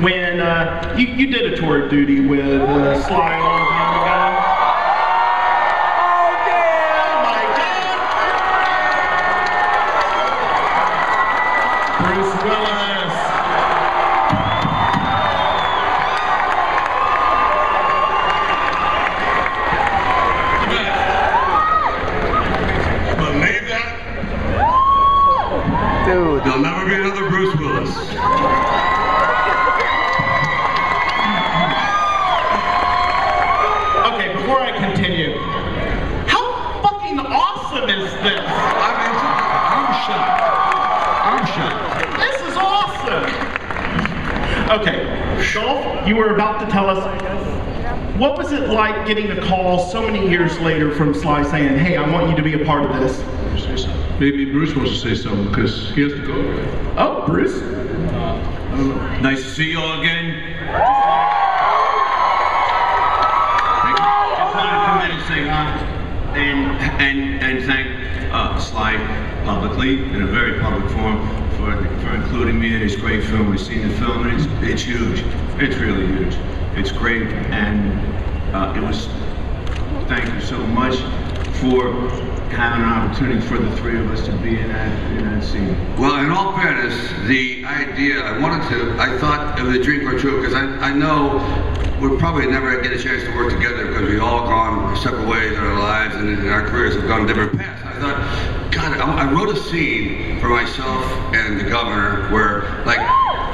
when 0.02 0.40
uh, 0.40 0.96
you, 0.98 1.08
you 1.08 1.28
did 1.28 1.54
a 1.54 1.58
tour 1.58 1.84
of 1.84 1.90
duty 1.92 2.20
with 2.20 2.40
uh, 2.46 3.02
Sly 3.08 3.36
a 3.36 3.42
long 3.44 3.68
time 3.68 3.94
ago. 4.02 4.14
Bruce 12.04 12.34
Willis. 12.44 13.16
Believe 23.16 23.66
that? 23.70 23.88
Dude. 26.08 26.44
There'll 26.44 26.60
never 26.60 26.86
be 26.88 26.96
another 26.96 27.30
Bruce 27.30 27.56
Willis. 27.58 27.94
Okay, 34.06 34.30
before 34.36 34.60
I 34.60 34.72
continue, 34.78 35.38
how 36.28 36.44
fucking 36.84 37.20
awesome 37.20 37.90
is 37.90 38.12
this? 38.22 38.42
I 38.46 38.92
mean, 39.00 39.16
I'm 39.74 39.88
shocked. 40.04 40.42
I'm 41.26 41.46
shocked. 41.48 41.82
This 42.20 42.38
is 42.52 42.56
awesome. 42.58 43.28
Okay, 45.56 46.10
you 46.10 46.16
were 46.16 46.34
about 46.34 46.60
to 46.66 46.72
tell 46.72 46.90
us 46.90 47.04
what 48.18 48.38
was 48.40 48.52
it 48.52 48.70
like 48.70 49.06
getting 49.06 49.30
a 49.30 49.42
call 49.42 49.78
so 49.86 50.02
many 50.02 50.28
years 50.28 50.60
later 50.60 50.92
from 50.92 51.14
Sly 51.14 51.44
saying, 51.44 51.78
"Hey, 51.78 51.96
I 51.96 52.10
want 52.10 52.28
you 52.28 52.36
to 52.36 52.42
be 52.42 52.60
a 52.60 52.66
part 52.66 52.90
of 52.90 53.00
this." 53.00 53.24
Maybe 54.20 54.46
Bruce 54.46 54.76
wants 54.76 54.92
to 54.92 54.98
say 54.98 55.14
something 55.22 55.48
because 55.50 55.92
he 55.94 56.02
has 56.02 56.14
to 56.14 56.26
go. 56.26 56.34
Oh, 56.98 57.24
Bruce. 57.28 57.62
Nice 59.22 59.44
to 59.44 59.50
see 59.50 59.72
you 59.72 59.80
all 59.80 60.00
again. 60.00 60.42
Just 64.38 64.56
want 64.56 64.70
to 64.70 64.86
come 64.86 65.02
in 65.06 65.12
and 65.12 65.24
say 65.28 65.50
uh, 65.50 66.34
and 66.36 66.60
and 67.00 67.44
and 67.44 67.66
thank 67.66 67.88
uh, 68.34 68.58
Sly 68.58 68.98
publicly 69.46 70.04
in 70.04 70.24
a 70.24 70.28
very 70.28 70.60
public 70.60 70.90
forum 70.94 71.20
for 71.52 71.76
for 72.00 72.16
including 72.16 72.60
me 72.60 72.74
in 72.74 72.82
his 72.82 72.96
great 72.96 73.24
film. 73.24 73.52
We've 73.52 73.60
seen 73.60 73.88
the 73.88 73.96
film 73.98 74.28
and 74.28 74.42
it's 74.42 74.48
it's 74.64 74.82
huge. 74.82 75.24
It's 75.60 75.76
really 75.78 76.08
huge. 76.08 76.36
It's 76.76 76.92
great 76.92 77.24
and 77.24 78.56
uh, 78.56 78.74
it 78.76 78.82
was 78.82 79.08
thank 80.08 80.34
you 80.34 80.42
so 80.42 80.58
much 80.68 80.96
for 81.62 81.94
having 82.50 82.84
an 82.84 82.90
opportunity 82.90 83.42
for 83.48 83.58
the 83.58 83.76
three 83.78 83.98
of 83.98 84.10
us 84.12 84.26
to 84.26 84.32
be 84.38 84.60
in 84.60 84.68
that 84.68 85.12
in 85.12 85.26
that 85.26 85.44
scene. 85.44 85.78
Well, 85.98 86.24
in 86.24 86.32
all 86.32 86.58
fairness, 86.58 86.96
the 87.28 87.64
idea 87.66 88.22
I 88.22 88.38
wanted 88.40 88.68
to, 88.70 89.00
I 89.00 89.18
thought 89.18 89.60
it 89.60 89.64
was 89.64 89.78
a 89.78 89.84
dream 89.84 90.08
come 90.08 90.20
true 90.20 90.42
because 90.42 90.54
I, 90.54 90.66
I 90.90 90.94
know 90.94 91.38
we'll 92.02 92.20
probably 92.20 92.48
never 92.48 92.82
get 92.82 92.92
a 92.92 93.02
chance 93.02 93.24
to 93.24 93.36
work 93.36 93.54
together 93.54 93.88
because 93.88 94.10
we've 94.10 94.22
all 94.22 94.46
gone 94.46 94.96
separate 94.98 95.28
ways 95.28 95.54
in 95.54 95.60
our 95.60 95.80
lives 95.80 96.16
and 96.16 96.30
in 96.30 96.50
our 96.50 96.68
careers 96.68 96.96
have 96.96 97.08
gone 97.08 97.26
different 97.26 97.58
paths. 97.58 97.82
I 97.86 98.00
thought, 98.00 98.72
God, 98.74 98.98
I, 98.98 99.30
I 99.30 99.32
wrote 99.32 99.50
a 99.50 99.60
scene 99.70 100.40
for 100.40 100.50
myself 100.50 101.06
and 101.34 101.60
the 101.60 101.70
governor 101.70 102.30
where, 102.32 102.84
like, 102.86 103.00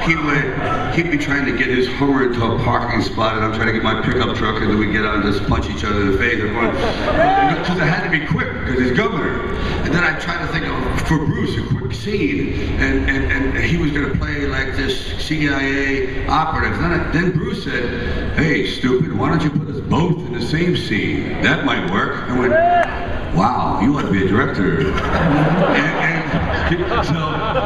he 0.02 0.16
would 0.16 0.94
he'd 0.94 1.10
be 1.10 1.18
trying 1.18 1.44
to 1.46 1.56
get 1.56 1.68
his 1.68 1.86
Hummer 1.88 2.24
into 2.24 2.42
a 2.44 2.58
parking 2.64 3.02
spot, 3.02 3.36
and 3.36 3.44
I'm 3.44 3.52
trying 3.52 3.66
to 3.66 3.72
get 3.72 3.82
my 3.82 4.00
pickup 4.00 4.36
truck, 4.36 4.60
and 4.62 4.70
then 4.70 4.78
we 4.78 4.90
get 4.90 5.04
out 5.04 5.16
and 5.16 5.24
just 5.24 5.46
punch 5.48 5.68
each 5.68 5.84
other 5.84 6.00
in 6.00 6.12
the 6.12 6.18
face. 6.18 6.40
Because 6.40 7.78
I 7.78 7.84
had 7.84 8.04
to 8.04 8.10
be 8.10 8.26
quick 8.26 8.52
because 8.64 8.80
he's 8.80 8.96
governor. 8.96 9.54
And 9.84 9.94
then 9.94 10.02
I 10.02 10.18
tried 10.18 10.46
to 10.46 10.52
think 10.52 10.66
of 10.66 11.08
for 11.08 11.18
Bruce 11.18 11.56
a 11.58 11.76
quick 11.76 11.92
scene, 11.92 12.54
and 12.80 13.10
and, 13.10 13.32
and 13.32 13.64
he 13.64 13.76
was 13.76 13.90
going 13.92 14.10
to 14.10 14.18
play 14.18 14.46
like 14.46 14.76
this 14.76 14.96
CIA 15.18 16.26
operative. 16.26 16.78
Then 16.78 16.92
I, 16.92 17.10
then 17.12 17.32
Bruce 17.32 17.64
said, 17.64 18.32
"Hey, 18.38 18.66
stupid, 18.66 19.12
why 19.12 19.28
don't 19.30 19.42
you 19.42 19.50
put 19.50 19.68
us 19.68 19.80
both 19.80 20.16
in 20.26 20.32
the 20.32 20.42
same 20.42 20.76
scene? 20.76 21.42
That 21.42 21.64
might 21.64 21.90
work." 21.90 22.16
I 22.30 22.38
went, 22.38 23.09
"Wow, 23.34 23.80
you 23.82 23.92
want 23.92 24.06
to 24.06 24.12
be 24.12 24.24
a 24.24 24.28
director." 24.28 24.80
and, 24.90 26.10
and 26.10 27.06
so 27.06 27.14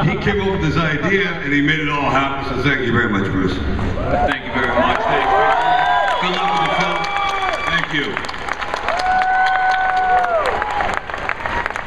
he 0.02 0.16
came 0.24 0.40
up 0.40 0.50
with 0.52 0.62
this 0.62 0.76
idea, 0.76 1.28
and 1.28 1.52
he 1.52 1.60
made 1.60 1.80
it 1.80 1.88
all 1.88 2.10
happen. 2.10 2.56
So 2.56 2.62
thank 2.62 2.86
you 2.86 2.92
very 2.92 3.08
much, 3.10 3.24
Bruce. 3.30 3.54
Thank 3.54 4.44
you 4.46 4.52
very 4.52 4.68
much. 4.68 5.00
Thank 5.02 5.30
you. 5.30 5.38
Good 6.22 6.34
luck 6.36 6.50
with 6.60 6.68
the 6.68 6.74
film. 6.80 7.00
Thank 7.70 7.92
you. 7.92 8.34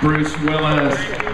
Bruce 0.02 0.38
Willis. 0.42 1.28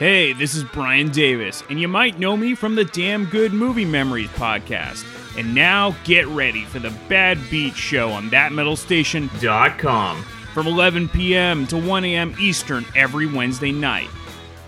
Hey, 0.00 0.32
this 0.32 0.56
is 0.56 0.64
Brian 0.64 1.10
Davis, 1.10 1.62
and 1.70 1.80
you 1.80 1.86
might 1.86 2.18
know 2.18 2.36
me 2.36 2.56
from 2.56 2.74
the 2.74 2.84
Damn 2.84 3.26
Good 3.26 3.52
Movie 3.52 3.84
Memories 3.84 4.28
podcast. 4.30 5.13
And 5.36 5.54
now 5.54 5.96
get 6.04 6.26
ready 6.28 6.64
for 6.64 6.78
the 6.78 6.94
Bad 7.08 7.38
Beat 7.50 7.74
Show 7.74 8.10
on 8.10 8.30
thatmetalstation.com 8.30 10.22
from 10.54 10.66
11 10.66 11.08
p.m. 11.08 11.66
to 11.66 11.76
1 11.76 12.04
a.m. 12.04 12.34
Eastern 12.38 12.86
every 12.94 13.26
Wednesday 13.26 13.72
night. 13.72 14.08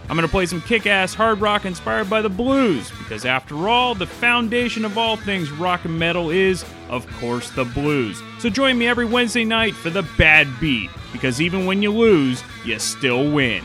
I'm 0.09 0.17
going 0.17 0.27
to 0.27 0.31
play 0.31 0.47
some 0.47 0.61
kick 0.61 0.87
ass 0.87 1.15
hard 1.15 1.41
rock 1.41 1.65
inspired 1.65 2.09
by 2.09 2.23
the 2.23 2.29
blues, 2.29 2.91
because 2.99 3.25
after 3.25 3.69
all, 3.69 3.95
the 3.95 4.07
foundation 4.07 4.85
of 4.85 4.97
all 4.97 5.17
things 5.17 5.51
rock 5.51 5.85
and 5.85 5.99
metal 5.99 6.31
is, 6.31 6.65
of 6.89 7.07
course, 7.19 7.51
the 7.51 7.65
blues. 7.65 8.23
So 8.39 8.49
join 8.49 8.79
me 8.79 8.87
every 8.87 9.05
Wednesday 9.05 9.45
night 9.45 9.75
for 9.75 9.91
the 9.91 10.03
Bad 10.17 10.49
Beat, 10.61 10.91
because 11.13 11.41
even 11.41 11.67
when 11.67 11.83
you 11.83 11.93
lose, 11.93 12.43
you 12.65 12.79
still 12.79 13.33
win. 13.33 13.65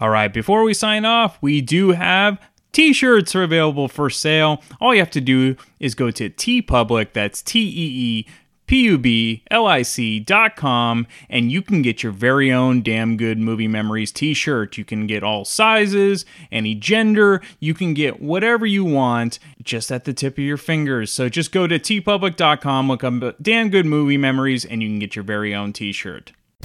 All 0.00 0.10
right, 0.10 0.32
before 0.32 0.62
we 0.62 0.74
sign 0.74 1.04
off, 1.04 1.38
we 1.40 1.60
do 1.60 1.92
have 1.92 2.38
T-shirts 2.72 3.34
are 3.34 3.42
available 3.42 3.88
for 3.88 4.10
sale. 4.10 4.62
All 4.82 4.94
you 4.94 5.00
have 5.00 5.10
to 5.12 5.20
do 5.22 5.56
is 5.80 5.94
go 5.94 6.10
to 6.10 6.28
TeePublic. 6.28 7.14
That's 7.14 7.40
T 7.40 7.60
E 7.60 7.72
E 7.72 8.26
P 8.66 8.82
U 8.82 8.98
B 8.98 9.42
L 9.50 9.66
I 9.66 9.80
C 9.80 10.20
dot 10.20 10.56
com, 10.56 11.06
and 11.30 11.50
you 11.50 11.62
can 11.62 11.80
get 11.80 12.02
your 12.02 12.12
very 12.12 12.52
own 12.52 12.82
damn 12.82 13.16
good 13.16 13.38
movie 13.38 13.68
memories 13.68 14.12
T-shirt. 14.12 14.76
You 14.76 14.84
can 14.84 15.06
get 15.06 15.22
all 15.22 15.46
sizes, 15.46 16.26
any 16.52 16.74
gender. 16.74 17.40
You 17.60 17.72
can 17.72 17.94
get 17.94 18.20
whatever 18.20 18.66
you 18.66 18.84
want, 18.84 19.38
just 19.62 19.90
at 19.90 20.04
the 20.04 20.12
tip 20.12 20.34
of 20.34 20.44
your 20.44 20.58
fingers. 20.58 21.10
So 21.10 21.30
just 21.30 21.52
go 21.52 21.66
to 21.66 21.78
teepublic.com, 21.78 22.88
look 22.88 23.02
up 23.02 23.36
damn 23.40 23.70
good 23.70 23.86
movie 23.86 24.18
memories, 24.18 24.66
and 24.66 24.82
you 24.82 24.90
can 24.90 24.98
get 24.98 25.16
your 25.16 25.24
very 25.24 25.54
own 25.54 25.72
T-shirt. 25.72 26.32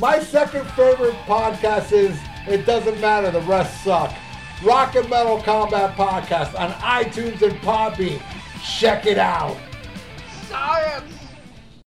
my 0.00 0.18
second 0.18 0.66
favorite 0.70 1.14
podcast 1.26 1.92
is 1.92 2.18
It 2.48 2.64
Doesn't 2.64 2.98
Matter, 3.00 3.30
the 3.30 3.42
rest 3.42 3.84
suck. 3.84 4.14
Rock 4.64 4.94
and 4.94 5.08
Metal 5.10 5.40
Combat 5.42 5.94
Podcast 5.94 6.58
on 6.58 6.70
iTunes 6.80 7.42
and 7.42 7.54
Podbean. 7.60 8.20
Check 8.62 9.04
it 9.06 9.18
out. 9.18 9.56
Science! 10.48 11.19